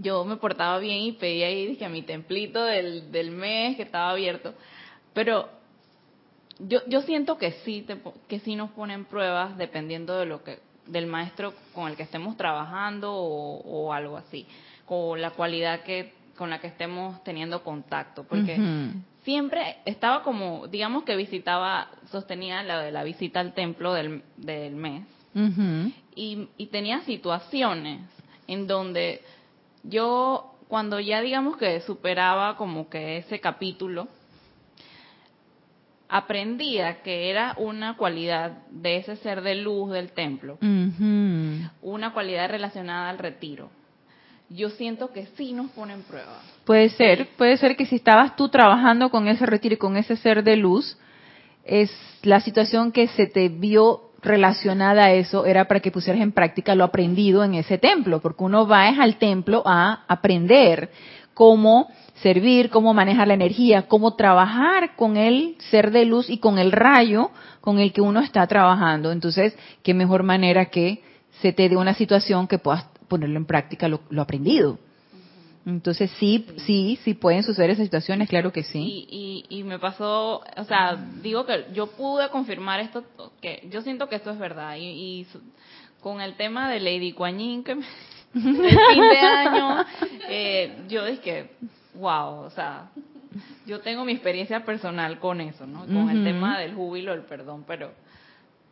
yo 0.00 0.24
me 0.24 0.36
portaba 0.36 0.80
bien 0.80 1.02
y 1.02 1.12
pedía 1.12 1.48
ir 1.50 1.78
que 1.78 1.84
a 1.84 1.88
mi 1.88 2.02
templito 2.02 2.64
del, 2.64 3.12
del 3.12 3.30
mes 3.30 3.76
que 3.76 3.82
estaba 3.82 4.10
abierto. 4.10 4.54
Pero 5.14 5.48
yo, 6.58 6.80
yo 6.88 7.02
siento 7.02 7.38
que 7.38 7.52
sí, 7.64 7.86
que 8.28 8.40
sí 8.40 8.56
nos 8.56 8.70
ponen 8.70 9.04
pruebas 9.04 9.56
dependiendo 9.56 10.18
de 10.18 10.26
lo 10.26 10.42
que 10.42 10.58
del 10.90 11.06
maestro 11.06 11.54
con 11.74 11.88
el 11.88 11.96
que 11.96 12.02
estemos 12.02 12.36
trabajando 12.36 13.14
o 13.14 13.92
algo 13.92 14.16
así 14.16 14.46
con 14.90 15.22
la 15.22 15.30
cualidad 15.30 15.82
que 15.82 16.14
con 16.36 16.50
la 16.50 16.58
que 16.58 16.68
estemos 16.68 17.22
teniendo 17.22 17.62
contacto, 17.62 18.24
porque 18.24 18.58
siempre 19.24 19.76
estaba 19.84 20.22
como, 20.22 20.68
digamos 20.68 21.04
que 21.04 21.14
visitaba, 21.14 21.88
sostenía 22.10 22.62
la 22.62 22.80
de 22.80 22.90
la 22.90 23.04
visita 23.04 23.40
al 23.40 23.52
templo 23.52 23.92
del, 23.92 24.22
del 24.38 24.74
mes, 24.74 25.04
y, 26.16 26.48
y 26.56 26.66
tenía 26.68 27.02
situaciones 27.02 28.00
en 28.46 28.66
donde 28.66 29.20
yo, 29.82 30.54
cuando 30.66 30.98
ya 30.98 31.20
digamos 31.20 31.58
que 31.58 31.82
superaba 31.82 32.56
como 32.56 32.88
que 32.88 33.18
ese 33.18 33.38
capítulo, 33.38 34.08
aprendía 36.10 37.02
que 37.02 37.30
era 37.30 37.54
una 37.56 37.96
cualidad 37.96 38.66
de 38.70 38.96
ese 38.96 39.16
ser 39.16 39.42
de 39.42 39.54
luz 39.54 39.92
del 39.92 40.10
templo, 40.10 40.58
una 40.60 42.12
cualidad 42.12 42.50
relacionada 42.50 43.08
al 43.08 43.18
retiro. 43.18 43.70
Yo 44.48 44.70
siento 44.70 45.12
que 45.12 45.26
sí 45.36 45.52
nos 45.52 45.70
ponen 45.70 46.02
prueba. 46.02 46.40
Puede 46.64 46.88
ser, 46.88 47.28
puede 47.38 47.56
ser 47.56 47.76
que 47.76 47.86
si 47.86 47.96
estabas 47.96 48.34
tú 48.34 48.48
trabajando 48.48 49.10
con 49.10 49.28
ese 49.28 49.46
retiro 49.46 49.74
y 49.74 49.78
con 49.78 49.96
ese 49.96 50.16
ser 50.16 50.42
de 50.42 50.56
luz, 50.56 50.98
es 51.64 51.92
la 52.22 52.40
situación 52.40 52.90
que 52.90 53.06
se 53.06 53.26
te 53.26 53.48
vio 53.48 54.10
relacionada 54.22 55.04
a 55.04 55.12
eso 55.12 55.46
era 55.46 55.66
para 55.66 55.80
que 55.80 55.92
pusieras 55.92 56.20
en 56.20 56.32
práctica 56.32 56.74
lo 56.74 56.84
aprendido 56.84 57.44
en 57.44 57.54
ese 57.54 57.78
templo, 57.78 58.20
porque 58.20 58.42
uno 58.42 58.66
va 58.66 58.88
es 58.88 58.98
al 58.98 59.16
templo 59.16 59.62
a 59.64 60.04
aprender 60.08 60.90
cómo 61.32 61.88
servir, 62.22 62.70
cómo 62.70 62.94
manejar 62.94 63.28
la 63.28 63.34
energía, 63.34 63.88
cómo 63.88 64.14
trabajar 64.14 64.96
con 64.96 65.16
el 65.16 65.56
ser 65.70 65.90
de 65.90 66.04
luz 66.04 66.28
y 66.30 66.38
con 66.38 66.58
el 66.58 66.72
rayo 66.72 67.30
con 67.60 67.78
el 67.78 67.92
que 67.92 68.00
uno 68.00 68.20
está 68.20 68.46
trabajando. 68.46 69.12
Entonces, 69.12 69.56
qué 69.82 69.94
mejor 69.94 70.22
manera 70.22 70.66
que 70.66 71.02
se 71.40 71.52
te 71.52 71.68
dé 71.68 71.76
una 71.76 71.94
situación 71.94 72.46
que 72.46 72.58
puedas 72.58 72.84
ponerlo 73.08 73.36
en 73.36 73.46
práctica 73.46 73.88
lo, 73.88 74.00
aprendido. 74.18 74.78
Entonces 75.66 76.10
sí, 76.18 76.46
sí, 76.64 76.98
sí 77.04 77.12
pueden 77.12 77.42
suceder 77.42 77.70
esas 77.70 77.84
situaciones, 77.84 78.30
claro 78.30 78.50
que 78.50 78.62
sí. 78.62 79.06
Y, 79.10 79.44
y, 79.50 79.62
me 79.62 79.78
pasó, 79.78 80.42
o 80.56 80.64
sea, 80.64 80.96
digo 81.22 81.44
que 81.44 81.66
yo 81.74 81.88
pude 81.88 82.30
confirmar 82.30 82.80
esto, 82.80 83.04
que 83.42 83.68
yo 83.70 83.82
siento 83.82 84.08
que 84.08 84.16
esto 84.16 84.30
es 84.30 84.38
verdad. 84.38 84.76
Y, 84.78 85.26
con 86.00 86.22
el 86.22 86.34
tema 86.34 86.70
de 86.70 86.80
Lady 86.80 87.12
Kuan 87.12 87.62
que 87.62 87.74
me, 87.74 87.84
el 88.34 88.42
fin 88.42 89.02
de 89.02 89.18
año, 89.18 89.84
eh, 90.30 90.84
yo 90.88 91.04
dije, 91.04 91.50
wow, 92.00 92.44
o 92.44 92.50
sea, 92.50 92.90
yo 93.66 93.80
tengo 93.80 94.04
mi 94.04 94.12
experiencia 94.12 94.64
personal 94.64 95.18
con 95.18 95.40
eso, 95.40 95.66
¿no? 95.66 95.80
Con 95.86 96.10
el 96.10 96.24
tema 96.24 96.58
del 96.58 96.74
júbilo, 96.74 97.12
el 97.12 97.22
perdón, 97.22 97.64
pero 97.66 97.92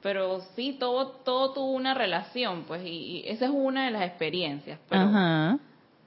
pero 0.02 0.40
sí 0.54 0.76
todo 0.78 1.08
todo 1.08 1.52
tuvo 1.52 1.72
una 1.72 1.94
relación, 1.94 2.64
pues 2.64 2.82
y, 2.84 3.24
esa 3.26 3.46
es 3.46 3.50
una 3.52 3.86
de 3.86 3.90
las 3.92 4.02
experiencias, 4.02 4.78
pero 4.88 5.58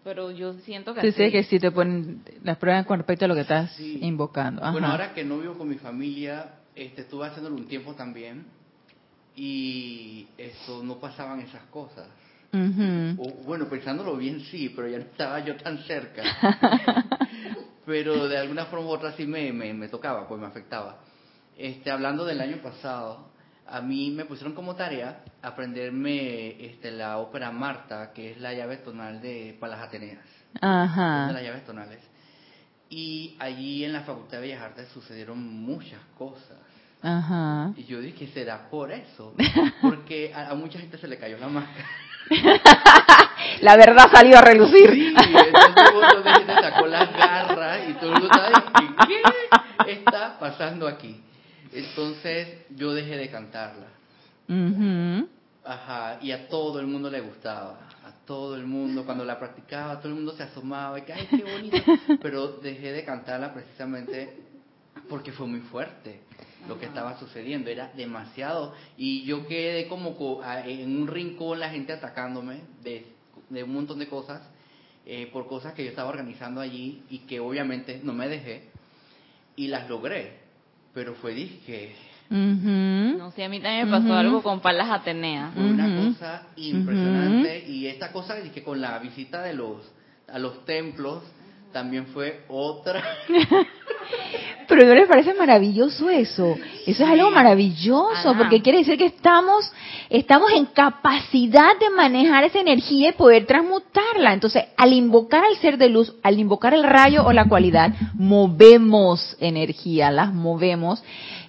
pero 0.03 0.31
yo 0.31 0.53
siento 0.53 0.95
que 0.95 1.11
sí, 1.11 1.31
que 1.31 1.43
si 1.43 1.59
te 1.59 1.69
ponen 1.69 2.23
las 2.43 2.57
pruebas 2.57 2.87
con 2.87 2.97
respecto 2.97 3.25
a 3.25 3.27
lo 3.27 3.35
que 3.35 3.41
estás 3.41 3.79
invocando. 3.79 4.61
Bueno, 4.71 4.87
ahora 4.87 5.13
que 5.13 5.23
no 5.23 5.37
vivo 5.37 5.53
con 5.53 5.69
mi 5.69 5.77
familia, 5.77 6.55
este 6.75 7.01
estuve 7.01 7.27
haciéndolo 7.27 7.55
un 7.55 7.67
tiempo 7.67 7.93
también 7.93 8.45
y 9.35 10.27
esto 10.37 10.83
no 10.83 10.99
pasaban 10.99 11.39
esas 11.41 11.63
cosas 11.65 12.07
bueno, 13.45 13.65
pensándolo 13.69 14.17
bien 14.17 14.41
sí, 14.41 14.69
pero 14.75 14.87
ya 14.87 14.97
no 14.97 15.05
estaba 15.05 15.39
yo 15.39 15.55
tan 15.57 15.77
cerca. 15.79 16.23
pero 17.85 18.27
de 18.27 18.37
alguna 18.37 18.65
forma 18.65 18.85
u 18.85 18.89
otra 18.89 19.13
sí 19.13 19.25
me, 19.25 19.51
me, 19.53 19.87
tocaba, 19.87 20.27
pues 20.27 20.39
me 20.39 20.47
afectaba. 20.47 20.99
Este, 21.57 21.91
hablando 21.91 22.25
del 22.25 22.41
año 22.41 22.57
pasado, 22.57 23.31
a 23.67 23.81
mí 23.81 24.11
me 24.11 24.25
pusieron 24.25 24.53
como 24.53 24.75
tarea 24.75 25.23
aprenderme 25.41 26.65
este, 26.65 26.91
la 26.91 27.17
ópera 27.17 27.51
Marta, 27.51 28.11
que 28.13 28.31
es 28.31 28.39
la 28.39 28.53
llave 28.53 28.77
tonal 28.77 29.21
de 29.21 29.55
Palas 29.59 29.81
Ateneas. 29.81 30.25
Ajá. 30.59 31.27
De 31.27 31.33
las 31.33 31.43
llaves 31.43 31.65
tonales. 31.65 31.99
Y 32.89 33.37
allí 33.39 33.85
en 33.85 33.93
la 33.93 34.01
Facultad 34.01 34.37
de 34.37 34.41
Bellas 34.41 34.61
Artes 34.61 34.89
sucedieron 34.89 35.41
muchas 35.41 36.01
cosas. 36.17 36.57
Ajá. 37.01 37.73
Y 37.77 37.85
yo 37.85 38.01
dije, 38.01 38.27
será 38.27 38.69
por 38.69 38.91
eso. 38.91 39.33
Porque 39.81 40.33
a 40.33 40.53
mucha 40.55 40.77
gente 40.77 40.97
se 40.97 41.07
le 41.07 41.17
cayó 41.17 41.37
la 41.37 41.47
máscara. 41.47 41.87
la 43.61 43.75
verdad 43.75 44.09
salió 44.11 44.37
a 44.37 44.41
relucir. 44.41 44.89
Sí, 44.91 45.07
entonces 45.07 46.55
sacó 46.61 46.87
las 46.87 47.11
garras 47.13 47.89
y 47.89 47.93
todo 47.93 48.13
el 48.15 48.21
mundo 48.21 48.29
estaba 48.31 48.73
¿qué 49.85 49.91
está 49.91 50.39
pasando 50.39 50.87
aquí? 50.87 51.21
Entonces 51.73 52.65
yo 52.69 52.93
dejé 52.93 53.17
de 53.17 53.29
cantarla. 53.29 53.87
Ajá, 55.63 56.17
y 56.21 56.31
a 56.31 56.47
todo 56.47 56.79
el 56.79 56.87
mundo 56.87 57.09
le 57.09 57.21
gustaba. 57.21 57.79
A 58.03 58.11
todo 58.25 58.55
el 58.55 58.65
mundo, 58.65 59.05
cuando 59.05 59.23
la 59.23 59.37
practicaba, 59.37 59.99
todo 59.99 60.09
el 60.09 60.15
mundo 60.15 60.33
se 60.33 60.43
asomaba 60.43 60.99
y 60.99 61.03
que, 61.03 61.13
ay, 61.13 61.27
qué 61.29 61.43
bonito. 61.43 61.77
Pero 62.21 62.47
dejé 62.47 62.91
de 62.91 63.05
cantarla 63.05 63.53
precisamente 63.53 64.37
porque 65.07 65.31
fue 65.31 65.47
muy 65.47 65.59
fuerte 65.61 66.21
lo 66.67 66.79
que 66.79 66.85
estaba 66.85 67.17
sucediendo, 67.19 67.69
era 67.69 67.91
demasiado. 67.95 68.73
Y 68.97 69.23
yo 69.23 69.47
quedé 69.47 69.87
como 69.87 70.15
en 70.65 71.01
un 71.01 71.07
rincón, 71.07 71.59
la 71.59 71.69
gente 71.69 71.93
atacándome 71.93 72.61
de, 72.83 73.07
de 73.49 73.63
un 73.63 73.73
montón 73.73 73.99
de 73.99 74.07
cosas, 74.07 74.41
eh, 75.05 75.29
por 75.31 75.47
cosas 75.47 75.73
que 75.73 75.83
yo 75.83 75.89
estaba 75.89 76.09
organizando 76.09 76.61
allí 76.61 77.03
y 77.09 77.19
que 77.19 77.39
obviamente 77.39 77.99
no 78.03 78.13
me 78.13 78.27
dejé 78.27 78.69
y 79.55 79.67
las 79.67 79.89
logré. 79.89 80.39
Pero 80.93 81.15
fue 81.15 81.33
dije. 81.33 81.95
No 82.29 83.31
sé, 83.31 83.43
a 83.43 83.49
mí 83.49 83.59
también 83.59 83.89
me 83.89 83.99
pasó 83.99 84.13
algo 84.13 84.41
con 84.41 84.61
Palas 84.61 84.89
Atenea. 84.89 85.51
Fue 85.53 85.63
una 85.63 86.07
cosa 86.07 86.47
impresionante 86.55 87.65
y 87.67 87.87
esta 87.87 88.11
cosa 88.11 88.41
que 88.41 88.63
con 88.63 88.79
la 88.79 88.99
visita 88.99 89.41
de 89.41 89.53
los 89.53 89.91
a 90.27 90.39
los 90.39 90.63
templos 90.65 91.23
también 91.73 92.07
fue 92.07 92.45
otra 92.47 93.03
Pero 94.71 94.85
¿no 94.85 94.95
les 94.95 95.05
parece 95.05 95.33
maravilloso 95.33 96.09
eso? 96.09 96.57
Eso 96.87 97.03
es 97.03 97.09
algo 97.09 97.29
maravilloso, 97.29 98.33
porque 98.37 98.61
quiere 98.61 98.77
decir 98.77 98.97
que 98.97 99.07
estamos, 99.07 99.69
estamos 100.09 100.49
en 100.53 100.65
capacidad 100.67 101.77
de 101.77 101.89
manejar 101.89 102.45
esa 102.45 102.61
energía 102.61 103.09
y 103.09 103.11
poder 103.11 103.45
transmutarla. 103.45 104.31
Entonces, 104.31 104.63
al 104.77 104.93
invocar 104.93 105.43
al 105.43 105.57
ser 105.57 105.77
de 105.77 105.89
luz, 105.89 106.15
al 106.23 106.39
invocar 106.39 106.73
el 106.73 106.83
rayo 106.83 107.25
o 107.25 107.33
la 107.33 107.49
cualidad, 107.49 107.93
movemos 108.13 109.35
energía, 109.41 110.09
las 110.09 110.33
movemos 110.33 111.03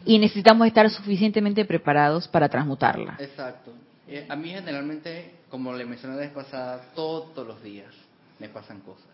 y 0.05 0.18
necesitamos 0.18 0.66
estar 0.66 0.91
suficientemente 0.91 1.64
preparados 1.64 2.27
para 2.27 2.49
transmutarla. 2.49 3.18
Exacto. 3.20 3.70
Eh, 4.09 4.27
a 4.29 4.35
mí 4.35 4.49
generalmente, 4.49 5.37
como 5.49 5.73
le 5.73 5.85
mencioné 5.85 6.16
la 6.16 6.23
vez 6.23 6.33
pasada, 6.33 6.87
todos 6.97 7.47
los 7.47 7.62
días 7.62 7.95
me 8.41 8.49
pasan 8.49 8.81
cosas. 8.81 9.11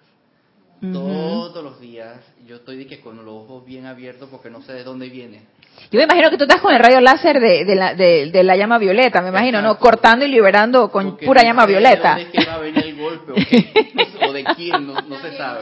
Todos 0.80 1.64
los 1.64 1.80
días 1.80 2.16
yo 2.46 2.56
estoy 2.56 2.76
de 2.76 2.86
que 2.86 3.00
con 3.00 3.16
los 3.16 3.26
ojos 3.26 3.64
bien 3.64 3.86
abiertos 3.86 4.28
porque 4.30 4.48
no 4.48 4.62
sé 4.62 4.72
de 4.72 4.84
dónde 4.84 5.08
viene. 5.08 5.42
Yo 5.90 5.98
me 5.98 6.04
imagino 6.04 6.30
que 6.30 6.36
tú 6.36 6.44
estás 6.44 6.60
con 6.60 6.74
el 6.74 6.80
rayo 6.80 7.00
láser 7.00 7.40
de, 7.40 7.74
la, 7.74 7.94
de, 7.94 8.42
la 8.42 8.56
llama 8.56 8.78
violeta, 8.78 9.20
me 9.20 9.28
imagino, 9.28 9.60
¿no? 9.62 9.78
Cortando 9.78 10.24
y 10.24 10.28
liberando 10.28 10.90
con 10.90 11.16
pura 11.16 11.42
llama 11.42 11.66
violeta. 11.66 12.16
De 12.16 12.24
dónde 12.24 12.44
va 12.46 12.54
a 12.54 12.58
venir 12.58 12.84
el 12.84 12.96
golpe 12.96 13.32
o, 13.32 13.34
de 14.32 14.44
quién, 14.56 14.86
no, 14.86 15.20
se 15.20 15.36
sabe. 15.36 15.60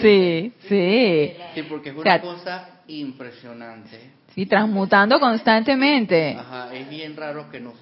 Sí, 0.00 0.52
sí. 0.68 1.36
Sí, 1.54 1.62
porque 1.68 1.90
es 1.90 1.96
una 1.96 2.20
cosa 2.20 2.68
impresionante. 2.88 4.10
Sí, 4.36 4.44
transmutando 4.44 5.18
constantemente. 5.18 6.36
Ajá, 6.38 6.68
es 6.74 6.90
bien 6.90 7.16
raro 7.16 7.50
que 7.50 7.58
no 7.58 7.72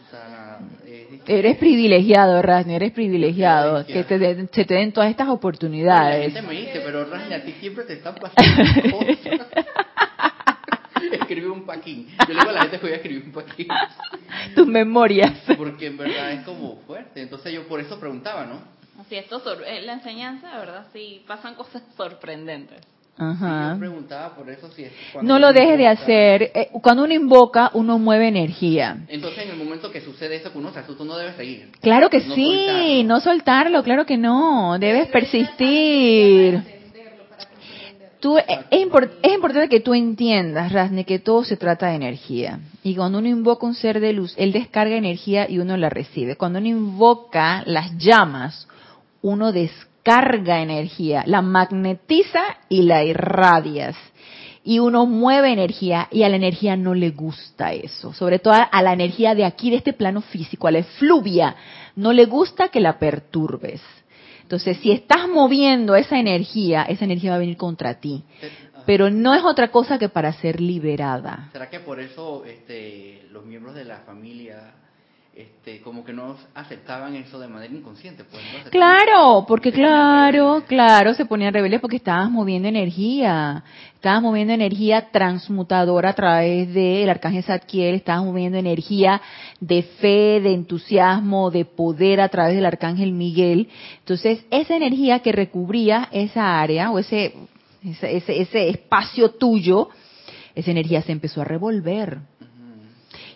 Eres 1.26 1.56
privilegiado, 1.56 2.40
Rasni, 2.42 2.76
eres 2.76 2.92
privilegiado. 2.92 3.84
Que 3.84 4.04
te 4.04 4.46
se 4.46 4.64
te 4.64 4.74
den 4.74 4.92
todas 4.92 5.10
estas 5.10 5.28
oportunidades. 5.30 6.32
La 6.32 6.40
gente 6.40 6.42
me 6.42 6.60
dice, 6.60 6.80
pero 6.84 7.06
Rasni, 7.06 7.34
a 7.34 7.42
ti 7.42 7.54
siempre 7.58 7.82
te 7.82 7.94
están 7.94 8.14
pasando 8.14 8.98
cosas. 8.98 9.48
Escribe 11.12 11.50
un 11.50 11.66
paquín. 11.66 12.06
Yo 12.20 12.34
le 12.34 12.38
digo 12.38 12.50
a 12.50 12.52
la 12.52 12.60
gente 12.62 12.78
que 12.78 12.86
voy 12.86 12.92
a 12.92 12.96
escribir 12.96 13.24
un 13.24 13.32
paquín. 13.32 13.66
Tus 14.54 14.66
memorias. 14.68 15.32
Porque 15.56 15.86
en 15.88 15.96
verdad 15.96 16.32
es 16.34 16.44
como 16.44 16.76
fuerte. 16.86 17.20
Entonces 17.20 17.52
yo 17.52 17.66
por 17.66 17.80
eso 17.80 17.98
preguntaba, 17.98 18.46
¿no? 18.46 18.60
Así, 19.00 19.16
esto, 19.16 19.42
eh, 19.64 19.82
la 19.82 19.94
enseñanza, 19.94 20.56
¿verdad? 20.56 20.86
Sí, 20.92 21.24
pasan 21.26 21.56
cosas 21.56 21.82
sorprendentes. 21.96 22.93
Ajá. 23.16 23.76
preguntaba 23.78 24.34
por 24.34 24.50
eso 24.50 24.68
si 24.72 24.86
no 25.22 25.38
lo 25.38 25.52
deje 25.52 25.76
de 25.76 25.86
hacer. 25.86 26.50
Eh, 26.54 26.68
cuando 26.82 27.04
uno 27.04 27.14
invoca, 27.14 27.70
uno 27.74 27.98
mueve 27.98 28.26
energía. 28.26 28.98
Entonces, 29.08 29.44
en 29.44 29.50
el 29.50 29.56
momento 29.56 29.90
que 29.90 30.00
sucede 30.00 30.36
eso 30.36 30.50
que 30.50 30.58
uno 30.58 30.72
se 30.72 30.80
asusta, 30.80 31.04
uno 31.04 31.16
debe 31.16 31.32
seguir. 31.34 31.70
Claro 31.80 32.10
que 32.10 32.20
sí, 32.20 33.04
no 33.04 33.20
soltarlo, 33.20 33.84
claro 33.84 34.04
que 34.04 34.16
no. 34.16 34.78
Debes 34.80 35.08
persistir. 35.08 36.60
Tú, 38.18 38.38
eh, 38.38 38.44
es, 38.70 38.80
importante 38.80 39.68
que 39.68 39.80
tú 39.80 39.94
entiendas, 39.94 40.72
Rasne, 40.72 41.04
que 41.04 41.18
todo 41.18 41.44
se 41.44 41.56
trata 41.56 41.88
de 41.88 41.96
energía. 41.96 42.58
Y 42.82 42.96
cuando 42.96 43.18
uno 43.18 43.28
invoca 43.28 43.66
un 43.66 43.74
ser 43.74 44.00
de 44.00 44.12
luz, 44.12 44.34
él 44.38 44.50
descarga 44.50 44.96
energía 44.96 45.48
y 45.48 45.58
uno 45.58 45.76
la 45.76 45.90
recibe. 45.90 46.34
Cuando 46.34 46.58
uno 46.58 46.68
invoca 46.68 47.62
las 47.66 47.96
llamas, 47.98 48.66
uno 49.22 49.52
descarga 49.52 49.93
carga 50.04 50.60
energía, 50.60 51.24
la 51.26 51.42
magnetiza 51.42 52.42
y 52.68 52.82
la 52.82 53.02
irradias. 53.02 53.96
Y 54.62 54.78
uno 54.78 55.04
mueve 55.04 55.52
energía 55.52 56.08
y 56.10 56.22
a 56.22 56.28
la 56.28 56.36
energía 56.36 56.76
no 56.76 56.94
le 56.94 57.10
gusta 57.10 57.72
eso. 57.72 58.12
Sobre 58.14 58.38
todo 58.38 58.54
a 58.54 58.82
la 58.82 58.92
energía 58.92 59.34
de 59.34 59.44
aquí, 59.44 59.70
de 59.70 59.76
este 59.76 59.92
plano 59.92 60.20
físico, 60.20 60.68
a 60.68 60.70
la 60.70 60.78
efluvia, 60.78 61.56
no 61.96 62.12
le 62.12 62.24
gusta 62.26 62.68
que 62.68 62.80
la 62.80 62.98
perturbes. 62.98 63.82
Entonces, 64.40 64.76
si 64.78 64.92
estás 64.92 65.26
moviendo 65.28 65.96
esa 65.96 66.18
energía, 66.18 66.82
esa 66.82 67.04
energía 67.04 67.30
va 67.30 67.36
a 67.36 67.40
venir 67.40 67.56
contra 67.56 68.00
ti. 68.00 68.24
Pero 68.86 69.10
no 69.10 69.34
es 69.34 69.42
otra 69.42 69.68
cosa 69.68 69.98
que 69.98 70.10
para 70.10 70.32
ser 70.34 70.60
liberada. 70.60 71.48
¿Será 71.52 71.70
que 71.70 71.80
por 71.80 72.00
eso 72.00 72.44
este, 72.44 73.26
los 73.30 73.44
miembros 73.46 73.74
de 73.74 73.84
la 73.84 73.98
familia 74.00 74.74
este, 75.36 75.80
como 75.80 76.04
que 76.04 76.12
no 76.12 76.36
aceptaban 76.54 77.16
eso 77.16 77.40
de 77.40 77.48
manera 77.48 77.74
inconsciente. 77.74 78.22
Pues, 78.22 78.40
claro, 78.70 79.44
porque 79.48 79.72
claro, 79.72 80.62
claro, 80.68 81.12
se 81.14 81.26
ponían 81.26 81.52
rebeldes 81.52 81.80
porque 81.80 81.96
estabas 81.96 82.30
moviendo 82.30 82.68
energía, 82.68 83.64
estabas 83.94 84.22
moviendo 84.22 84.52
energía 84.52 85.08
transmutadora 85.10 86.10
a 86.10 86.12
través 86.12 86.72
del 86.72 87.10
arcángel 87.10 87.42
Zadkiel, 87.42 87.96
estabas 87.96 88.24
moviendo 88.24 88.58
energía 88.58 89.20
de 89.58 89.82
fe, 89.82 90.40
de 90.40 90.54
entusiasmo, 90.54 91.50
de 91.50 91.64
poder 91.64 92.20
a 92.20 92.28
través 92.28 92.54
del 92.54 92.66
arcángel 92.66 93.10
Miguel. 93.10 93.68
Entonces, 93.98 94.44
esa 94.52 94.76
energía 94.76 95.18
que 95.18 95.32
recubría 95.32 96.08
esa 96.12 96.60
área 96.60 96.92
o 96.92 97.00
ese, 97.00 97.34
ese, 97.82 98.40
ese 98.40 98.68
espacio 98.68 99.30
tuyo, 99.30 99.88
esa 100.54 100.70
energía 100.70 101.02
se 101.02 101.10
empezó 101.10 101.40
a 101.40 101.44
revolver 101.44 102.20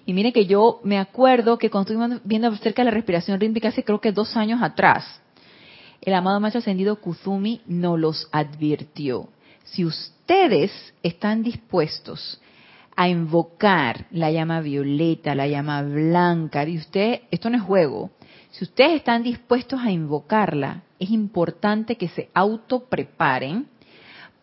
y 0.08 0.14
mire 0.14 0.32
que 0.32 0.46
yo 0.46 0.80
me 0.84 0.98
acuerdo 0.98 1.58
que 1.58 1.68
cuando 1.68 1.92
estuvimos 1.92 2.22
viendo 2.24 2.48
acerca 2.48 2.80
de 2.80 2.86
la 2.86 2.92
respiración 2.92 3.38
rítmica 3.38 3.68
hace 3.68 3.84
creo 3.84 4.00
que 4.00 4.10
dos 4.10 4.38
años 4.38 4.62
atrás, 4.62 5.20
el 6.00 6.14
amado 6.14 6.40
Maestro 6.40 6.60
Ascendido 6.60 6.96
Kuzumi 6.96 7.60
nos 7.66 8.00
los 8.00 8.26
advirtió. 8.32 9.28
Si 9.64 9.84
ustedes 9.84 10.72
están 11.02 11.42
dispuestos 11.42 12.40
a 12.96 13.10
invocar 13.10 14.06
la 14.10 14.30
llama 14.30 14.62
violeta, 14.62 15.34
la 15.34 15.46
llama 15.46 15.82
blanca, 15.82 16.66
y 16.66 16.78
usted, 16.78 17.20
esto 17.30 17.50
no 17.50 17.58
es 17.58 17.62
juego, 17.62 18.10
si 18.50 18.64
ustedes 18.64 18.92
están 18.92 19.22
dispuestos 19.22 19.78
a 19.78 19.92
invocarla, 19.92 20.84
es 20.98 21.10
importante 21.10 21.96
que 21.96 22.08
se 22.08 22.30
autopreparen 22.32 23.66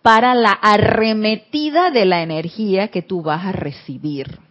para 0.03 0.35
la 0.35 0.51
arremetida 0.51 1.89
de 1.89 2.05
la 2.05 2.21
energía 2.21 2.89
que 2.89 3.01
tú 3.01 3.23
vas 3.23 3.47
a 3.47 3.51
recibir. 3.51 4.44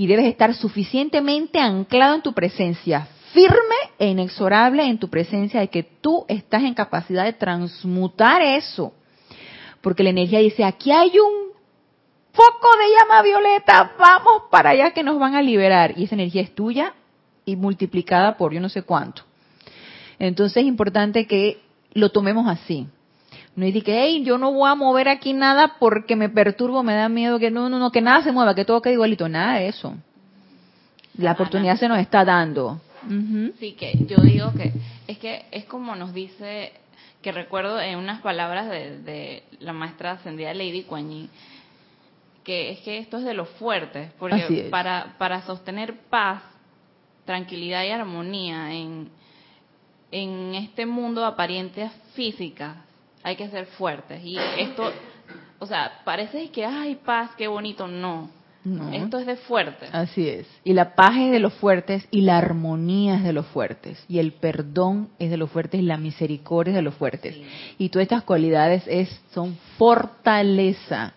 Y 0.00 0.06
debes 0.06 0.24
estar 0.24 0.54
suficientemente 0.54 1.58
anclado 1.58 2.14
en 2.14 2.22
tu 2.22 2.32
presencia, 2.32 3.06
firme 3.34 3.76
e 3.98 4.06
inexorable 4.06 4.82
en 4.82 4.96
tu 4.96 5.10
presencia 5.10 5.60
de 5.60 5.68
que 5.68 5.82
tú 5.82 6.24
estás 6.26 6.62
en 6.62 6.72
capacidad 6.72 7.26
de 7.26 7.34
transmutar 7.34 8.40
eso. 8.40 8.94
Porque 9.82 10.02
la 10.02 10.08
energía 10.08 10.38
dice, 10.38 10.64
aquí 10.64 10.90
hay 10.90 11.10
un 11.18 11.52
foco 12.32 12.68
de 12.78 12.98
llama 12.98 13.20
violeta, 13.20 13.92
vamos 13.98 14.44
para 14.50 14.70
allá 14.70 14.92
que 14.92 15.02
nos 15.02 15.18
van 15.18 15.34
a 15.34 15.42
liberar. 15.42 15.92
Y 15.98 16.04
esa 16.04 16.14
energía 16.14 16.40
es 16.40 16.54
tuya 16.54 16.94
y 17.44 17.56
multiplicada 17.56 18.38
por 18.38 18.54
yo 18.54 18.60
no 18.62 18.70
sé 18.70 18.80
cuánto. 18.84 19.24
Entonces 20.18 20.62
es 20.62 20.64
importante 20.66 21.26
que 21.26 21.60
lo 21.92 22.08
tomemos 22.08 22.48
así. 22.48 22.86
No 23.60 23.66
es 23.66 23.84
que, 23.84 24.02
hey, 24.02 24.22
yo 24.24 24.38
no 24.38 24.52
voy 24.52 24.70
a 24.70 24.74
mover 24.74 25.06
aquí 25.06 25.34
nada 25.34 25.76
porque 25.78 26.16
me 26.16 26.30
perturbo, 26.30 26.82
me 26.82 26.94
da 26.94 27.10
miedo, 27.10 27.38
que 27.38 27.50
no, 27.50 27.68
no, 27.68 27.78
no, 27.78 27.92
que 27.92 28.00
nada 28.00 28.22
se 28.22 28.32
mueva, 28.32 28.54
que 28.54 28.64
todo 28.64 28.80
quede 28.80 28.94
igualito. 28.94 29.28
Nada 29.28 29.58
de 29.58 29.68
eso. 29.68 29.94
La 31.18 31.32
oportunidad 31.32 31.76
se 31.76 31.86
nos 31.86 31.98
está 31.98 32.24
dando. 32.24 32.80
Sí, 33.58 33.72
que 33.72 33.92
yo 34.06 34.16
digo 34.22 34.54
que 34.54 34.72
es 35.06 35.18
que 35.18 35.44
es 35.50 35.66
como 35.66 35.94
nos 35.94 36.14
dice, 36.14 36.72
que 37.20 37.32
recuerdo 37.32 37.78
en 37.78 37.98
unas 37.98 38.22
palabras 38.22 38.70
de, 38.70 39.42
la 39.58 39.74
maestra 39.74 40.12
ascendida 40.12 40.54
Lady 40.54 40.84
Kuan 40.84 41.28
que 42.42 42.70
es 42.70 42.78
que 42.78 42.96
esto 42.96 43.18
es 43.18 43.24
de 43.24 43.34
los 43.34 43.50
fuertes, 43.50 44.10
porque 44.18 44.68
para, 44.70 45.16
para 45.18 45.42
sostener 45.42 45.96
paz, 46.08 46.42
tranquilidad 47.26 47.84
y 47.84 47.90
armonía 47.90 48.72
en, 48.72 49.10
en 50.10 50.54
este 50.54 50.86
mundo 50.86 51.20
de 51.20 51.26
apariencias 51.26 51.92
físicas, 52.14 52.88
hay 53.22 53.36
que 53.36 53.48
ser 53.48 53.66
fuertes. 53.66 54.20
Y 54.24 54.36
esto, 54.58 54.92
o 55.58 55.66
sea, 55.66 56.00
parece 56.04 56.50
que, 56.50 56.64
ay, 56.64 56.96
paz, 56.96 57.30
qué 57.36 57.48
bonito, 57.48 57.86
no. 57.86 58.40
Esto 58.92 59.18
es 59.18 59.26
de 59.26 59.36
fuertes. 59.36 59.88
Así 59.90 60.28
es. 60.28 60.46
Y 60.64 60.74
la 60.74 60.94
paz 60.94 61.16
es 61.16 61.30
de 61.30 61.38
los 61.38 61.54
fuertes 61.54 62.06
y 62.10 62.20
la 62.20 62.36
armonía 62.36 63.16
es 63.16 63.24
de 63.24 63.32
los 63.32 63.46
fuertes. 63.46 64.04
Y 64.06 64.18
el 64.18 64.32
perdón 64.32 65.08
es 65.18 65.30
de 65.30 65.38
los 65.38 65.50
fuertes 65.50 65.80
y 65.80 65.84
la 65.84 65.96
misericordia 65.96 66.72
es 66.72 66.76
de 66.76 66.82
los 66.82 66.94
fuertes. 66.94 67.40
Y 67.78 67.88
todas 67.88 68.02
estas 68.02 68.24
cualidades 68.24 68.82
es, 68.86 69.08
son 69.32 69.56
fortaleza 69.78 71.14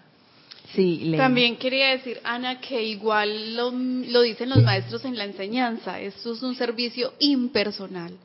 Sí, 0.75 1.13
También 1.15 1.57
quería 1.57 1.89
decir, 1.89 2.19
Ana, 2.23 2.59
que 2.59 2.83
igual 2.83 3.55
lo, 3.55 4.21
dicen 4.21 4.49
los 4.49 4.63
maestros 4.63 5.05
en 5.05 5.15
la 5.15 5.25
enseñanza, 5.25 5.99
esto 6.01 6.33
es 6.33 6.41
un 6.41 6.55
servicio 6.55 7.13
impersonal 7.19 8.17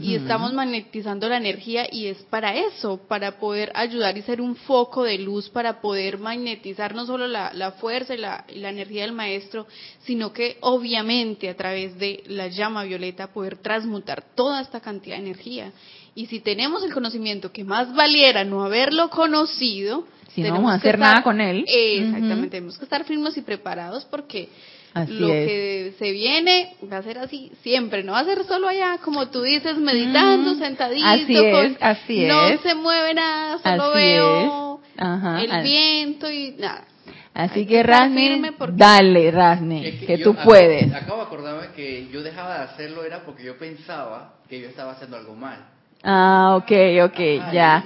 y 0.00 0.14
estamos 0.14 0.52
magnetizando 0.52 1.28
la 1.28 1.38
energía 1.38 1.86
y 1.90 2.06
es 2.06 2.18
para 2.24 2.54
eso, 2.54 3.00
para 3.06 3.38
poder 3.38 3.70
ayudar 3.74 4.16
y 4.16 4.22
ser 4.22 4.40
un 4.40 4.56
foco 4.56 5.04
de 5.04 5.18
luz, 5.18 5.50
para 5.50 5.80
poder 5.80 6.18
magnetizar 6.18 6.94
no 6.94 7.04
solo 7.04 7.26
la, 7.26 7.74
fuerza 7.80 8.14
y 8.14 8.18
la, 8.18 8.44
y 8.48 8.60
la 8.60 8.70
energía 8.70 9.02
del 9.02 9.12
maestro, 9.12 9.66
sino 10.04 10.32
que 10.32 10.56
obviamente 10.60 11.50
a 11.50 11.56
través 11.56 11.98
de 11.98 12.22
la 12.28 12.48
llama 12.48 12.84
violeta 12.84 13.32
poder 13.32 13.58
transmutar 13.58 14.22
toda 14.34 14.62
esta 14.62 14.80
cantidad 14.80 15.16
de 15.16 15.22
energía. 15.22 15.72
Y 16.14 16.26
si 16.26 16.40
tenemos 16.40 16.82
el 16.82 16.92
conocimiento 16.92 17.52
que 17.52 17.64
más 17.64 17.94
valiera 17.94 18.44
no 18.44 18.64
haberlo 18.64 19.10
conocido, 19.10 20.06
si 20.34 20.42
no 20.42 20.52
vamos 20.52 20.72
a 20.72 20.74
hacer 20.74 20.98
nada 20.98 21.22
con 21.22 21.40
él. 21.40 21.64
Exactamente, 21.66 22.50
tenemos 22.50 22.78
que 22.78 22.84
estar 22.84 23.04
firmes 23.04 23.36
y 23.36 23.42
preparados 23.42 24.04
porque 24.04 24.48
lo 24.94 25.28
que 25.28 25.94
se 25.98 26.10
viene 26.10 26.74
va 26.90 26.98
a 26.98 27.02
ser 27.02 27.18
así 27.18 27.52
siempre, 27.62 28.02
no 28.02 28.12
va 28.12 28.20
a 28.20 28.24
ser 28.24 28.44
solo 28.44 28.68
allá, 28.68 28.98
como 29.04 29.28
tú 29.28 29.42
dices, 29.42 29.76
meditando, 29.78 30.54
sentadito, 30.56 31.06
así 31.06 31.36
es, 31.36 31.76
así 31.80 32.26
no 32.26 32.58
se 32.58 32.74
mueve 32.74 33.14
nada, 33.14 33.58
solo 33.58 33.92
veo 33.94 34.80
el 34.98 35.62
viento 35.62 36.30
y 36.30 36.52
nada. 36.58 36.84
Así 37.32 37.64
que, 37.64 37.82
Rasni, 37.84 38.42
dale, 38.72 39.30
Rasni, 39.30 40.00
que, 40.04 40.18
tú 40.18 40.34
puedes. 40.34 40.92
Acabo 40.92 41.18
de 41.18 41.26
acordarme 41.26 41.68
que 41.76 42.08
yo 42.12 42.22
dejaba 42.22 42.58
de 42.58 42.64
hacerlo 42.64 43.04
era 43.04 43.24
porque 43.24 43.44
yo 43.44 43.56
pensaba 43.56 44.34
que 44.48 44.60
yo 44.60 44.68
estaba 44.68 44.92
haciendo 44.92 45.16
algo 45.16 45.36
mal. 45.36 45.64
Ah, 46.02 46.56
ok, 46.56 46.72
ok, 47.04 47.52
ya 47.52 47.84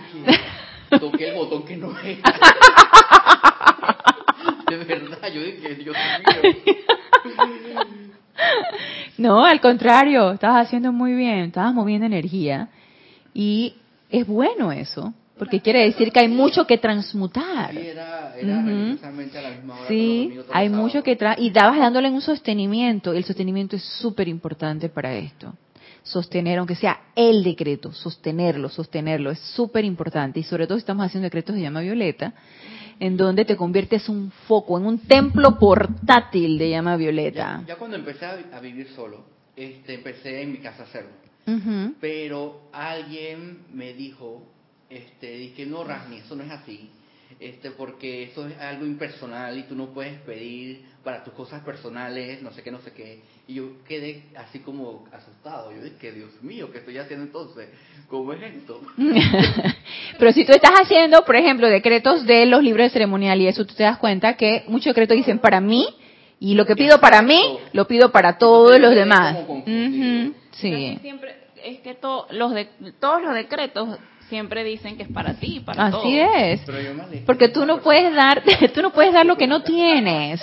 toqué 0.90 1.28
el 1.28 1.36
botón 1.36 1.64
que 1.64 1.76
no 1.76 1.96
era. 1.98 2.22
de 4.68 4.76
verdad, 4.76 5.32
yo 5.32 5.42
dije, 5.42 5.74
Dios 5.76 5.96
mío. 5.96 6.52
No, 9.16 9.44
al 9.44 9.60
contrario, 9.60 10.32
estabas 10.32 10.66
haciendo 10.66 10.92
muy 10.92 11.14
bien, 11.14 11.46
estabas 11.46 11.74
moviendo 11.74 12.06
energía 12.06 12.68
y 13.32 13.74
es 14.10 14.26
bueno 14.26 14.72
eso, 14.72 15.14
porque 15.38 15.60
quiere 15.60 15.84
decir 15.84 16.10
que 16.10 16.20
hay 16.20 16.28
mucho 16.28 16.66
que 16.66 16.78
transmutar. 16.78 17.72
Sí, 17.72 17.78
era, 17.78 18.34
era 18.36 18.58
a 18.58 18.62
la 18.62 18.64
misma 19.50 19.74
hora. 19.74 19.88
Sí, 19.88 20.38
hay 20.52 20.68
mucho 20.68 21.02
que 21.02 21.16
tra 21.16 21.36
y 21.38 21.50
dabas 21.50 21.78
dándole 21.78 22.10
un 22.10 22.20
sostenimiento, 22.20 23.12
el 23.12 23.24
sostenimiento 23.24 23.76
es 23.76 23.84
súper 23.84 24.28
importante 24.28 24.88
para 24.88 25.14
esto 25.14 25.54
sostener, 26.04 26.58
aunque 26.58 26.76
sea 26.76 27.00
el 27.16 27.42
decreto, 27.42 27.92
sostenerlo, 27.92 28.68
sostenerlo, 28.68 29.30
es 29.30 29.40
súper 29.40 29.84
importante. 29.84 30.38
Y 30.38 30.44
sobre 30.44 30.66
todo 30.66 30.78
si 30.78 30.82
estamos 30.82 31.04
haciendo 31.04 31.24
decretos 31.24 31.56
de 31.56 31.62
llama 31.62 31.80
violeta, 31.80 32.32
en 33.00 33.16
donde 33.16 33.44
te 33.44 33.56
conviertes 33.56 34.08
un 34.08 34.30
foco, 34.46 34.78
en 34.78 34.86
un 34.86 34.98
templo 35.00 35.58
portátil 35.58 36.58
de 36.58 36.70
llama 36.70 36.96
violeta. 36.96 37.64
Ya, 37.66 37.76
cuando 37.76 37.96
empecé 37.96 38.26
a, 38.26 38.60
vivir 38.60 38.88
solo, 38.94 39.24
este, 39.56 39.94
empecé 39.94 40.42
en 40.42 40.52
mi 40.52 40.58
casa 40.58 40.82
a 40.82 40.86
hacerlo. 40.86 41.24
Pero 42.00 42.68
alguien 42.72 43.64
me 43.72 43.92
dijo, 43.92 44.42
este, 44.88 45.36
dije, 45.36 45.66
no, 45.66 45.84
Rasni, 45.84 46.18
eso 46.18 46.36
no 46.36 46.44
es 46.44 46.50
así 46.50 46.90
este, 47.40 47.70
porque 47.72 48.24
eso 48.24 48.46
es 48.46 48.58
algo 48.58 48.86
impersonal 48.86 49.58
y 49.58 49.64
tú 49.64 49.74
no 49.74 49.88
puedes 49.88 50.18
pedir 50.20 50.84
para 51.02 51.22
tus 51.22 51.34
cosas 51.34 51.62
personales, 51.62 52.42
no 52.42 52.52
sé 52.52 52.62
qué, 52.62 52.70
no 52.70 52.80
sé 52.80 52.92
qué. 52.92 53.20
Y 53.46 53.54
yo 53.54 53.84
quedé 53.86 54.22
así 54.36 54.60
como 54.60 55.04
asustado. 55.12 55.72
Yo 55.72 55.82
dije, 55.82 56.12
Dios 56.12 56.30
mío, 56.42 56.70
¿qué 56.72 56.78
estoy 56.78 56.96
haciendo 56.96 57.26
entonces? 57.26 57.68
¿Cómo 58.08 58.32
es 58.32 58.42
esto? 58.42 58.80
Pero 60.18 60.32
si 60.32 60.44
tú 60.44 60.52
estás 60.52 60.72
haciendo, 60.80 61.24
por 61.24 61.36
ejemplo, 61.36 61.68
decretos 61.68 62.24
de 62.24 62.46
los 62.46 62.62
libros 62.62 62.86
de 62.86 62.90
ceremonial 62.90 63.40
y 63.40 63.48
eso, 63.48 63.66
tú 63.66 63.74
te 63.74 63.82
das 63.82 63.98
cuenta 63.98 64.36
que 64.36 64.64
muchos 64.68 64.86
decretos 64.86 65.16
dicen 65.16 65.38
para 65.38 65.60
mí 65.60 65.86
y 66.40 66.54
lo 66.54 66.64
que 66.64 66.76
pido 66.76 67.00
para 67.00 67.22
mí, 67.22 67.58
lo 67.72 67.86
pido 67.86 68.10
para 68.10 68.38
todos 68.38 68.78
los 68.80 68.94
demás. 68.94 69.36
Sí. 70.52 70.98
Siempre 71.02 71.44
es 71.64 71.80
que 71.80 71.96
los 72.30 72.52
de, 72.52 72.68
todos 73.00 73.22
los 73.22 73.34
decretos 73.34 73.98
siempre 74.28 74.64
dicen 74.64 74.96
que 74.96 75.04
es 75.04 75.08
para 75.08 75.34
ti, 75.34 75.60
para 75.60 75.86
Así 75.86 76.18
es. 76.18 76.60
Porque 77.26 77.48
tú 77.48 77.66
no 77.66 77.80
puedes 77.80 78.14
dar, 78.14 78.42
tú 78.74 78.82
no 78.82 78.92
puedes 78.92 79.12
dar 79.12 79.26
lo 79.26 79.36
que 79.36 79.46
no 79.46 79.62
tienes. 79.62 80.40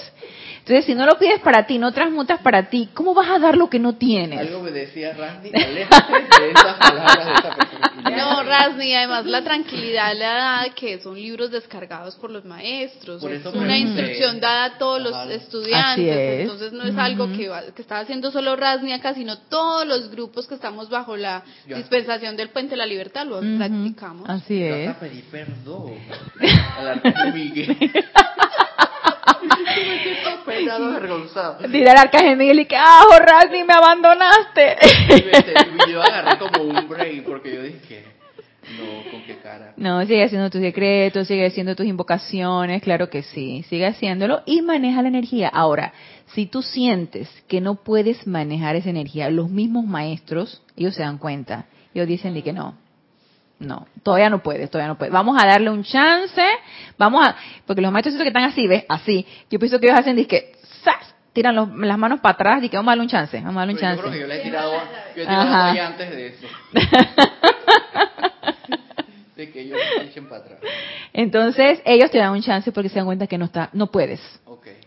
Entonces, 0.62 0.86
si 0.86 0.94
no 0.94 1.08
lo 1.08 1.18
pides 1.18 1.40
para 1.40 1.66
ti, 1.66 1.80
no 1.80 1.92
transmutas 1.92 2.40
para 2.42 2.70
ti, 2.70 2.90
¿cómo 2.94 3.16
vas 3.16 3.30
a 3.32 3.40
dar 3.40 3.58
lo 3.58 3.68
que 3.68 3.80
no 3.80 3.96
tienes? 3.96 4.40
Algo 4.40 4.62
me 4.62 4.70
decía 4.70 5.12
Randy, 5.14 5.50
aléjate 5.54 6.14
de 6.14 6.52
esas 6.52 6.76
palabras 6.78 7.26
de 7.26 7.34
esa 7.34 7.56
persona. 7.56 7.92
No, 8.16 8.44
Rasni, 8.44 8.94
además 8.94 9.26
la 9.26 9.44
tranquilidad 9.44 10.14
le 10.14 10.26
da 10.26 10.66
que 10.76 11.00
son 11.00 11.16
libros 11.16 11.50
descargados 11.50 12.16
por 12.16 12.30
los 12.30 12.46
maestros, 12.46 13.24
es 13.24 13.46
una 13.46 13.76
instrucción 13.76 14.40
dada 14.40 14.66
a 14.66 14.78
todos 14.78 15.02
los 15.02 15.30
estudiantes, 15.32 16.42
entonces 16.42 16.74
no 16.74 16.84
es 16.84 16.98
algo 16.98 17.28
que, 17.32 17.50
que 17.76 17.82
está 17.82 18.00
haciendo 18.00 18.32
solo 18.32 18.56
Rasni 18.56 18.94
acá, 18.94 19.16
sino 19.16 19.40
todos 19.40 19.88
los 19.88 20.12
grupos 20.12 20.48
que 20.48 20.54
estamos 20.54 20.90
bajo 20.90 21.18
la 21.18 21.44
dispensación 21.66 22.38
del 22.38 22.50
Puente 22.50 22.72
de 22.72 22.78
la 22.78 22.86
Libertad 22.86 23.26
lo 23.26 23.40
practicamos. 23.58 24.30
Así 24.30 24.62
es. 24.62 24.86
Yo 24.86 24.92
hasta 24.92 25.00
pedí 25.00 25.22
perdón 25.24 25.94
al 27.16 27.34
Miguel. 27.34 27.78
Dirá 31.70 31.92
al 31.94 31.98
arcángel 32.00 32.38
Miguel 32.38 32.60
y 32.60 32.66
que, 32.66 32.76
ah, 32.76 33.04
Rasni, 33.20 33.64
me 33.64 33.74
abandonaste. 33.74 34.78
y 35.88 35.92
yo 35.92 36.02
agarré 36.02 36.38
como 36.38 36.64
un 36.64 36.88
break 36.88 37.24
porque 37.24 37.56
yo 37.56 37.64
dije, 37.64 38.06
no, 38.78 39.12
¿con 39.12 39.24
qué 39.24 39.38
cara? 39.38 39.74
No, 39.78 40.02
sigue 40.06 40.24
haciendo 40.24 40.50
tus 40.50 40.62
decretos, 40.62 41.28
sigue 41.28 41.46
haciendo 41.46 41.76
tus 41.76 41.86
invocaciones, 41.86 42.82
claro 42.82 43.10
que 43.10 43.24
sí, 43.24 43.64
sigue 43.70 43.88
haciéndolo 43.88 44.42
y 44.46 44.62
maneja 44.62 45.02
la 45.02 45.08
energía. 45.10 45.50
Ahora, 45.50 45.94
si 46.28 46.46
tú 46.46 46.62
sientes 46.62 47.30
que 47.48 47.62
no 47.62 47.76
puedes 47.76 48.26
manejar 48.28 48.76
esa 48.76 48.90
energía, 48.90 49.30
los 49.30 49.50
mismos 49.50 49.86
maestros, 49.86 50.62
ellos 50.78 50.96
se 50.96 51.02
dan 51.02 51.18
cuenta, 51.18 51.66
ellos 51.94 52.08
dicen 52.08 52.42
que 52.42 52.54
no, 52.54 52.76
no, 53.60 53.86
todavía 54.04 54.30
no 54.30 54.42
puedes, 54.42 54.70
todavía 54.70 54.88
no 54.88 54.98
puedes. 54.98 55.14
Vamos 55.14 55.38
a 55.42 55.46
darle 55.46 55.70
un 55.70 55.84
chance, 55.84 56.42
vamos 57.02 57.28
a, 57.28 57.36
porque 57.66 57.82
los 57.82 57.92
maestros 57.92 58.16
que 58.18 58.28
están 58.28 58.44
así, 58.44 58.68
¿ves? 58.68 58.86
Así. 58.88 59.26
Yo 59.50 59.60
pienso 59.60 59.80
que 59.80 59.88
ellos 59.88 60.00
hacen, 60.00 60.24
que, 60.26 60.54
¡zas! 60.84 61.16
tiran 61.34 61.56
las 61.56 61.98
manos 61.98 62.20
para 62.20 62.34
atrás 62.34 62.64
y 62.64 62.70
que 62.70 62.76
vamos 62.78 62.90
a 62.90 62.92
darle 62.92 63.04
un 63.04 63.10
chance, 63.10 63.38
vamos 63.38 63.56
a 63.56 63.60
darle 63.60 63.74
un 63.74 63.80
chance. 63.80 63.96
Yo 63.98 64.02
creo 64.02 64.14
que 64.14 64.20
yo 64.20 64.28
le 64.28 64.42
he 64.42 64.44
tirado, 64.44 64.74
yo 65.16 65.24
he 65.24 65.26
tirado 65.26 65.82
antes 65.88 66.12
de 66.12 66.28
eso. 66.28 66.48
Entonces, 71.14 71.82
ellos 71.86 72.12
te 72.12 72.20
dan 72.20 72.32
un 72.32 72.42
chance 72.42 72.72
porque 72.72 72.90
se 72.90 72.96
dan 72.98 73.06
cuenta 73.06 73.28
que 73.28 73.38
no 73.38 73.46
está, 73.46 73.70
no 73.74 73.88
puedes. 73.88 74.22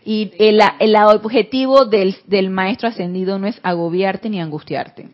Y 0.05 0.31
el, 0.37 0.61
el, 0.79 0.95
objetivo 0.95 1.85
del, 1.85 2.15
del, 2.27 2.51
maestro 2.51 2.87
ascendido 2.87 3.39
no 3.39 3.47
es 3.47 3.59
agobiarte 3.63 4.29
ni 4.29 4.39
angustiarte. 4.39 5.09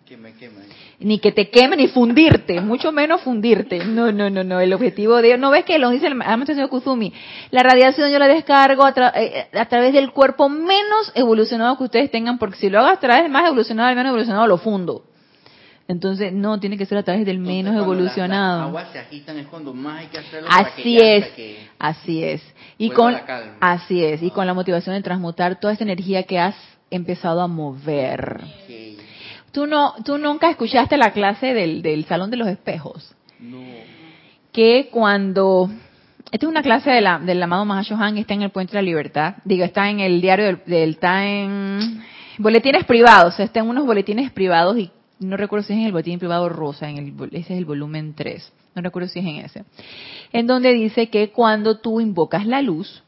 Ni 1.02 1.20
que 1.20 1.32
te 1.32 1.49
queme 1.49 1.76
ni 1.76 1.88
fundirte, 1.88 2.62
mucho 2.62 2.91
menos 2.91 3.22
fundirte. 3.22 3.84
No, 3.86 4.12
no, 4.12 4.30
no, 4.30 4.43
no. 4.43 4.60
El 4.60 4.72
objetivo 4.74 5.22
de 5.22 5.38
no 5.38 5.49
ves 5.49 5.66
que 5.66 5.80
lo 5.80 5.89
dice 5.89 6.08
el 6.08 6.16
maestro 6.16 6.70
Kuzumi. 6.70 7.12
La 7.49 7.64
radiación 7.64 8.12
yo 8.12 8.20
la 8.20 8.28
descargo 8.28 8.86
a, 8.86 8.93
eh, 9.16 9.47
a, 9.52 9.66
través 9.66 9.93
del 9.93 10.12
cuerpo 10.12 10.47
menos 10.47 11.12
evolucionado 11.16 11.78
que 11.78 11.86
ustedes 11.86 12.12
tengan, 12.12 12.38
porque 12.38 12.58
si 12.58 12.70
lo 12.70 12.80
hago 12.80 12.89
a 12.89 12.99
través 12.99 13.24
del 13.24 13.32
más 13.32 13.47
evolucionado, 13.47 13.89
el 13.89 13.95
menos 13.95 14.12
evolucionado 14.12 14.47
lo 14.47 14.58
fundo. 14.58 15.04
Entonces, 15.88 16.32
no, 16.32 16.60
tiene 16.60 16.78
que 16.78 16.86
ser 16.86 16.99
a 16.99 17.04
través 17.04 17.26
del 17.26 17.39
menos 17.39 17.76
evolucionado. 17.76 18.64
aguas 18.64 18.88
se 18.93 18.99
agitan 18.99 19.38
es 19.39 19.47
cuando 19.47 19.74
más 19.74 20.02
hay 20.02 20.08
que 20.08 20.20
hacerlo 20.20 20.47
así 20.49 20.97
es, 20.97 21.26
así 21.78 22.24
es. 22.24 22.41
Y 22.78 22.91
con, 22.91 23.14
así 23.60 24.04
es, 24.04 24.24
y 24.24 24.30
con 24.30 24.47
la 24.47 24.54
motivación 24.54 24.95
de 24.95 25.02
transmutar 25.02 25.60
toda 25.60 25.74
esa 25.74 25.84
energía 25.84 26.24
que 26.24 26.39
has 26.39 26.56
empezado 26.89 27.41
a 27.41 27.47
mover. 27.47 28.41
Tú 29.52 29.68
no, 29.68 29.95
tú 30.06 30.18
nunca 30.18 30.49
escuchaste 30.49 30.97
la 30.97 31.12
clase 31.12 31.54
del, 31.54 31.82
del 31.82 32.06
salón 32.06 32.32
de 32.32 32.38
los 32.38 32.47
espejos. 32.47 33.14
No. 33.39 33.60
Que 34.52 34.89
cuando 34.91 35.70
esta 36.32 36.45
es 36.45 36.49
una 36.49 36.62
clase 36.62 36.89
de 36.89 37.02
la, 37.02 37.20
del 37.20 37.43
amado 37.43 37.66
Mahashohan, 37.66 38.18
está 38.18 38.34
en 38.34 38.43
el 38.43 38.52
Puente 38.52 38.72
de 38.72 38.78
la 38.78 38.84
Libertad. 38.84 39.36
Digo, 39.43 39.66
está 39.66 39.89
en 39.89 39.99
el 39.99 40.22
diario 40.22 40.45
del, 40.45 40.62
del 40.66 40.91
está 40.91 41.28
en 41.28 42.02
boletines 42.38 42.86
privados, 42.86 43.39
está 43.39 43.60
en 43.60 43.68
unos 43.68 43.86
boletines 43.86 44.32
privados 44.32 44.78
y 44.78 44.91
no 45.20 45.38
recuerdo 45.38 45.68
si 45.68 45.74
es 45.74 45.80
en 45.80 45.86
el 45.86 45.91
boletín 45.91 46.20
privado 46.20 46.49
rosa, 46.49 46.89
en 46.89 46.97
el, 46.97 47.14
ese 47.32 47.54
es 47.54 47.60
el 47.60 47.66
volumen 47.66 48.14
3, 48.16 48.52
no 48.76 48.82
recuerdo 48.82 49.10
si 49.10 49.20
es 49.20 49.26
en 49.26 49.36
ese, 49.38 49.64
en 50.34 50.47
donde 50.47 50.74
dice 50.74 51.10
que 51.10 51.30
cuando 51.30 51.78
tú 51.78 52.02
invocas 52.02 52.47
la 52.47 52.62
luz 52.62 53.04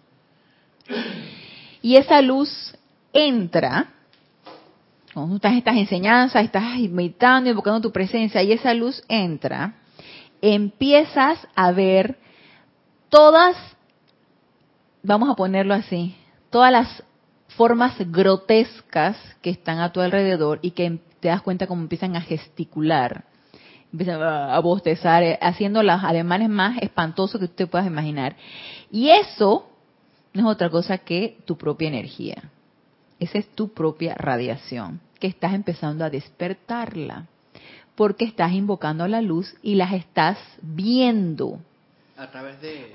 y 1.82 1.96
esa 1.96 2.22
luz 2.22 2.76
entra, 3.14 3.93
cuando 5.14 5.36
estás 5.36 5.54
estas 5.54 5.78
enseñanzas, 5.78 6.44
estás 6.44 6.80
meditando, 6.90 7.50
invocando 7.50 7.82
tu 7.82 7.92
presencia 7.92 8.42
y 8.42 8.52
esa 8.52 8.74
luz 8.74 9.04
entra, 9.08 9.76
empiezas 10.42 11.48
a 11.56 11.72
ver 11.72 12.18
todas, 13.10 13.56
vamos 15.04 15.30
a 15.30 15.36
ponerlo 15.36 15.74
así, 15.74 16.16
todas 16.50 16.72
las 16.72 17.04
formas 17.50 17.96
grotescas 18.12 19.16
que 19.42 19.52
están 19.52 19.80
a 19.80 19.92
tu 19.92 20.02
alrededor 20.02 20.60
y 20.62 20.72
que 20.72 21.00
te 21.20 21.28
das 21.28 21.42
cuenta 21.42 21.68
cómo 21.68 21.84
empiezan 21.84 22.16
a 22.16 22.22
gesticular, 22.22 23.26
empiezan 23.92 24.22
a 24.22 24.58
bostezar, 24.60 25.22
eh, 25.22 25.38
haciendo 25.42 25.84
los 25.84 26.04
ademanes 26.04 26.50
más 26.50 26.80
espantosos 26.82 27.40
que 27.40 27.48
tú 27.48 27.54
te 27.54 27.68
puedas 27.68 27.86
imaginar. 27.86 28.36
Y 28.92 29.10
eso 29.10 29.70
no 30.34 30.42
es 30.42 30.48
otra 30.48 30.70
cosa 30.72 30.98
que 30.98 31.38
tu 31.46 31.56
propia 31.56 31.88
energía. 31.88 32.50
Esa 33.24 33.38
es 33.38 33.48
tu 33.48 33.70
propia 33.70 34.16
radiación, 34.16 35.00
que 35.18 35.28
estás 35.28 35.54
empezando 35.54 36.04
a 36.04 36.10
despertarla, 36.10 37.28
porque 37.96 38.26
estás 38.26 38.52
invocando 38.52 39.08
la 39.08 39.22
luz 39.22 39.56
y 39.62 39.76
las 39.76 39.94
estás 39.94 40.38
viendo. 40.62 41.58
A 42.18 42.28
través 42.28 42.60
de, 42.60 42.92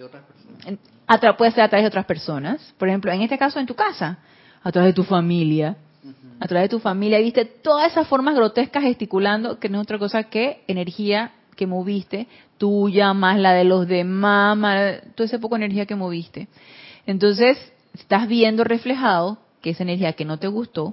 otras 0.00 0.22
personas. 0.22 1.36
puede 1.36 1.50
ser 1.50 1.64
a 1.64 1.68
través 1.68 1.82
de 1.82 1.88
otras 1.88 2.04
personas. 2.04 2.74
Por 2.78 2.88
ejemplo, 2.88 3.10
en 3.10 3.22
este 3.22 3.36
caso 3.36 3.58
en 3.58 3.66
tu 3.66 3.74
casa, 3.74 4.18
a 4.62 4.70
través 4.70 4.90
de 4.90 4.94
tu 4.94 5.02
familia, 5.02 5.76
a 6.38 6.46
través 6.46 6.70
de 6.70 6.76
tu 6.76 6.78
familia, 6.78 7.18
viste 7.18 7.44
todas 7.44 7.90
esas 7.90 8.06
formas 8.06 8.36
grotescas 8.36 8.84
gesticulando, 8.84 9.58
que 9.58 9.68
no 9.68 9.78
es 9.78 9.82
otra 9.82 9.98
cosa 9.98 10.22
que 10.22 10.62
energía 10.68 11.32
que 11.56 11.66
moviste, 11.66 12.28
tuya, 12.58 13.12
más 13.12 13.40
la 13.40 13.52
de 13.54 13.64
los 13.64 13.88
demás, 13.88 14.56
más 14.56 15.00
toda 15.16 15.26
esa 15.26 15.40
poca 15.40 15.56
energía 15.56 15.86
que 15.86 15.96
moviste. 15.96 16.46
Entonces, 17.06 17.58
estás 17.92 18.28
viendo 18.28 18.62
reflejado 18.62 19.38
que 19.64 19.70
esa 19.70 19.82
energía 19.82 20.12
que 20.12 20.26
no 20.26 20.38
te 20.38 20.46
gustó 20.46 20.92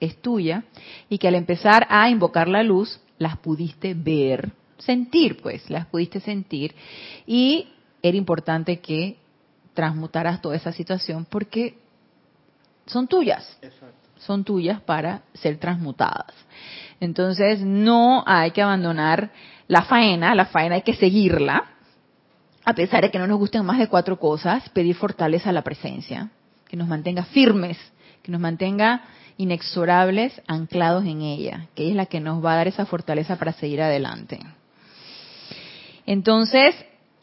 es 0.00 0.20
tuya 0.20 0.64
y 1.08 1.18
que 1.18 1.28
al 1.28 1.36
empezar 1.36 1.86
a 1.88 2.10
invocar 2.10 2.48
la 2.48 2.64
luz, 2.64 2.98
las 3.18 3.38
pudiste 3.38 3.94
ver, 3.94 4.50
sentir, 4.78 5.40
pues, 5.40 5.70
las 5.70 5.86
pudiste 5.86 6.18
sentir 6.18 6.74
y 7.24 7.68
era 8.02 8.16
importante 8.16 8.80
que 8.80 9.16
transmutaras 9.74 10.42
toda 10.42 10.56
esa 10.56 10.72
situación 10.72 11.24
porque 11.24 11.78
son 12.86 13.06
tuyas. 13.06 13.56
Exacto 13.62 14.00
son 14.20 14.44
tuyas 14.44 14.80
para 14.80 15.22
ser 15.34 15.58
transmutadas. 15.58 16.34
Entonces, 17.00 17.60
no 17.62 18.22
hay 18.26 18.50
que 18.50 18.62
abandonar 18.62 19.30
la 19.66 19.82
faena, 19.82 20.34
la 20.34 20.46
faena 20.46 20.74
hay 20.76 20.82
que 20.82 20.94
seguirla, 20.94 21.64
a 22.64 22.74
pesar 22.74 23.02
de 23.02 23.10
que 23.10 23.18
no 23.18 23.26
nos 23.26 23.38
gusten 23.38 23.64
más 23.64 23.78
de 23.78 23.88
cuatro 23.88 24.18
cosas, 24.18 24.68
pedir 24.70 24.94
fortaleza 24.94 25.50
a 25.50 25.52
la 25.52 25.62
presencia, 25.62 26.28
que 26.68 26.76
nos 26.76 26.88
mantenga 26.88 27.24
firmes, 27.24 27.78
que 28.22 28.32
nos 28.32 28.40
mantenga 28.40 29.02
inexorables, 29.36 30.40
anclados 30.46 31.04
en 31.06 31.22
ella, 31.22 31.68
que 31.74 31.88
es 31.88 31.96
la 31.96 32.06
que 32.06 32.20
nos 32.20 32.44
va 32.44 32.52
a 32.52 32.56
dar 32.56 32.68
esa 32.68 32.86
fortaleza 32.86 33.36
para 33.36 33.52
seguir 33.52 33.80
adelante. 33.80 34.38
Entonces, 36.06 36.74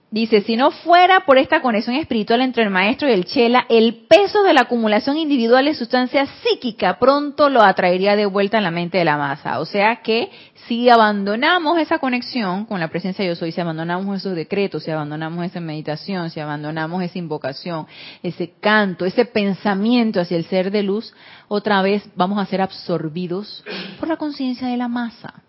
Dice, 0.09 0.39
si 0.39 0.55
no 0.55 0.71
fuera 0.71 1.25
por 1.25 1.37
esta 1.37 1.61
conexión 1.61 1.97
espiritual 1.97 2.39
entre 2.39 2.63
el 2.63 2.69
maestro 2.69 3.09
y 3.09 3.11
el 3.11 3.25
chela, 3.25 3.65
el 3.67 4.05
peso 4.07 4.41
de 4.43 4.53
la 4.53 4.61
acumulación 4.61 5.17
individual 5.17 5.65
de 5.65 5.73
sustancia 5.73 6.25
psíquica 6.25 6.97
pronto 6.97 7.49
lo 7.49 7.61
atraería 7.61 8.15
de 8.15 8.25
vuelta 8.25 8.57
en 8.57 8.63
la 8.63 8.71
mente 8.71 8.97
de 8.97 9.03
la 9.03 9.17
masa. 9.17 9.59
O 9.59 9.65
sea 9.65 9.97
que 9.97 10.31
si 10.65 10.87
abandonamos 10.87 11.77
esa 11.77 11.99
conexión 11.99 12.63
con 12.63 12.79
la 12.79 12.87
presencia 12.87 13.25
de 13.25 13.31
yo 13.31 13.35
soy, 13.35 13.51
si 13.51 13.59
abandonamos 13.59 14.15
esos 14.15 14.33
decretos, 14.33 14.85
si 14.85 14.91
abandonamos 14.91 15.43
esa 15.43 15.59
meditación, 15.59 16.29
si 16.29 16.39
abandonamos 16.39 17.03
esa 17.03 17.19
invocación, 17.19 17.85
ese 18.23 18.53
canto, 18.61 19.05
ese 19.05 19.25
pensamiento 19.25 20.21
hacia 20.21 20.37
el 20.37 20.45
ser 20.45 20.71
de 20.71 20.83
luz, 20.83 21.13
otra 21.49 21.81
vez 21.81 22.09
vamos 22.15 22.39
a 22.39 22.45
ser 22.45 22.61
absorbidos 22.61 23.61
por 23.99 24.07
la 24.07 24.15
conciencia 24.15 24.69
de 24.69 24.77
la 24.77 24.87
masa 24.87 25.43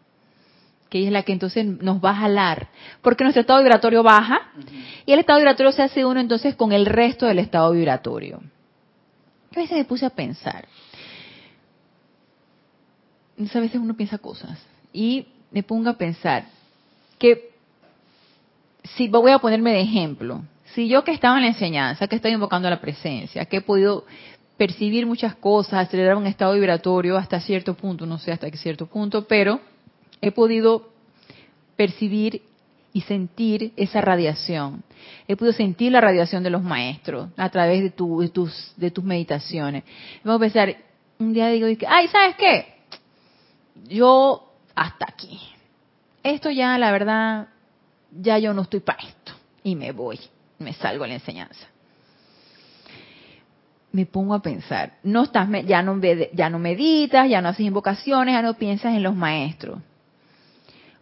que 0.88 1.06
es 1.06 1.12
la 1.12 1.22
que 1.22 1.32
entonces 1.32 1.66
nos 1.66 2.02
va 2.02 2.10
a 2.10 2.16
jalar, 2.16 2.68
porque 3.02 3.24
nuestro 3.24 3.42
estado 3.42 3.60
vibratorio 3.60 4.02
baja 4.02 4.52
y 5.04 5.12
el 5.12 5.18
estado 5.18 5.38
vibratorio 5.38 5.72
se 5.72 5.82
hace 5.82 6.04
uno 6.04 6.20
entonces 6.20 6.54
con 6.54 6.72
el 6.72 6.86
resto 6.86 7.26
del 7.26 7.38
estado 7.38 7.72
vibratorio. 7.72 8.40
a 9.54 9.56
veces 9.56 9.78
me 9.78 9.84
puse 9.84 10.06
a 10.06 10.10
pensar, 10.10 10.66
a 13.38 13.60
veces 13.60 13.80
uno 13.80 13.94
piensa 13.94 14.18
cosas 14.18 14.58
y 14.92 15.26
me 15.50 15.62
pongo 15.62 15.90
a 15.90 15.94
pensar 15.98 16.46
que 17.18 17.50
si 18.96 19.08
voy 19.08 19.32
a 19.32 19.38
ponerme 19.38 19.72
de 19.72 19.80
ejemplo, 19.80 20.42
si 20.74 20.88
yo 20.88 21.04
que 21.04 21.12
estaba 21.12 21.36
en 21.36 21.42
la 21.42 21.48
enseñanza, 21.48 22.06
que 22.06 22.16
estoy 22.16 22.32
invocando 22.32 22.70
la 22.70 22.80
presencia, 22.80 23.44
que 23.44 23.58
he 23.58 23.60
podido 23.60 24.04
percibir 24.56 25.06
muchas 25.06 25.34
cosas, 25.36 25.86
acelerar 25.86 26.16
un 26.16 26.26
estado 26.26 26.54
vibratorio 26.54 27.16
hasta 27.16 27.40
cierto 27.40 27.74
punto, 27.74 28.06
no 28.06 28.18
sé 28.18 28.32
hasta 28.32 28.50
qué 28.50 28.56
cierto 28.56 28.86
punto, 28.86 29.26
pero 29.26 29.60
he 30.20 30.32
podido 30.32 30.88
percibir 31.76 32.42
y 32.92 33.02
sentir 33.02 33.72
esa 33.76 34.00
radiación. 34.00 34.82
He 35.26 35.36
podido 35.36 35.52
sentir 35.52 35.92
la 35.92 36.00
radiación 36.00 36.42
de 36.42 36.50
los 36.50 36.62
maestros 36.62 37.28
a 37.36 37.48
través 37.50 37.82
de, 37.82 37.90
tus, 37.90 38.74
de 38.76 38.90
tus 38.90 39.04
meditaciones. 39.04 39.84
Vamos 40.24 40.40
a 40.40 40.44
pensar, 40.44 40.76
un 41.18 41.32
día 41.32 41.48
digo, 41.48 41.68
ay, 41.86 42.08
¿sabes 42.08 42.36
qué? 42.36 42.74
Yo 43.88 44.52
hasta 44.74 45.06
aquí. 45.08 45.38
Esto 46.22 46.50
ya, 46.50 46.76
la 46.78 46.90
verdad, 46.90 47.48
ya 48.10 48.38
yo 48.38 48.52
no 48.54 48.62
estoy 48.62 48.80
para 48.80 49.06
esto. 49.06 49.32
Y 49.62 49.76
me 49.76 49.92
voy, 49.92 50.18
me 50.58 50.72
salgo 50.72 51.04
a 51.04 51.06
la 51.06 51.14
enseñanza. 51.14 51.66
Me 53.92 54.04
pongo 54.06 54.34
a 54.34 54.42
pensar, 54.42 54.94
no 55.02 55.24
estás, 55.24 55.48
ya 55.66 55.82
no, 55.82 56.00
ya 56.32 56.50
no 56.50 56.58
meditas, 56.58 57.28
ya 57.28 57.40
no 57.40 57.48
haces 57.48 57.66
invocaciones, 57.66 58.34
ya 58.34 58.42
no 58.42 58.54
piensas 58.54 58.94
en 58.94 59.02
los 59.02 59.14
maestros 59.14 59.78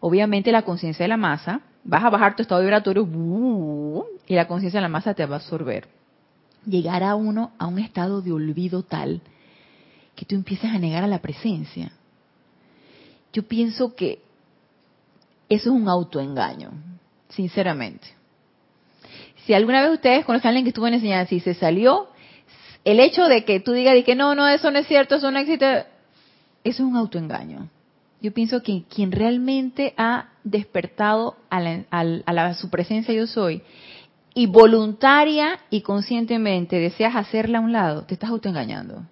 obviamente 0.01 0.53
la 0.53 0.63
conciencia 0.63 1.05
de 1.05 1.09
la 1.09 1.17
masa, 1.17 1.61
vas 1.85 2.05
a 2.05 2.11
bajar 2.11 2.37
tu 2.37 2.43
estado 2.43 2.61
vibratorio 2.61 3.07
y 4.27 4.35
la 4.35 4.49
conciencia 4.49 4.79
de 4.79 4.83
la 4.83 4.89
masa 4.89 5.15
te 5.15 5.25
va 5.27 5.37
a 5.37 5.39
absorber. 5.39 5.89
Llegar 6.65 7.03
a 7.03 7.15
uno 7.15 7.53
a 7.59 7.67
un 7.67 7.79
estado 7.79 8.23
de 8.23 8.33
olvido 8.33 8.83
tal 8.83 9.21
que 10.15 10.25
tú 10.25 10.35
empieces 10.35 10.71
a 10.71 10.79
negar 10.79 11.05
a 11.05 11.07
la 11.07 11.21
presencia. 11.21 11.93
Yo 13.33 13.43
pienso 13.43 13.95
que 13.95 14.21
eso 15.49 15.71
es 15.71 15.77
un 15.81 15.89
autoengaño, 15.89 16.71
sinceramente. 17.29 18.09
Si 19.45 19.55
alguna 19.55 19.83
vez 19.83 19.93
ustedes 19.93 20.25
conocen 20.25 20.47
a 20.47 20.51
alguien 20.51 20.65
que 20.65 20.71
estuvo 20.71 20.89
en 20.89 20.95
enseñanza 20.95 21.35
y 21.35 21.41
se 21.41 21.55
salió, 21.55 22.09
el 22.85 22.99
hecho 22.99 23.27
de 23.27 23.45
que 23.45 23.61
tú 23.61 23.73
digas 23.73 23.95
que 24.05 24.17
no, 24.17 24.35
no, 24.35 24.49
eso 24.49 24.71
no 24.71 24.79
es 24.79 24.89
cierto, 24.89 25.17
eso 25.17 25.31
no 25.31 25.39
existe, 25.39 25.81
eso 25.81 25.87
es 26.65 26.81
un 26.81 26.97
autoengaño. 26.97 27.69
Yo 28.21 28.33
pienso 28.33 28.62
que 28.62 28.85
quien 28.85 29.12
realmente 29.12 29.95
ha 29.97 30.31
despertado 30.43 31.37
a, 31.51 31.61
la, 31.61 32.55
su 32.55 32.71
presencia 32.71 33.12
yo 33.14 33.27
soy 33.27 33.62
y 34.35 34.47
voluntaria 34.47 35.59
y 35.71 35.83
conscientemente 35.83 36.79
deseas 36.79 37.17
hacerla 37.17 37.59
a 37.59 37.61
un 37.62 37.73
lado, 37.73 38.05
te 38.05 38.14
estás 38.14 38.31
autoengañando. 38.31 39.03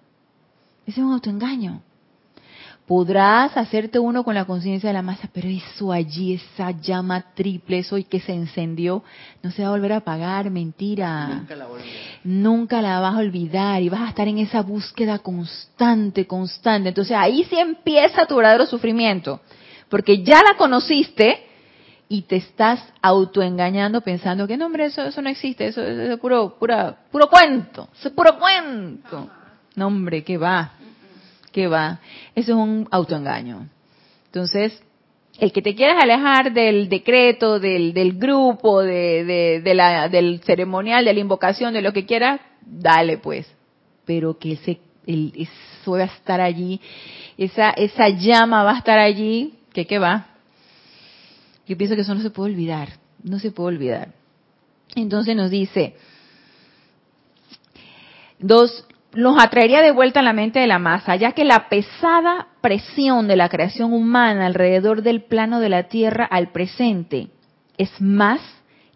Ese 0.85 1.01
es 1.01 1.05
un 1.05 1.13
autoengaño. 1.13 1.81
Podrás 2.87 3.57
hacerte 3.57 3.97
uno 3.97 4.23
con 4.23 4.35
la 4.35 4.45
conciencia 4.45 4.89
de 4.89 4.93
la 4.93 5.01
masa, 5.01 5.27
pero 5.33 5.47
eso 5.49 5.91
allí, 5.91 6.33
esa 6.33 6.71
llama 6.71 7.33
triple, 7.33 7.79
eso 7.79 7.97
y 7.97 8.03
que 8.03 8.19
se 8.19 8.33
encendió, 8.33 9.03
no 9.41 9.51
se 9.51 9.63
va 9.63 9.69
a 9.69 9.71
volver 9.71 9.93
a 9.93 9.97
apagar, 9.97 10.51
mentira. 10.51 11.27
Nunca 11.27 11.55
la, 11.55 11.67
Nunca 12.23 12.81
la 12.81 12.99
vas 12.99 13.15
a 13.15 13.19
olvidar 13.19 13.81
y 13.81 13.89
vas 13.89 14.01
a 14.01 14.09
estar 14.09 14.27
en 14.27 14.37
esa 14.37 14.61
búsqueda 14.61 15.19
constante, 15.19 16.27
constante. 16.27 16.89
Entonces 16.89 17.17
ahí 17.17 17.43
sí 17.45 17.57
empieza 17.57 18.27
tu 18.27 18.35
verdadero 18.35 18.67
sufrimiento, 18.67 19.41
porque 19.89 20.23
ya 20.23 20.43
la 20.43 20.55
conociste 20.55 21.43
y 22.07 22.21
te 22.23 22.35
estás 22.35 22.83
autoengañando 23.01 24.01
pensando 24.01 24.45
que 24.45 24.57
no, 24.57 24.67
hombre, 24.67 24.85
eso, 24.85 25.01
eso 25.01 25.23
no 25.23 25.29
existe, 25.29 25.67
eso, 25.67 25.81
es 25.81 26.19
puro, 26.19 26.55
pura, 26.59 26.95
puro 27.11 27.27
cuento, 27.29 27.89
eso 27.97 28.09
es 28.09 28.13
puro 28.13 28.37
cuento. 28.37 29.27
No, 29.75 29.87
hombre, 29.87 30.23
¿qué 30.23 30.37
va? 30.37 30.73
¿Qué 31.55 31.69
va? 31.69 32.01
Eso 32.35 32.51
es 32.51 32.57
un 32.57 32.85
autoengaño. 32.91 33.69
Entonces, 34.25 34.77
el 35.39 35.53
que 35.53 35.61
te 35.61 35.73
quieras 35.73 36.03
alejar 36.03 36.51
del 36.51 36.89
decreto, 36.89 37.61
del, 37.61 37.93
del 37.93 38.19
grupo, 38.19 38.83
de, 38.83 39.61
de, 39.63 39.73
la, 39.73 40.09
del 40.09 40.41
ceremonial, 40.43 41.05
de 41.05 41.13
la 41.13 41.19
invocación, 41.21 41.73
de 41.73 41.81
lo 41.81 41.93
que 41.93 42.05
quieras, 42.05 42.41
dale 42.59 43.19
pues. 43.19 43.47
Pero 44.03 44.37
que 44.37 44.51
ese, 44.51 44.81
el, 45.07 45.31
eso 45.37 45.91
va 45.91 46.01
a 46.01 46.03
estar 46.07 46.41
allí, 46.41 46.81
esa, 47.37 47.69
esa 47.69 48.09
llama 48.09 48.63
va 48.63 48.73
a 48.73 48.79
estar 48.79 48.99
allí, 48.99 49.53
que 49.71 49.87
qué 49.87 49.97
va. 49.97 50.25
Yo 51.65 51.77
pienso 51.77 51.95
que 51.95 52.01
eso 52.01 52.15
no 52.15 52.21
se 52.21 52.31
puede 52.31 52.51
olvidar, 52.51 52.89
no 53.23 53.39
se 53.39 53.51
puede 53.51 53.77
olvidar. 53.77 54.11
Entonces 54.93 55.37
nos 55.37 55.51
dice, 55.51 55.95
dos, 58.39 58.85
los 59.15 59.41
atraería 59.41 59.81
de 59.81 59.91
vuelta 59.91 60.19
a 60.19 60.23
la 60.23 60.33
mente 60.33 60.59
de 60.59 60.67
la 60.67 60.77
masa, 60.77 61.15
ya 61.15 61.31
que 61.31 61.45
la 61.45 61.69
pesada 61.69 62.47
presión 62.61 63.27
de 63.27 63.37
la 63.37 63.47
creación 63.47 63.93
humana 63.93 64.45
alrededor 64.45 65.01
del 65.01 65.23
plano 65.23 65.61
de 65.61 65.69
la 65.69 65.83
Tierra 65.83 66.25
al 66.25 66.51
presente 66.51 67.29
es 67.77 67.89
más 68.01 68.41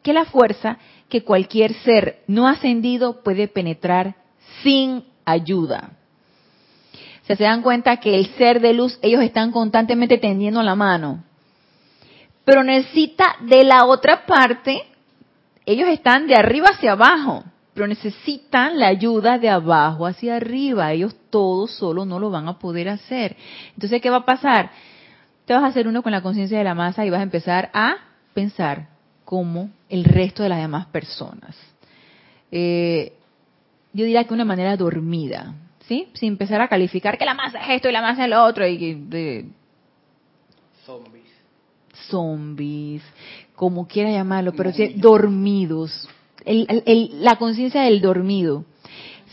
que 0.03 0.13
la 0.13 0.25
fuerza 0.25 0.77
que 1.07 1.23
cualquier 1.23 1.73
ser 1.73 2.19
no 2.27 2.47
ascendido 2.47 3.23
puede 3.23 3.47
penetrar 3.47 4.15
sin 4.61 5.05
ayuda. 5.25 5.91
se 7.23 7.35
dan 7.35 7.61
cuenta 7.61 7.97
que 7.97 8.15
el 8.15 8.27
ser 8.35 8.59
de 8.59 8.73
luz, 8.73 8.99
ellos 9.01 9.21
están 9.21 9.51
constantemente 9.51 10.17
tendiendo 10.17 10.61
la 10.63 10.75
mano, 10.75 11.23
pero 12.43 12.63
necesita 12.63 13.37
de 13.41 13.63
la 13.63 13.85
otra 13.85 14.25
parte, 14.25 14.83
ellos 15.65 15.87
están 15.87 16.27
de 16.27 16.35
arriba 16.35 16.69
hacia 16.73 16.93
abajo 16.93 17.43
pero 17.79 17.87
necesitan 17.87 18.77
la 18.77 18.87
ayuda 18.87 19.37
de 19.37 19.47
abajo 19.47 20.05
hacia 20.05 20.35
arriba. 20.35 20.91
Ellos 20.91 21.15
todos 21.29 21.71
solo 21.71 22.03
no 22.03 22.19
lo 22.19 22.29
van 22.29 22.49
a 22.49 22.59
poder 22.59 22.89
hacer. 22.89 23.37
Entonces, 23.73 24.01
¿qué 24.01 24.09
va 24.09 24.17
a 24.17 24.25
pasar? 24.25 24.69
Te 25.45 25.53
vas 25.53 25.63
a 25.63 25.67
hacer 25.67 25.87
uno 25.87 26.03
con 26.03 26.11
la 26.11 26.21
conciencia 26.21 26.57
de 26.57 26.65
la 26.65 26.75
masa 26.75 27.05
y 27.05 27.09
vas 27.09 27.21
a 27.21 27.23
empezar 27.23 27.69
a 27.73 27.95
pensar 28.33 28.89
como 29.23 29.69
el 29.87 30.03
resto 30.03 30.43
de 30.43 30.49
las 30.49 30.59
demás 30.59 30.87
personas. 30.87 31.55
Eh, 32.51 33.13
yo 33.93 34.03
diría 34.03 34.25
que 34.25 34.33
una 34.33 34.43
manera 34.43 34.75
dormida, 34.75 35.53
¿sí? 35.87 36.09
Sin 36.15 36.33
empezar 36.33 36.59
a 36.59 36.67
calificar 36.67 37.17
que 37.17 37.23
la 37.23 37.33
masa 37.33 37.59
es 37.59 37.77
esto 37.77 37.87
y 37.87 37.93
la 37.93 38.01
masa 38.01 38.25
es 38.25 38.29
lo 38.29 38.43
otro 38.43 38.67
y 38.67 38.93
de 38.93 39.45
zombies, 40.85 41.31
zombies, 42.09 43.03
como 43.55 43.87
quiera 43.87 44.11
llamarlo, 44.11 44.51
pero 44.51 44.73
sí, 44.73 44.95
dormidos, 44.97 46.09
la 46.45 47.35
conciencia 47.37 47.81
del 47.81 48.01
dormido. 48.01 48.65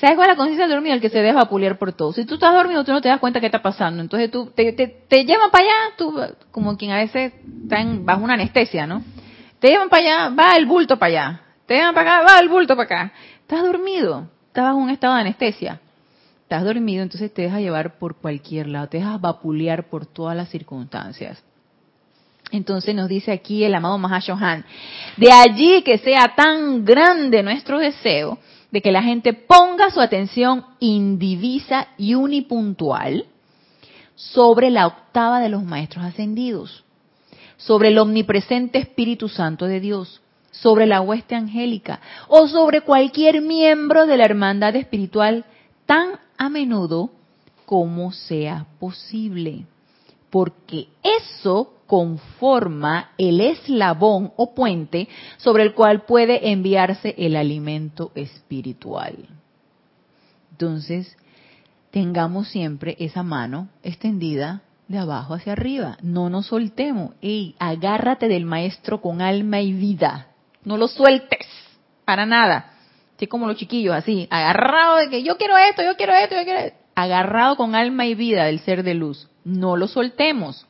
¿Sabes 0.01 0.17
cuál 0.17 0.29
es 0.29 0.35
la 0.35 0.37
conciencia 0.37 0.67
del 0.67 0.75
dormido? 0.75 0.95
El 0.95 1.01
que 1.01 1.09
se 1.09 1.21
deja 1.21 1.49
pulir 1.49 1.77
por 1.77 1.93
todo. 1.93 2.13
Si 2.13 2.27
tú 2.27 2.35
estás 2.35 2.53
dormido, 2.53 2.85
tú 2.85 2.93
no 2.93 3.01
te 3.01 3.09
das 3.09 3.19
cuenta 3.19 3.41
qué 3.41 3.47
está 3.47 3.63
pasando. 3.63 4.03
Entonces 4.03 4.31
tú 4.31 4.53
te, 4.55 4.73
te, 4.73 4.89
te 4.89 5.25
llevan 5.25 5.51
para 5.51 5.65
allá, 5.65 5.97
tú, 5.97 6.15
como 6.51 6.77
quien 6.77 6.91
a 6.91 6.99
veces 6.99 7.33
está 7.63 7.83
bajo 8.01 8.23
una 8.23 8.35
anestesia, 8.35 8.87
¿no? 8.87 9.03
Te 9.59 9.69
llevan 9.69 9.89
para 9.89 10.03
allá, 10.03 10.35
va 10.35 10.57
el 10.57 10.67
bulto 10.67 10.99
para 10.99 11.09
allá. 11.09 11.41
Te 11.67 11.75
llevan 11.75 11.95
para 11.95 12.19
acá, 12.19 12.27
va 12.29 12.39
el 12.41 12.49
bulto 12.49 12.77
para 12.77 12.85
acá. 12.85 13.13
Estás 13.41 13.63
dormido, 13.63 14.29
estás 14.49 14.65
bajo 14.65 14.77
un 14.77 14.91
estado 14.91 15.15
de 15.15 15.21
anestesia. 15.23 15.81
Estás 16.43 16.63
dormido, 16.63 17.03
entonces 17.03 17.33
te 17.33 17.43
dejas 17.43 17.61
llevar 17.61 17.99
por 17.99 18.17
cualquier 18.17 18.69
lado, 18.69 18.89
te 18.89 18.99
dejas 18.99 19.21
vapulear 19.21 19.89
por 19.89 20.07
todas 20.07 20.37
las 20.37 20.49
circunstancias. 20.51 21.43
Entonces 22.53 22.95
nos 22.95 23.09
dice 23.09 23.33
aquí 23.33 23.65
el 23.65 23.75
amado 23.75 23.99
Mahashohan, 23.99 24.65
de 25.17 25.33
allí 25.33 25.83
que 25.83 25.99
sea 25.99 26.35
tan 26.37 26.85
grande 26.85 27.43
nuestro 27.43 27.79
deseo 27.79 28.39
de 28.71 28.81
que 28.81 28.93
la 28.93 29.03
gente 29.03 29.33
ponga 29.33 29.91
su 29.91 30.01
atención 30.01 30.65
indivisa 30.79 31.89
y 31.99 32.15
unipuntual 32.15 33.27
sobre 34.15 34.71
la 34.71 34.87
octava 34.87 35.41
de 35.41 35.49
los 35.49 35.65
maestros 35.65 36.05
ascendidos, 36.05 36.85
sobre 37.57 37.89
el 37.89 37.99
omnipresente 37.99 38.79
Espíritu 38.79 39.29
Santo 39.29 39.67
de 39.67 39.81
Dios, 39.81 40.21
sobre 40.51 40.87
la 40.87 41.01
hueste 41.01 41.35
angélica 41.35 42.01
o 42.29 42.49
sobre 42.49 42.81
cualquier 42.81 43.43
miembro 43.43 44.07
de 44.07 44.17
la 44.17 44.25
hermandad 44.25 44.75
espiritual 44.77 45.45
tan 45.85 46.19
a 46.39 46.49
menudo 46.49 47.11
como 47.67 48.13
sea 48.13 48.67
posible. 48.79 49.67
Porque 50.31 50.89
eso 51.03 51.76
conforma 51.87 53.11
el 53.19 53.41
eslabón 53.41 54.33
o 54.37 54.55
puente 54.55 55.09
sobre 55.37 55.63
el 55.63 55.75
cual 55.75 56.05
puede 56.05 56.51
enviarse 56.51 57.15
el 57.19 57.37
alimento 57.37 58.13
espiritual. 58.15 59.17
Entonces, 60.51 61.17
tengamos 61.91 62.49
siempre 62.49 62.97
esa 62.99 63.23
mano 63.23 63.69
extendida 63.83 64.63
de 64.89 64.99
abajo 64.99 65.35
hacia 65.35 65.53
arriba. 65.53 65.99
No 66.03 66.31
nos 66.31 66.47
soltemos. 66.47 67.15
Ey, 67.21 67.55
agárrate 67.59 68.29
del 68.29 68.45
maestro 68.45 69.01
con 69.01 69.21
alma 69.21 69.61
y 69.61 69.73
vida. 69.73 70.29
No 70.65 70.77
lo 70.77 70.89
sueltes. 70.89 71.47
Para 72.05 72.27
nada. 72.27 72.73
Así 73.17 73.27
como 73.27 73.47
los 73.47 73.57
chiquillos, 73.57 73.95
así. 73.95 74.29
Agarrado 74.31 74.97
de 74.97 75.09
que 75.09 75.23
yo 75.23 75.37
quiero 75.37 75.57
esto, 75.57 75.83
yo 75.83 75.97
quiero 75.97 76.15
esto, 76.15 76.37
yo 76.37 76.45
quiero 76.45 76.61
esto. 76.61 76.79
Agarrado 76.95 77.57
con 77.57 77.75
alma 77.75 78.07
y 78.07 78.15
vida 78.15 78.45
del 78.45 78.61
ser 78.61 78.83
de 78.83 78.95
luz. 78.95 79.29
No 79.45 79.77
lo 79.77 79.89
soltemos. 79.89 80.67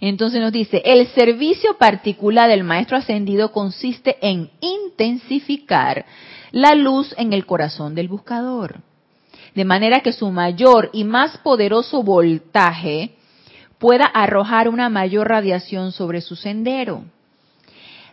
Entonces 0.00 0.40
nos 0.40 0.52
dice, 0.52 0.82
el 0.84 1.06
servicio 1.08 1.76
particular 1.78 2.48
del 2.48 2.64
Maestro 2.64 2.96
Ascendido 2.96 3.52
consiste 3.52 4.16
en 4.20 4.50
intensificar 4.60 6.04
la 6.50 6.74
luz 6.74 7.14
en 7.18 7.32
el 7.32 7.46
corazón 7.46 7.94
del 7.94 8.08
buscador, 8.08 8.80
de 9.54 9.64
manera 9.64 10.00
que 10.00 10.12
su 10.12 10.30
mayor 10.30 10.90
y 10.92 11.04
más 11.04 11.38
poderoso 11.38 12.02
voltaje 12.02 13.14
pueda 13.78 14.06
arrojar 14.06 14.68
una 14.68 14.88
mayor 14.88 15.28
radiación 15.28 15.92
sobre 15.92 16.20
su 16.20 16.36
sendero. 16.36 17.04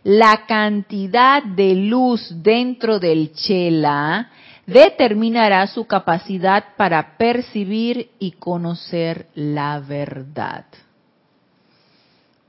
La 0.03 0.45
cantidad 0.47 1.43
de 1.43 1.75
luz 1.75 2.27
dentro 2.41 2.99
del 2.99 3.33
chela 3.33 4.31
determinará 4.65 5.67
su 5.67 5.85
capacidad 5.85 6.75
para 6.77 7.17
percibir 7.17 8.09
y 8.17 8.31
conocer 8.31 9.27
la 9.35 9.79
verdad. 9.79 10.65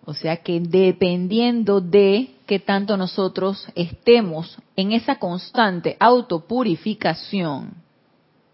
O 0.04 0.14
sea 0.14 0.38
que 0.38 0.60
dependiendo 0.60 1.80
de 1.80 2.34
qué 2.46 2.58
tanto 2.58 2.96
nosotros 2.96 3.66
estemos 3.74 4.58
en 4.74 4.92
esa 4.92 5.18
constante 5.18 5.96
autopurificación, 6.00 7.74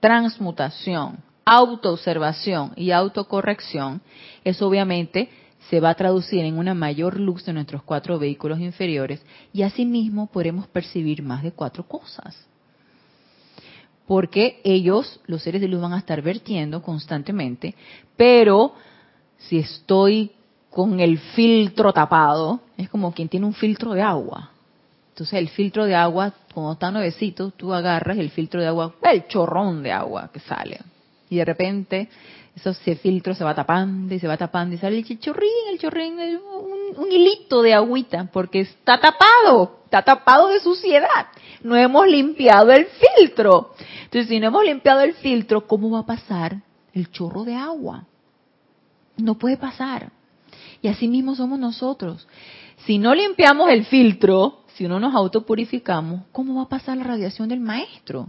transmutación, 0.00 1.18
autoobservación 1.46 2.72
y 2.76 2.90
autocorrección, 2.90 4.02
eso 4.44 4.68
obviamente 4.68 5.30
se 5.70 5.80
va 5.80 5.90
a 5.90 5.94
traducir 5.94 6.44
en 6.44 6.58
una 6.58 6.74
mayor 6.74 7.18
luz 7.18 7.44
de 7.46 7.54
nuestros 7.54 7.82
cuatro 7.82 8.18
vehículos 8.18 8.60
inferiores 8.60 9.22
y 9.52 9.62
asimismo 9.62 10.26
podremos 10.26 10.66
percibir 10.66 11.22
más 11.22 11.42
de 11.42 11.52
cuatro 11.52 11.86
cosas. 11.88 12.46
Porque 14.06 14.60
ellos, 14.64 15.20
los 15.26 15.42
seres 15.42 15.60
de 15.60 15.68
luz, 15.68 15.80
van 15.80 15.92
a 15.92 15.98
estar 15.98 16.20
vertiendo 16.22 16.82
constantemente, 16.82 17.74
pero 18.16 18.74
si 19.38 19.58
estoy 19.58 20.32
con 20.70 21.00
el 21.00 21.18
filtro 21.18 21.92
tapado, 21.92 22.60
es 22.76 22.88
como 22.88 23.12
quien 23.12 23.28
tiene 23.28 23.46
un 23.46 23.54
filtro 23.54 23.92
de 23.92 24.02
agua. 24.02 24.50
Entonces 25.10 25.38
el 25.38 25.48
filtro 25.48 25.84
de 25.84 25.94
agua, 25.94 26.32
cuando 26.54 26.72
está 26.72 26.90
nuevecito, 26.90 27.50
tú 27.50 27.74
agarras 27.74 28.18
el 28.18 28.30
filtro 28.30 28.60
de 28.60 28.68
agua, 28.68 28.94
el 29.02 29.26
chorrón 29.26 29.82
de 29.82 29.90
agua 29.92 30.30
que 30.32 30.40
sale. 30.40 30.80
Y 31.30 31.36
de 31.36 31.44
repente 31.44 32.08
ese 32.54 32.96
filtro 32.96 33.34
se 33.34 33.44
va 33.44 33.54
tapando 33.54 34.14
y 34.14 34.18
se 34.18 34.28
va 34.28 34.36
tapando 34.36 34.74
y 34.74 34.78
sale 34.78 34.98
el 34.98 35.20
chorrín, 35.20 35.50
el 35.70 35.78
chorrín, 35.78 36.18
un, 36.18 37.04
un 37.04 37.12
hilito 37.12 37.62
de 37.62 37.74
agüita, 37.74 38.28
porque 38.32 38.60
está 38.60 38.98
tapado, 39.00 39.80
está 39.84 40.02
tapado 40.02 40.48
de 40.48 40.60
suciedad. 40.60 41.26
No 41.62 41.76
hemos 41.76 42.06
limpiado 42.06 42.72
el 42.72 42.86
filtro. 42.86 43.74
Entonces 44.04 44.28
si 44.28 44.40
no 44.40 44.48
hemos 44.48 44.64
limpiado 44.64 45.00
el 45.00 45.14
filtro, 45.14 45.66
¿cómo 45.66 45.90
va 45.90 46.00
a 46.00 46.06
pasar 46.06 46.58
el 46.92 47.10
chorro 47.10 47.44
de 47.44 47.54
agua? 47.54 48.04
No 49.16 49.34
puede 49.34 49.56
pasar. 49.56 50.10
Y 50.82 50.88
así 50.88 51.08
mismo 51.08 51.34
somos 51.34 51.58
nosotros. 51.58 52.26
Si 52.86 52.98
no 52.98 53.14
limpiamos 53.14 53.70
el 53.70 53.84
filtro, 53.84 54.60
si 54.74 54.86
no 54.86 55.00
nos 55.00 55.14
autopurificamos, 55.14 56.22
¿cómo 56.32 56.54
va 56.56 56.62
a 56.62 56.68
pasar 56.68 56.96
la 56.96 57.04
radiación 57.04 57.48
del 57.48 57.60
maestro? 57.60 58.28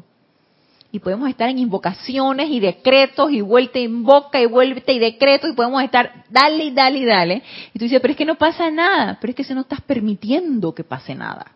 y 0.91 0.99
podemos 0.99 1.29
estar 1.29 1.49
en 1.49 1.59
invocaciones 1.59 2.49
y 2.49 2.59
decretos 2.59 3.31
y 3.31 3.41
vuelta 3.41 3.77
en 3.77 4.03
boca 4.03 4.41
y 4.41 4.47
vuelta 4.47 4.91
y 4.91 4.97
decretos 4.97 5.51
y 5.51 5.53
podemos 5.53 5.83
estar 5.83 6.25
dale 6.29 6.65
y 6.65 6.71
dale 6.71 6.99
y 6.99 7.05
dale. 7.05 7.43
Y 7.73 7.79
tú 7.79 7.85
dices, 7.85 8.01
pero 8.01 8.11
es 8.11 8.17
que 8.17 8.25
no 8.25 8.37
pasa 8.37 8.71
nada, 8.71 9.17
pero 9.21 9.31
es 9.31 9.35
que 9.35 9.43
si 9.43 9.53
no 9.53 9.61
estás 9.61 9.81
permitiendo 9.81 10.73
que 10.73 10.83
pase 10.83 11.13
nada. 11.13 11.51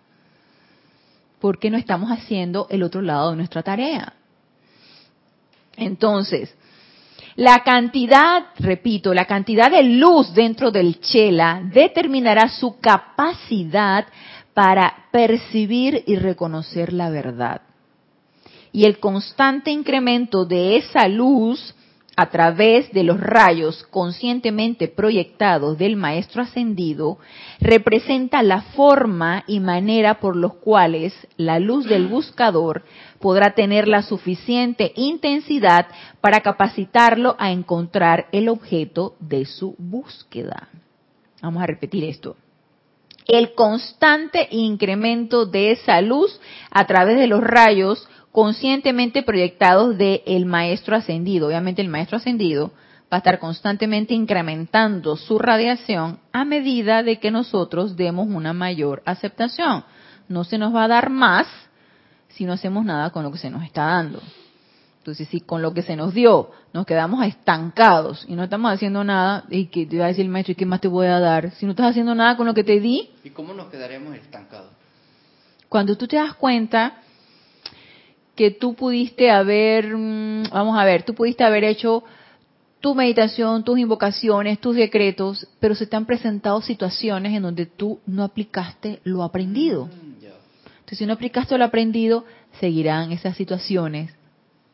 Porque 1.39 1.71
no 1.71 1.77
estamos 1.77 2.11
haciendo 2.11 2.67
el 2.69 2.83
otro 2.83 3.01
lado 3.01 3.31
de 3.31 3.37
nuestra 3.37 3.63
tarea. 3.63 4.13
Entonces, 5.75 6.55
la 7.35 7.63
cantidad, 7.63 8.45
repito, 8.59 9.13
la 9.13 9.25
cantidad 9.25 9.71
de 9.71 9.83
luz 9.83 10.33
dentro 10.33 10.69
del 10.69 10.99
chela 10.99 11.61
determinará 11.63 12.47
su 12.47 12.79
capacidad 12.79 14.05
para 14.53 15.07
percibir 15.11 16.03
y 16.05 16.15
reconocer 16.15 16.93
la 16.93 17.09
verdad. 17.09 17.61
Y 18.71 18.85
el 18.85 18.99
constante 18.99 19.71
incremento 19.71 20.45
de 20.45 20.77
esa 20.77 21.07
luz 21.07 21.73
a 22.15 22.29
través 22.29 22.91
de 22.91 23.03
los 23.03 23.19
rayos 23.19 23.83
conscientemente 23.89 24.87
proyectados 24.87 25.77
del 25.77 25.95
Maestro 25.95 26.43
Ascendido 26.43 27.17
representa 27.59 28.43
la 28.43 28.61
forma 28.61 29.43
y 29.47 29.59
manera 29.59 30.19
por 30.19 30.35
los 30.35 30.55
cuales 30.55 31.13
la 31.37 31.59
luz 31.59 31.85
del 31.85 32.07
buscador 32.07 32.83
podrá 33.19 33.55
tener 33.55 33.87
la 33.87 34.03
suficiente 34.03 34.91
intensidad 34.95 35.87
para 36.21 36.41
capacitarlo 36.41 37.35
a 37.39 37.51
encontrar 37.51 38.27
el 38.31 38.49
objeto 38.49 39.15
de 39.19 39.45
su 39.45 39.75
búsqueda. 39.79 40.69
Vamos 41.41 41.63
a 41.63 41.67
repetir 41.67 42.03
esto. 42.03 42.37
El 43.25 43.53
constante 43.53 44.47
incremento 44.51 45.45
de 45.45 45.71
esa 45.71 46.01
luz 46.01 46.39
a 46.69 46.85
través 46.85 47.17
de 47.17 47.27
los 47.27 47.41
rayos 47.41 48.07
conscientemente 48.33 49.21
proyectados 49.21 49.95
del 49.95 50.23
el 50.25 50.45
maestro 50.47 50.95
ascendido. 50.97 51.47
Obviamente 51.47 51.83
el 51.83 51.87
maestro 51.87 52.17
ascendido 52.17 52.71
va 53.03 53.17
a 53.17 53.17
estar 53.17 53.37
constantemente 53.37 54.15
incrementando 54.15 55.15
su 55.15 55.37
radiación 55.37 56.19
a 56.31 56.43
medida 56.43 57.03
de 57.03 57.19
que 57.19 57.29
nosotros 57.29 57.95
demos 57.95 58.27
una 58.27 58.51
mayor 58.51 59.03
aceptación. 59.05 59.85
No 60.27 60.43
se 60.43 60.57
nos 60.57 60.73
va 60.73 60.85
a 60.85 60.87
dar 60.87 61.11
más 61.11 61.47
si 62.29 62.45
no 62.45 62.53
hacemos 62.53 62.83
nada 62.83 63.11
con 63.11 63.23
lo 63.23 63.31
que 63.31 63.37
se 63.37 63.51
nos 63.51 63.63
está 63.63 63.83
dando. 63.83 64.19
Entonces, 64.97 65.27
si 65.27 65.41
con 65.41 65.61
lo 65.61 65.75
que 65.75 65.83
se 65.83 65.95
nos 65.95 66.15
dio 66.15 66.49
nos 66.73 66.87
quedamos 66.87 67.23
estancados 67.23 68.25
y 68.27 68.33
no 68.33 68.45
estamos 68.45 68.73
haciendo 68.73 69.03
nada, 69.03 69.43
y 69.51 69.67
que 69.67 69.85
te 69.85 69.99
va 69.99 70.05
a 70.05 70.07
decir 70.07 70.25
el 70.25 70.31
maestro, 70.31 70.53
¿y 70.53 70.55
qué 70.55 70.65
más 70.65 70.81
te 70.81 70.87
voy 70.87 71.05
a 71.05 71.19
dar? 71.19 71.51
Si 71.51 71.67
no 71.67 71.73
estás 71.73 71.91
haciendo 71.91 72.15
nada 72.15 72.35
con 72.35 72.47
lo 72.47 72.55
que 72.55 72.63
te 72.63 72.79
di. 72.79 73.11
¿Y 73.23 73.29
cómo 73.29 73.53
nos 73.53 73.67
quedaremos 73.67 74.15
estancados? 74.15 74.71
Cuando 75.69 75.95
tú 75.95 76.07
te 76.07 76.15
das 76.15 76.33
cuenta 76.33 77.02
que 78.35 78.51
tú 78.51 78.73
pudiste 78.73 79.29
haber, 79.29 79.95
mm, 79.95 80.49
vamos 80.51 80.77
a 80.77 80.85
ver, 80.85 81.03
tú 81.03 81.13
pudiste 81.13 81.43
haber 81.43 81.63
hecho 81.63 82.03
tu 82.81 82.95
meditación, 82.95 83.63
tus 83.63 83.79
invocaciones, 83.79 84.59
tus 84.59 84.75
decretos, 84.75 85.47
pero 85.59 85.75
se 85.75 85.87
te 85.87 85.95
han 85.95 86.05
presentado 86.05 86.61
situaciones 86.61 87.33
en 87.33 87.43
donde 87.43 87.65
tú 87.65 87.99
no 88.05 88.23
aplicaste 88.23 88.99
lo 89.03 89.23
aprendido. 89.23 89.85
Mm, 89.85 90.25
Entonces, 90.79 90.97
si 90.97 91.05
no 91.05 91.13
aplicaste 91.13 91.57
lo 91.57 91.63
aprendido, 91.63 92.25
seguirán 92.59 93.11
esas 93.11 93.37
situaciones 93.37 94.11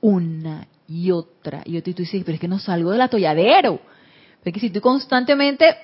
una 0.01 0.67
y 0.87 1.11
otra 1.11 1.61
y 1.65 1.77
otra. 1.77 1.91
Y 1.91 1.93
tú 1.93 2.01
dices, 2.01 2.23
pero 2.25 2.35
es 2.35 2.41
que 2.41 2.47
no 2.47 2.59
salgo 2.59 2.91
del 2.91 3.01
atolladero. 3.01 3.79
Porque 4.43 4.59
si 4.59 4.69
tú 4.69 4.81
constantemente 4.81 5.75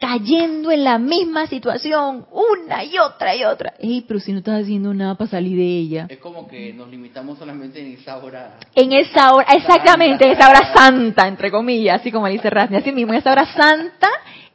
cayendo 0.00 0.72
en 0.72 0.82
la 0.82 0.98
misma 0.98 1.46
situación 1.46 2.26
una 2.32 2.82
y 2.82 2.98
otra 2.98 3.36
y 3.36 3.44
otra. 3.44 3.74
Ey, 3.78 4.04
pero 4.08 4.18
si 4.18 4.32
no 4.32 4.38
estás 4.38 4.62
haciendo 4.62 4.94
nada 4.94 5.14
para 5.14 5.30
salir 5.30 5.56
de 5.56 5.62
ella. 5.62 6.06
Es 6.08 6.18
como 6.18 6.48
que 6.48 6.72
nos 6.72 6.88
limitamos 6.88 7.38
solamente 7.38 7.80
en 7.80 7.92
esa 7.92 8.16
hora. 8.16 8.58
En 8.74 8.92
esa 8.94 9.34
hora, 9.34 9.46
exactamente, 9.52 10.24
en 10.24 10.32
esa 10.32 10.48
hora 10.48 10.72
santa, 10.74 11.28
entre 11.28 11.50
comillas, 11.50 12.00
así 12.00 12.10
como 12.10 12.26
dice 12.28 12.48
Rasni, 12.48 12.78
así 12.78 12.92
mismo, 12.92 13.12
en 13.12 13.18
esa 13.18 13.32
hora 13.32 13.44
santa, 13.54 14.08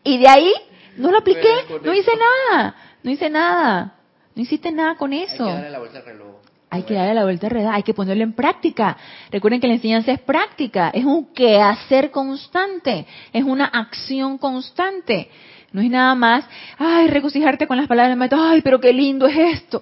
y 0.03 0.17
de 0.17 0.27
ahí 0.27 0.51
no 0.97 1.11
lo 1.11 1.19
apliqué, 1.19 1.53
no 1.83 1.93
hice 1.93 2.11
nada, 2.51 2.75
no 3.03 3.11
hice 3.11 3.29
nada, 3.29 3.95
no 4.33 4.41
hiciste 4.41 4.71
nada 4.71 4.95
con 4.95 5.13
eso. 5.13 5.45
Hay 5.45 5.49
que 5.49 5.55
darle 5.55 5.69
la 5.69 5.79
vuelta 5.79 5.99
al 5.99 6.05
reloj. 6.05 6.34
Hay 6.75 6.83
que 6.83 6.93
darle 6.93 7.13
la 7.13 7.23
vuelta 7.23 7.47
reloj, 7.47 7.73
hay 7.73 7.83
que 7.83 7.93
ponerlo 7.93 8.23
en 8.23 8.33
práctica. 8.33 8.97
Recuerden 9.31 9.61
que 9.61 9.67
la 9.67 9.75
enseñanza 9.75 10.11
es 10.11 10.19
práctica, 10.19 10.89
es 10.89 11.05
un 11.05 11.27
quehacer 11.33 12.11
constante, 12.11 13.05
es 13.31 13.45
una 13.45 13.63
acción 13.63 14.37
constante. 14.37 15.29
No 15.71 15.81
es 15.81 15.89
nada 15.89 16.15
más, 16.15 16.43
ay, 16.77 17.07
regocijarte 17.07 17.65
con 17.65 17.77
las 17.77 17.87
palabras 17.87 18.11
del 18.11 18.19
maestro, 18.19 18.41
ay, 18.41 18.61
pero 18.61 18.81
qué 18.81 18.91
lindo 18.91 19.25
es 19.25 19.37
esto, 19.37 19.81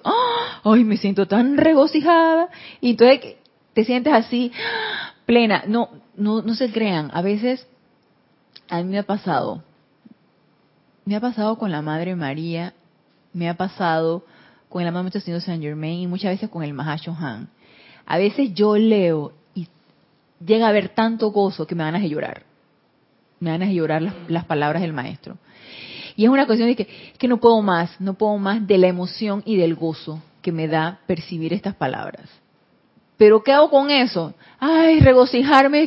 ay, 0.62 0.84
me 0.84 0.96
siento 0.96 1.26
tan 1.26 1.56
regocijada. 1.56 2.48
Y 2.80 2.90
entonces 2.90 3.38
te 3.72 3.84
sientes 3.84 4.12
así, 4.12 4.52
plena. 5.26 5.64
No, 5.66 5.88
no, 6.16 6.42
no 6.42 6.54
se 6.54 6.70
crean. 6.70 7.10
A 7.12 7.22
veces, 7.22 7.66
a 8.68 8.76
mí 8.78 8.84
me 8.84 9.00
ha 9.00 9.02
pasado, 9.02 9.64
me 11.04 11.16
ha 11.16 11.20
pasado 11.20 11.58
con 11.58 11.72
la 11.72 11.82
Madre 11.82 12.14
María, 12.14 12.72
me 13.32 13.48
ha 13.48 13.54
pasado 13.54 14.24
con 14.74 14.82
el 14.82 14.88
amado 14.88 15.08
Señor 15.20 15.40
Saint 15.40 15.62
Germain 15.62 16.00
y 16.00 16.06
muchas 16.08 16.32
veces 16.32 16.50
con 16.50 16.64
el 16.64 16.74
Mahashohan. 16.74 17.48
A 18.06 18.18
veces 18.18 18.54
yo 18.54 18.76
leo 18.76 19.32
y 19.54 19.68
llega 20.44 20.66
a 20.66 20.70
haber 20.70 20.88
tanto 20.88 21.30
gozo 21.30 21.64
que 21.64 21.76
me 21.76 21.84
van 21.84 21.94
a 21.94 22.04
llorar. 22.04 22.42
Me 23.38 23.52
van 23.52 23.62
a 23.62 23.70
llorar 23.70 24.02
las 24.26 24.44
palabras 24.46 24.82
del 24.82 24.92
maestro. 24.92 25.38
Y 26.16 26.24
es 26.24 26.28
una 26.28 26.44
cuestión 26.46 26.68
de 26.68 26.74
que, 26.74 26.88
que 27.16 27.28
no 27.28 27.36
puedo 27.36 27.62
más, 27.62 28.00
no 28.00 28.14
puedo 28.14 28.36
más 28.38 28.66
de 28.66 28.78
la 28.78 28.88
emoción 28.88 29.44
y 29.46 29.56
del 29.56 29.76
gozo 29.76 30.20
que 30.42 30.50
me 30.50 30.66
da 30.66 30.98
percibir 31.06 31.52
estas 31.52 31.76
palabras. 31.76 32.28
Pero 33.16 33.44
¿qué 33.44 33.52
hago 33.52 33.70
con 33.70 33.92
eso? 33.92 34.34
Ay, 34.58 34.98
regocijarme. 34.98 35.86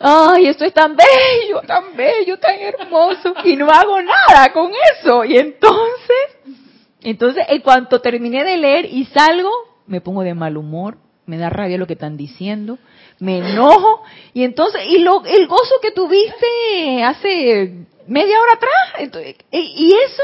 Ay, 0.00 0.46
esto 0.48 0.64
es 0.64 0.74
tan 0.74 0.96
bello, 0.96 1.60
tan 1.64 1.96
bello, 1.96 2.36
tan 2.36 2.56
hermoso. 2.58 3.32
Y 3.44 3.54
no 3.54 3.70
hago 3.70 4.02
nada 4.02 4.52
con 4.52 4.72
eso. 4.92 5.24
Y 5.24 5.36
entonces, 5.36 6.65
entonces, 7.10 7.44
en 7.48 7.62
cuanto 7.62 8.00
terminé 8.00 8.44
de 8.44 8.56
leer 8.56 8.86
y 8.86 9.04
salgo, 9.06 9.50
me 9.86 10.00
pongo 10.00 10.22
de 10.22 10.34
mal 10.34 10.56
humor, 10.56 10.98
me 11.26 11.38
da 11.38 11.50
rabia 11.50 11.78
lo 11.78 11.86
que 11.86 11.92
están 11.92 12.16
diciendo, 12.16 12.78
me 13.20 13.38
enojo. 13.38 14.02
Y 14.34 14.42
entonces, 14.44 14.82
y 14.88 14.98
lo, 14.98 15.24
el 15.24 15.46
gozo 15.46 15.74
que 15.80 15.92
tuviste 15.92 17.04
hace 17.04 17.86
media 18.08 18.40
hora 18.40 18.52
atrás. 18.54 19.22
y 19.52 19.92
eso 20.04 20.22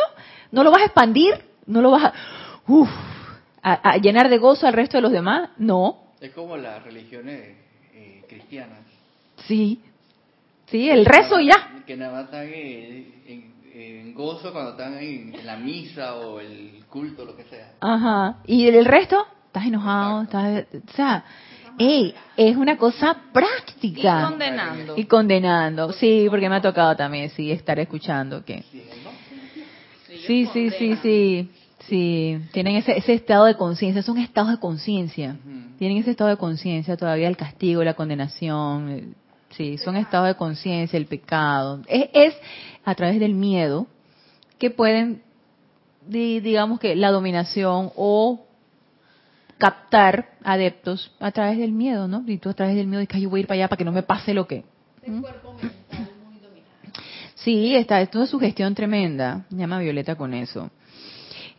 no 0.51 0.65
lo 0.65 0.71
vas 0.71 0.83
a 0.83 0.87
expandir, 0.87 1.35
no 1.67 1.83
lo 1.83 1.93
vas 1.93 2.13
a, 3.63 3.91
a, 3.91 3.97
llenar 3.99 4.29
de 4.29 4.39
gozo 4.39 4.67
al 4.67 4.75
resto 4.75 4.99
de 4.99 5.03
los 5.03 5.13
demás, 5.13 5.51
no. 5.59 5.99
Es 6.21 6.33
como 6.33 6.57
las 6.57 6.83
religiones 6.83 7.57
eh, 7.95 8.23
cristianas. 8.29 8.81
Sí, 9.47 9.81
sí, 10.67 10.91
el 10.91 11.05
rezo 11.05 11.41
ya. 11.41 11.83
Que 11.87 11.97
nada 11.97 12.13
más 12.13 12.25
están 12.25 12.49
en, 12.53 13.52
gozo 14.15 14.53
cuando 14.53 14.73
están 14.73 14.99
en, 14.99 15.35
la 15.45 15.57
misa 15.57 16.17
o 16.17 16.41
el 16.41 16.85
culto, 16.89 17.25
lo 17.25 17.37
que 17.37 17.45
sea. 17.45 17.73
Ajá, 17.81 18.39
y 18.47 18.67
el 18.67 18.85
resto, 18.85 19.27
estás 19.47 19.67
enojado, 19.67 20.23
estás, 20.23 20.67
o 20.75 20.93
sea, 20.93 21.25
es 21.79 22.57
una 22.57 22.77
cosa 22.77 23.17
práctica. 23.33 24.21
Y 24.21 24.31
condenando. 24.31 24.95
Y 24.97 25.05
condenando, 25.05 25.93
sí, 25.93 26.27
porque 26.29 26.49
me 26.49 26.57
ha 26.57 26.61
tocado 26.61 26.97
también, 26.97 27.31
sí, 27.31 27.51
estar 27.51 27.79
escuchando 27.79 28.45
que... 28.45 28.63
Sí, 30.27 30.47
sí, 30.53 30.71
sí, 30.71 30.97
sí, 31.03 31.51
sí, 31.89 32.39
tienen 32.53 32.77
ese, 32.77 32.97
ese 32.97 33.15
estado 33.15 33.47
de 33.47 33.57
conciencia, 33.57 34.03
son 34.03 34.19
estados 34.19 34.53
de 34.53 34.59
conciencia, 34.59 35.37
tienen 35.79 35.99
ese 35.99 36.13
estado 36.13 36.31
de 36.31 36.37
conciencia 36.37 36.97
todavía 36.97 37.27
el 37.27 37.37
castigo, 37.37 37.83
la 37.83 37.95
condenación, 37.95 39.17
sí, 39.57 39.79
son 39.79 39.97
estados 39.97 40.29
de 40.29 40.35
conciencia, 40.35 40.97
el 40.97 41.07
pecado. 41.07 41.81
Es, 41.87 42.09
es 42.13 42.35
a 42.85 42.95
través 42.95 43.21
del 43.21 43.35
miedo 43.35 43.87
que 44.59 44.71
pueden, 44.71 45.23
digamos 46.07 46.79
que 46.79 46.95
la 46.95 47.11
dominación 47.11 47.91
o 47.97 48.47
captar 49.59 50.31
adeptos 50.43 51.13
a 51.21 51.31
través 51.31 51.59
del 51.59 51.73
miedo, 51.73 52.09
¿no? 52.09 52.25
Y 52.27 52.39
tú 52.39 52.49
a 52.49 52.55
través 52.55 52.75
del 52.75 52.89
miedo 52.89 53.01
dices, 53.01 53.21
yo 53.21 53.31
voy 53.31 53.39
a 53.39 53.43
ir 53.43 53.47
para 53.47 53.61
allá 53.61 53.69
para 53.69 53.79
que 53.79 53.85
no 53.85 53.93
me 53.93 54.03
pase 54.03 54.35
lo 54.35 54.47
que... 54.47 54.65
¿Mm? 55.07 55.23
Sí, 57.37 57.75
está, 57.75 58.01
esto 58.01 58.23
es 58.23 58.31
sugestión 58.31 58.75
tremenda. 58.75 59.45
Llama 59.51 59.79
Violeta 59.81 60.15
con 60.15 60.35
eso. 60.35 60.71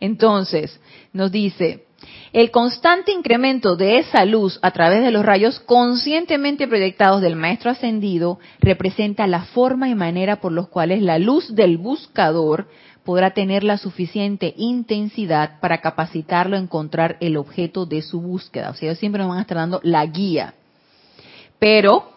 Entonces, 0.04 0.78
nos 1.14 1.32
dice, 1.32 1.86
el 2.34 2.50
constante 2.50 3.10
incremento 3.10 3.74
de 3.74 4.00
esa 4.00 4.26
luz 4.26 4.58
a 4.60 4.70
través 4.70 5.02
de 5.02 5.10
los 5.10 5.24
rayos 5.24 5.60
conscientemente 5.60 6.68
proyectados 6.68 7.22
del 7.22 7.36
Maestro 7.36 7.70
Ascendido 7.70 8.38
representa 8.60 9.26
la 9.26 9.44
forma 9.44 9.88
y 9.88 9.94
manera 9.94 10.42
por 10.42 10.52
los 10.52 10.68
cuales 10.68 11.00
la 11.00 11.18
luz 11.18 11.54
del 11.54 11.78
buscador 11.78 12.68
podrá 13.02 13.30
tener 13.30 13.64
la 13.64 13.78
suficiente 13.78 14.52
intensidad 14.58 15.58
para 15.60 15.80
capacitarlo 15.80 16.56
a 16.56 16.60
encontrar 16.60 17.16
el 17.20 17.38
objeto 17.38 17.86
de 17.86 18.02
su 18.02 18.20
búsqueda. 18.20 18.68
O 18.70 18.74
sea, 18.74 18.90
ellos 18.90 18.98
siempre 18.98 19.20
nos 19.20 19.30
van 19.30 19.38
a 19.38 19.42
estar 19.42 19.56
dando 19.56 19.80
la 19.82 20.04
guía. 20.04 20.52
Pero 21.58 22.10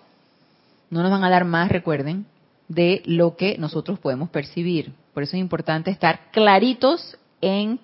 no 0.90 1.04
nos 1.04 1.12
van 1.12 1.24
a 1.24 1.30
dar 1.30 1.46
más, 1.46 1.70
recuerden, 1.70 2.26
de 2.68 3.02
lo 3.06 3.38
que 3.38 3.58
nosotros 3.58 3.98
podemos 3.98 4.28
percibir. 4.28 4.92
Por 5.14 5.24
eso 5.24 5.38
es 5.38 5.42
importante 5.42 5.90
estar 5.90 6.32
claritos 6.32 7.18
en 7.42 7.80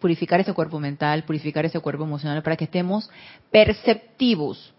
purificar 0.00 0.40
ese 0.40 0.52
cuerpo 0.52 0.78
mental, 0.78 1.24
purificar 1.24 1.64
ese 1.64 1.80
cuerpo 1.80 2.04
emocional, 2.04 2.42
para 2.42 2.56
que 2.56 2.64
estemos 2.64 3.08
perceptivos, 3.50 4.72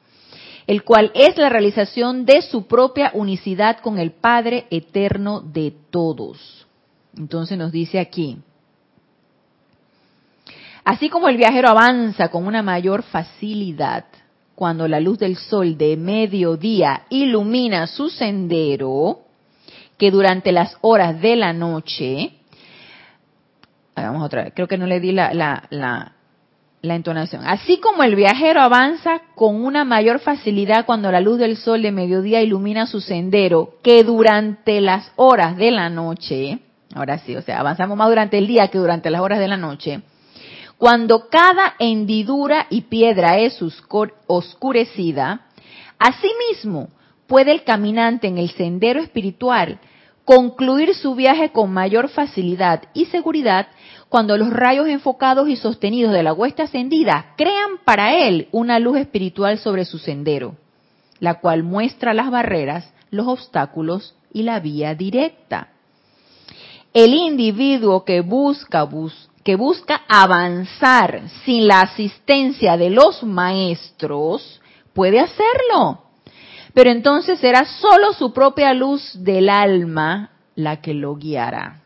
el 0.68 0.84
cual 0.84 1.12
es 1.16 1.38
la 1.38 1.50
realización 1.50 2.26
de 2.26 2.42
su 2.44 2.68
propia 2.68 3.12
unicidad 3.14 3.80
con 3.80 3.98
el 3.98 4.12
Padre 4.12 4.68
eterno 4.70 5.42
de 5.42 5.74
todos. 5.90 6.68
Entonces 7.18 7.58
nos 7.58 7.72
dice 7.72 8.00
aquí, 8.00 8.38
así 10.84 11.10
como 11.10 11.28
el 11.28 11.38
viajero 11.38 11.70
avanza 11.70 12.30
con 12.30 12.46
una 12.46 12.62
mayor 12.62 13.04
facilidad 13.04 14.06
cuando 14.56 14.88
la 14.88 15.00
luz 15.00 15.20
del 15.20 15.36
sol 15.36 15.78
de 15.78 15.98
mediodía 15.98 17.04
ilumina 17.10 17.88
su 17.88 18.10
sendero, 18.10 19.22
que 19.98 20.12
durante 20.12 20.52
las 20.52 20.78
horas 20.82 21.20
de 21.22 21.36
la 21.36 21.54
noche, 21.54 22.34
Vamos 23.96 24.24
otra 24.24 24.44
vez, 24.44 24.54
creo 24.54 24.68
que 24.68 24.78
no 24.78 24.88
le 24.88 25.00
di 25.00 25.12
la, 25.12 25.34
la, 25.34 25.64
la, 25.70 26.14
la 26.82 26.96
entonación. 26.96 27.44
Así 27.46 27.80
como 27.80 28.04
el 28.04 28.16
viajero 28.16 28.62
avanza 28.62 29.22
con 29.36 29.64
una 29.64 29.84
mayor 29.86 30.20
facilidad 30.20 30.86
cuando 30.86 31.12
la 31.12 31.22
luz 31.22 31.40
del 31.40 31.58
sol 31.58 31.82
de 31.82 31.92
mediodía 31.92 32.42
ilumina 32.42 32.88
su 32.88 33.02
sendero 33.02 33.76
que 33.82 34.04
durante 34.04 34.82
las 34.82 35.12
horas 35.16 35.58
de 35.58 35.72
la 35.72 35.90
noche, 35.90 36.60
ahora 36.94 37.20
sí, 37.20 37.36
o 37.36 37.42
sea, 37.42 37.60
avanzamos 37.60 37.98
más 37.98 38.10
durante 38.10 38.38
el 38.38 38.48
día 38.48 38.68
que 38.68 38.78
durante 38.78 39.10
las 39.10 39.22
horas 39.22 39.40
de 39.40 39.48
la 39.48 39.58
noche, 39.58 40.02
cuando 40.78 41.30
cada 41.30 41.76
hendidura 41.80 42.68
y 42.70 42.82
piedra 42.82 43.40
es 43.40 43.62
oscurecida, 44.28 45.48
asimismo 45.98 46.90
puede 47.28 47.54
el 47.54 47.64
caminante 47.64 48.28
en 48.28 48.38
el 48.38 48.50
sendero 48.52 49.00
espiritual 49.00 49.80
concluir 50.26 50.94
su 50.96 51.16
viaje 51.16 51.52
con 51.52 51.72
mayor 51.72 52.10
facilidad 52.10 52.84
y 52.94 53.06
seguridad 53.06 53.68
cuando 54.16 54.38
los 54.38 54.50
rayos 54.50 54.88
enfocados 54.88 55.50
y 55.50 55.58
sostenidos 55.58 56.14
de 56.14 56.24
la 56.24 56.32
huesta 56.32 56.64
ascendida 56.64 57.34
crean 57.36 57.80
para 57.84 58.16
él 58.16 58.48
una 58.54 58.80
luz 58.80 58.96
espiritual 58.96 59.58
sobre 59.58 59.84
su 59.84 59.98
sendero, 59.98 60.56
la 61.20 61.42
cual 61.42 61.64
muestra 61.64 62.14
las 62.14 62.32
barreras, 62.32 62.90
los 63.10 63.28
obstáculos 63.28 64.16
y 64.32 64.44
la 64.44 64.62
vía 64.62 64.96
directa. 64.96 65.68
El 66.94 67.14
individuo 67.14 68.06
que 68.06 68.22
busca, 68.22 68.88
que 69.44 69.58
busca 69.58 70.04
avanzar 70.08 71.24
sin 71.44 71.68
la 71.68 71.82
asistencia 71.82 72.78
de 72.78 72.92
los 72.92 73.22
maestros 73.22 74.62
puede 74.94 75.20
hacerlo 75.20 76.04
pero 76.74 76.90
entonces 76.90 77.38
será 77.40 77.66
solo 77.66 78.14
su 78.14 78.32
propia 78.32 78.74
luz 78.74 79.12
del 79.14 79.50
alma 79.50 80.32
la 80.56 80.82
que 80.82 80.94
lo 80.94 81.16
guiará. 81.16 81.85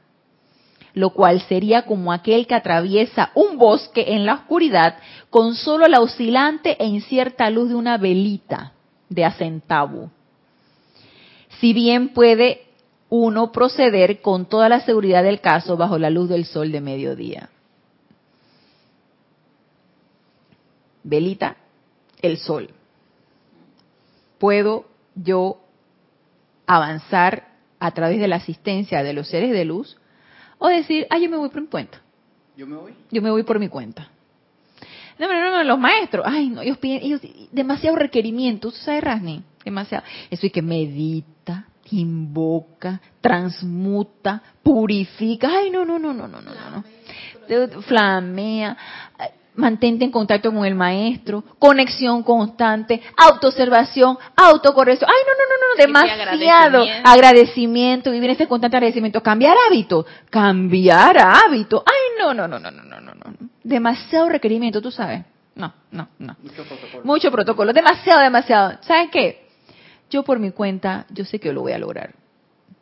Lo 1.00 1.12
cual 1.12 1.40
sería 1.48 1.86
como 1.86 2.12
aquel 2.12 2.46
que 2.46 2.56
atraviesa 2.56 3.32
un 3.34 3.58
bosque 3.58 4.16
en 4.16 4.26
la 4.26 4.34
oscuridad 4.34 4.98
con 5.30 5.56
solo 5.56 5.88
la 5.88 6.02
oscilante 6.02 6.76
e 6.78 6.86
incierta 6.88 7.50
luz 7.50 7.70
de 7.70 7.76
una 7.76 7.98
velita 7.98 8.74
de 9.08 9.24
acentavo. 9.24 10.12
Si 11.62 11.72
bien 11.72 12.10
puede 12.10 12.66
uno 13.08 13.54
proceder 13.54 14.20
con 14.20 14.48
toda 14.48 14.68
la 14.68 14.82
seguridad 14.82 15.24
del 15.24 15.40
caso 15.40 15.78
bajo 15.78 15.98
la 15.98 16.10
luz 16.10 16.28
del 16.28 16.44
sol 16.44 16.70
de 16.70 16.82
mediodía. 16.82 17.50
Velita, 21.04 21.56
el 22.22 22.40
sol 22.40 22.72
puedo 24.38 24.84
yo 25.16 25.62
avanzar 26.68 27.48
a 27.80 27.92
través 27.92 28.20
de 28.20 28.28
la 28.28 28.36
asistencia 28.36 29.02
de 29.02 29.14
los 29.14 29.30
seres 29.30 29.52
de 29.52 29.64
luz 29.64 29.96
o 30.60 30.68
decir, 30.68 31.08
ah, 31.10 31.18
yo 31.18 31.30
me 31.30 31.38
voy 31.38 31.50
por 31.50 31.62
mi 31.62 31.68
cuenta. 31.68 32.00
¿Yo 32.56 32.68
me 32.68 32.76
voy? 32.76 32.94
Yo 33.10 33.22
me 33.22 33.32
voy 33.32 33.44
por 33.44 33.60
mi 33.60 33.70
cuenta. 33.70 34.10
No, 35.18 35.28
no, 35.28 35.52
no, 35.52 35.64
los 35.64 35.80
maestros, 35.80 36.26
ay, 36.28 36.50
no, 36.50 36.62
ellos 36.62 36.78
piden, 36.78 37.02
ellos, 37.04 37.22
demasiado 37.52 37.98
requerimiento, 37.98 38.72
¿sabes, 38.72 39.04
Rasni? 39.04 39.44
Demasiado. 39.66 40.06
Eso 40.30 40.46
es 40.46 40.52
que 40.52 40.62
medita, 40.62 41.66
invoca, 41.92 43.02
transmuta, 43.20 44.42
purifica, 44.64 45.50
ay, 45.58 45.72
no, 45.72 45.84
no, 45.84 46.00
no, 46.00 46.14
no, 46.14 46.28
no, 46.28 46.42
no, 46.42 46.52
no. 46.54 47.82
Flamea 47.82 48.78
mantente 49.60 50.06
en 50.06 50.12
contacto 50.12 50.52
con 50.52 50.66
el 50.66 50.74
maestro, 50.74 51.44
conexión 51.60 52.24
constante, 52.24 53.02
autoobservación, 53.16 54.18
autocorrección. 54.36 55.10
Ay, 55.10 55.22
no, 55.28 55.34
no, 55.34 55.46
no, 55.50 55.68
no, 55.68 56.10
demasiado 56.20 56.86
agradecimiento. 57.04 58.12
vivir 58.12 58.32
este 58.32 58.48
constante 58.48 58.78
agradecimiento, 58.78 59.22
cambiar 59.22 59.56
hábito, 59.68 60.06
cambiar 60.30 61.18
hábito. 61.18 61.84
Ay, 61.86 62.18
no, 62.20 62.34
no, 62.34 62.48
no, 62.48 62.60
no, 62.60 62.72
no, 62.72 62.84
no, 62.84 63.00
no, 63.02 63.14
no. 63.14 63.50
Demasiado 63.64 64.30
requerimiento, 64.30 64.82
tú 64.82 64.90
sabes. 64.90 65.24
No, 65.56 65.74
no, 65.92 66.08
no. 66.18 66.38
Mucho 66.42 66.64
protocolo. 66.64 67.04
Mucho 67.04 67.32
protocolo, 67.32 67.74
demasiado, 67.74 68.22
demasiado. 68.22 68.78
¿Sabes 68.82 69.10
qué? 69.12 69.50
Yo 70.10 70.24
por 70.24 70.40
mi 70.40 70.52
cuenta, 70.52 71.06
yo 71.10 71.26
sé 71.26 71.40
que 71.40 71.54
lo 71.54 71.62
voy 71.62 71.74
a 71.74 71.78
lograr. 71.78 72.16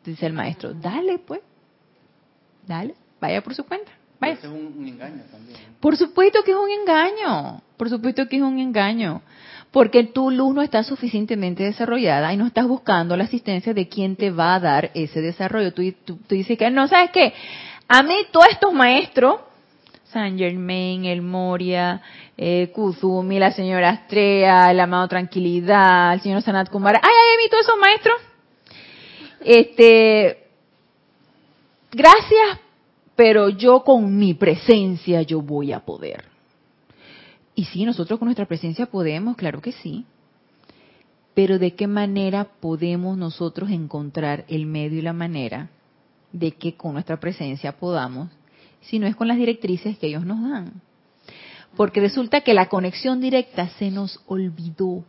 Dice 0.05 0.25
el 0.25 0.33
maestro, 0.33 0.73
dale 0.73 1.19
pues, 1.19 1.41
dale, 2.65 2.95
vaya 3.19 3.41
por 3.41 3.53
su 3.53 3.65
cuenta. 3.65 3.91
Es 4.21 4.43
un, 4.45 4.87
engaño 4.87 5.23
también. 5.31 5.59
Por 5.79 5.95
supuesto 5.95 6.43
que 6.43 6.51
es 6.51 6.57
un 6.57 6.69
engaño. 6.69 7.61
Por 7.77 7.89
supuesto 7.89 8.27
que 8.27 8.37
es 8.37 8.41
un 8.41 8.59
engaño. 8.59 9.21
Porque 9.71 10.05
tu 10.05 10.31
luz 10.31 10.55
no 10.55 10.61
está 10.61 10.83
suficientemente 10.83 11.63
desarrollada 11.63 12.33
y 12.33 12.37
no 12.37 12.47
estás 12.47 12.67
buscando 12.67 13.15
la 13.15 13.25
asistencia 13.25 13.73
de 13.73 13.87
quien 13.87 14.15
te 14.15 14.31
va 14.31 14.55
a 14.55 14.59
dar 14.59 14.91
ese 14.95 15.21
desarrollo. 15.21 15.73
Tú, 15.73 15.83
dices 16.29 16.57
que 16.57 16.71
no, 16.71 16.87
¿sabes 16.87 17.11
qué? 17.11 17.33
A 17.87 18.01
mí 18.01 18.15
todos 18.31 18.47
estos 18.49 18.73
maestros, 18.73 19.41
San 20.05 20.37
Germain, 20.37 21.05
el 21.05 21.21
Moria, 21.21 22.01
eh, 22.37 22.71
Kuzumi, 22.73 23.39
la 23.39 23.51
señora 23.51 23.89
Astrea, 23.89 24.71
el 24.71 24.79
amado 24.79 25.07
Tranquilidad, 25.07 26.13
el 26.13 26.21
señor 26.21 26.41
Sanat 26.41 26.69
Kumara, 26.69 26.99
ay, 27.03 27.11
ay, 27.11 27.35
a 27.35 27.37
mí 27.37 27.49
todos 27.49 27.63
esos 27.63 27.77
maestros, 27.77 28.15
este, 29.41 30.47
gracias 31.91 32.59
pero 33.17 33.49
yo 33.49 33.83
con 33.83 34.15
mi 34.15 34.35
presencia 34.35 35.23
yo 35.23 35.41
voy 35.41 35.73
a 35.73 35.79
poder. 35.79 36.25
Y 37.55 37.65
sí, 37.65 37.83
nosotros 37.83 38.19
con 38.19 38.27
nuestra 38.27 38.45
presencia 38.45 38.85
podemos, 38.85 39.35
claro 39.35 39.59
que 39.59 39.71
sí. 39.71 40.05
Pero 41.33 41.57
¿de 41.57 41.73
qué 41.73 41.87
manera 41.87 42.45
podemos 42.45 43.17
nosotros 43.17 43.71
encontrar 43.71 44.45
el 44.47 44.67
medio 44.67 44.99
y 44.99 45.01
la 45.01 45.13
manera 45.13 45.71
de 46.31 46.51
que 46.51 46.75
con 46.75 46.93
nuestra 46.93 47.19
presencia 47.19 47.79
podamos, 47.79 48.29
si 48.81 48.99
no 48.99 49.07
es 49.07 49.15
con 49.15 49.27
las 49.27 49.37
directrices 49.37 49.97
que 49.97 50.07
ellos 50.07 50.23
nos 50.23 50.39
dan? 50.47 50.73
Porque 51.75 51.99
resulta 51.99 52.41
que 52.41 52.53
la 52.53 52.69
conexión 52.69 53.19
directa 53.19 53.67
se 53.79 53.89
nos 53.89 54.21
olvidó, 54.27 55.03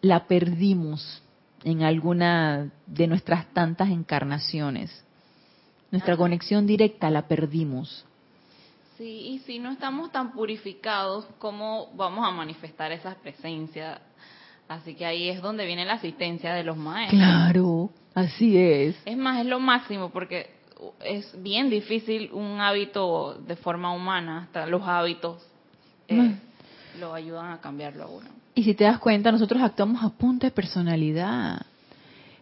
la 0.00 0.26
perdimos 0.26 1.22
en 1.64 1.82
alguna 1.82 2.72
de 2.86 3.08
nuestras 3.08 3.52
tantas 3.52 3.90
encarnaciones 3.90 5.03
nuestra 5.94 6.16
conexión 6.16 6.66
directa 6.66 7.08
la 7.08 7.28
perdimos. 7.28 8.04
Sí, 8.98 9.04
y 9.04 9.38
si 9.46 9.60
no 9.60 9.70
estamos 9.70 10.10
tan 10.10 10.32
purificados, 10.32 11.24
¿cómo 11.38 11.88
vamos 11.94 12.26
a 12.26 12.32
manifestar 12.32 12.90
esa 12.90 13.14
presencia? 13.14 14.00
Así 14.68 14.94
que 14.94 15.06
ahí 15.06 15.28
es 15.28 15.40
donde 15.40 15.64
viene 15.66 15.84
la 15.84 15.94
asistencia 15.94 16.52
de 16.52 16.64
los 16.64 16.76
maestros. 16.76 17.20
Claro, 17.20 17.90
así 18.12 18.56
es. 18.56 18.96
Es 19.04 19.16
más, 19.16 19.40
es 19.40 19.46
lo 19.46 19.60
máximo 19.60 20.10
porque 20.10 20.50
es 21.04 21.40
bien 21.40 21.70
difícil 21.70 22.30
un 22.32 22.60
hábito 22.60 23.34
de 23.46 23.54
forma 23.54 23.92
humana, 23.92 24.42
hasta 24.42 24.66
los 24.66 24.82
hábitos 24.82 25.46
eh, 26.08 26.34
lo 26.98 27.14
ayudan 27.14 27.52
a 27.52 27.60
cambiarlo 27.60 28.04
a 28.04 28.06
uno. 28.08 28.28
Y 28.56 28.64
si 28.64 28.74
te 28.74 28.82
das 28.82 28.98
cuenta, 28.98 29.30
nosotros 29.30 29.62
actuamos 29.62 30.02
a 30.02 30.10
punta 30.10 30.48
de 30.48 30.50
personalidad. 30.50 31.66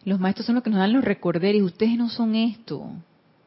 Los 0.05 0.19
maestros 0.19 0.47
son 0.47 0.55
los 0.55 0.65
que 0.65 0.71
nos 0.71 0.79
dan 0.79 0.93
los 0.93 1.05
recorderes, 1.05 1.63
ustedes 1.63 1.99
no 1.99 2.09
son 2.09 2.35
esto. 2.35 2.91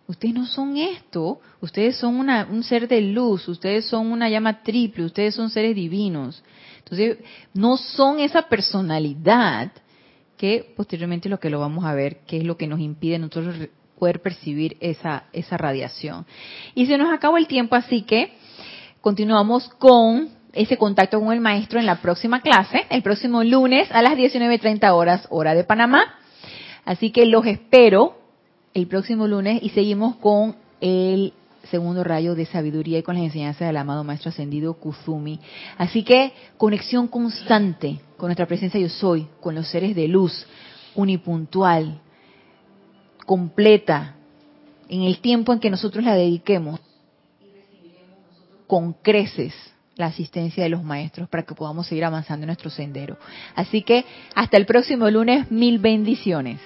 Ustedes 0.07 0.35
no 0.35 0.45
son 0.45 0.77
esto, 0.77 1.39
ustedes 1.61 1.97
son 1.97 2.29
un 2.29 2.63
ser 2.63 2.87
de 2.87 3.01
luz, 3.01 3.47
ustedes 3.47 3.85
son 3.85 4.11
una 4.11 4.29
llama 4.29 4.61
triple, 4.61 5.05
ustedes 5.05 5.33
son 5.33 5.49
seres 5.49 5.75
divinos. 5.75 6.43
Entonces, 6.79 7.17
no 7.53 7.77
son 7.77 8.19
esa 8.19 8.43
personalidad 8.43 9.71
que 10.37 10.73
posteriormente 10.75 11.27
lo 11.27 11.39
que 11.39 11.49
lo 11.49 11.59
vamos 11.59 11.85
a 11.85 11.95
ver, 11.95 12.19
que 12.27 12.37
es 12.37 12.43
lo 12.43 12.55
que 12.55 12.67
nos 12.67 12.79
impide 12.79 13.17
nosotros 13.17 13.55
poder 13.97 14.21
percibir 14.21 14.77
esa, 14.79 15.23
esa 15.33 15.57
radiación. 15.57 16.25
Y 16.75 16.85
se 16.85 16.97
nos 16.97 17.11
acabó 17.11 17.37
el 17.37 17.47
tiempo, 17.47 17.75
así 17.75 18.03
que 18.03 18.33
continuamos 19.01 19.67
con 19.69 20.29
ese 20.53 20.77
contacto 20.77 21.19
con 21.19 21.33
el 21.33 21.41
maestro 21.41 21.79
en 21.79 21.85
la 21.85 22.01
próxima 22.01 22.41
clase, 22.41 22.85
el 22.89 23.01
próximo 23.01 23.43
lunes 23.43 23.89
a 23.91 24.01
las 24.01 24.13
19.30 24.13 24.89
horas, 24.91 25.27
hora 25.31 25.55
de 25.55 25.63
Panamá. 25.63 26.15
Así 26.85 27.11
que 27.11 27.25
los 27.25 27.45
espero 27.47 28.24
el 28.75 28.87
próximo 28.87 29.25
lunes 29.25 29.63
y 29.63 29.69
seguimos 29.69 30.17
con 30.17 30.57
el 30.81 31.33
segundo 31.71 32.03
rayo 32.03 32.35
de 32.35 32.45
sabiduría 32.45 32.99
y 32.99 33.03
con 33.03 33.15
las 33.15 33.23
enseñanzas 33.23 33.67
del 33.67 33.77
amado 33.77 34.03
Maestro 34.03 34.29
Ascendido 34.29 34.73
Kuzumi. 34.73 35.39
Así 35.77 36.03
que 36.03 36.33
conexión 36.57 37.07
constante 37.07 38.01
con 38.17 38.27
nuestra 38.27 38.45
presencia 38.45 38.79
yo 38.79 38.89
soy, 38.89 39.27
con 39.39 39.55
los 39.55 39.69
seres 39.69 39.95
de 39.95 40.09
luz, 40.09 40.45
unipuntual, 40.93 42.01
completa, 43.25 44.15
en 44.89 45.03
el 45.03 45.19
tiempo 45.19 45.53
en 45.53 45.59
que 45.59 45.69
nosotros 45.69 46.03
la 46.03 46.13
dediquemos. 46.13 46.79
Con 48.67 48.93
creces 48.93 49.53
la 49.95 50.07
asistencia 50.07 50.63
de 50.63 50.69
los 50.69 50.83
maestros 50.83 51.29
para 51.29 51.43
que 51.43 51.55
podamos 51.55 51.87
seguir 51.87 52.03
avanzando 52.03 52.43
en 52.43 52.47
nuestro 52.47 52.69
sendero. 52.69 53.17
Así 53.55 53.83
que 53.83 54.03
hasta 54.35 54.57
el 54.57 54.65
próximo 54.65 55.09
lunes, 55.09 55.49
mil 55.49 55.79
bendiciones. 55.79 56.59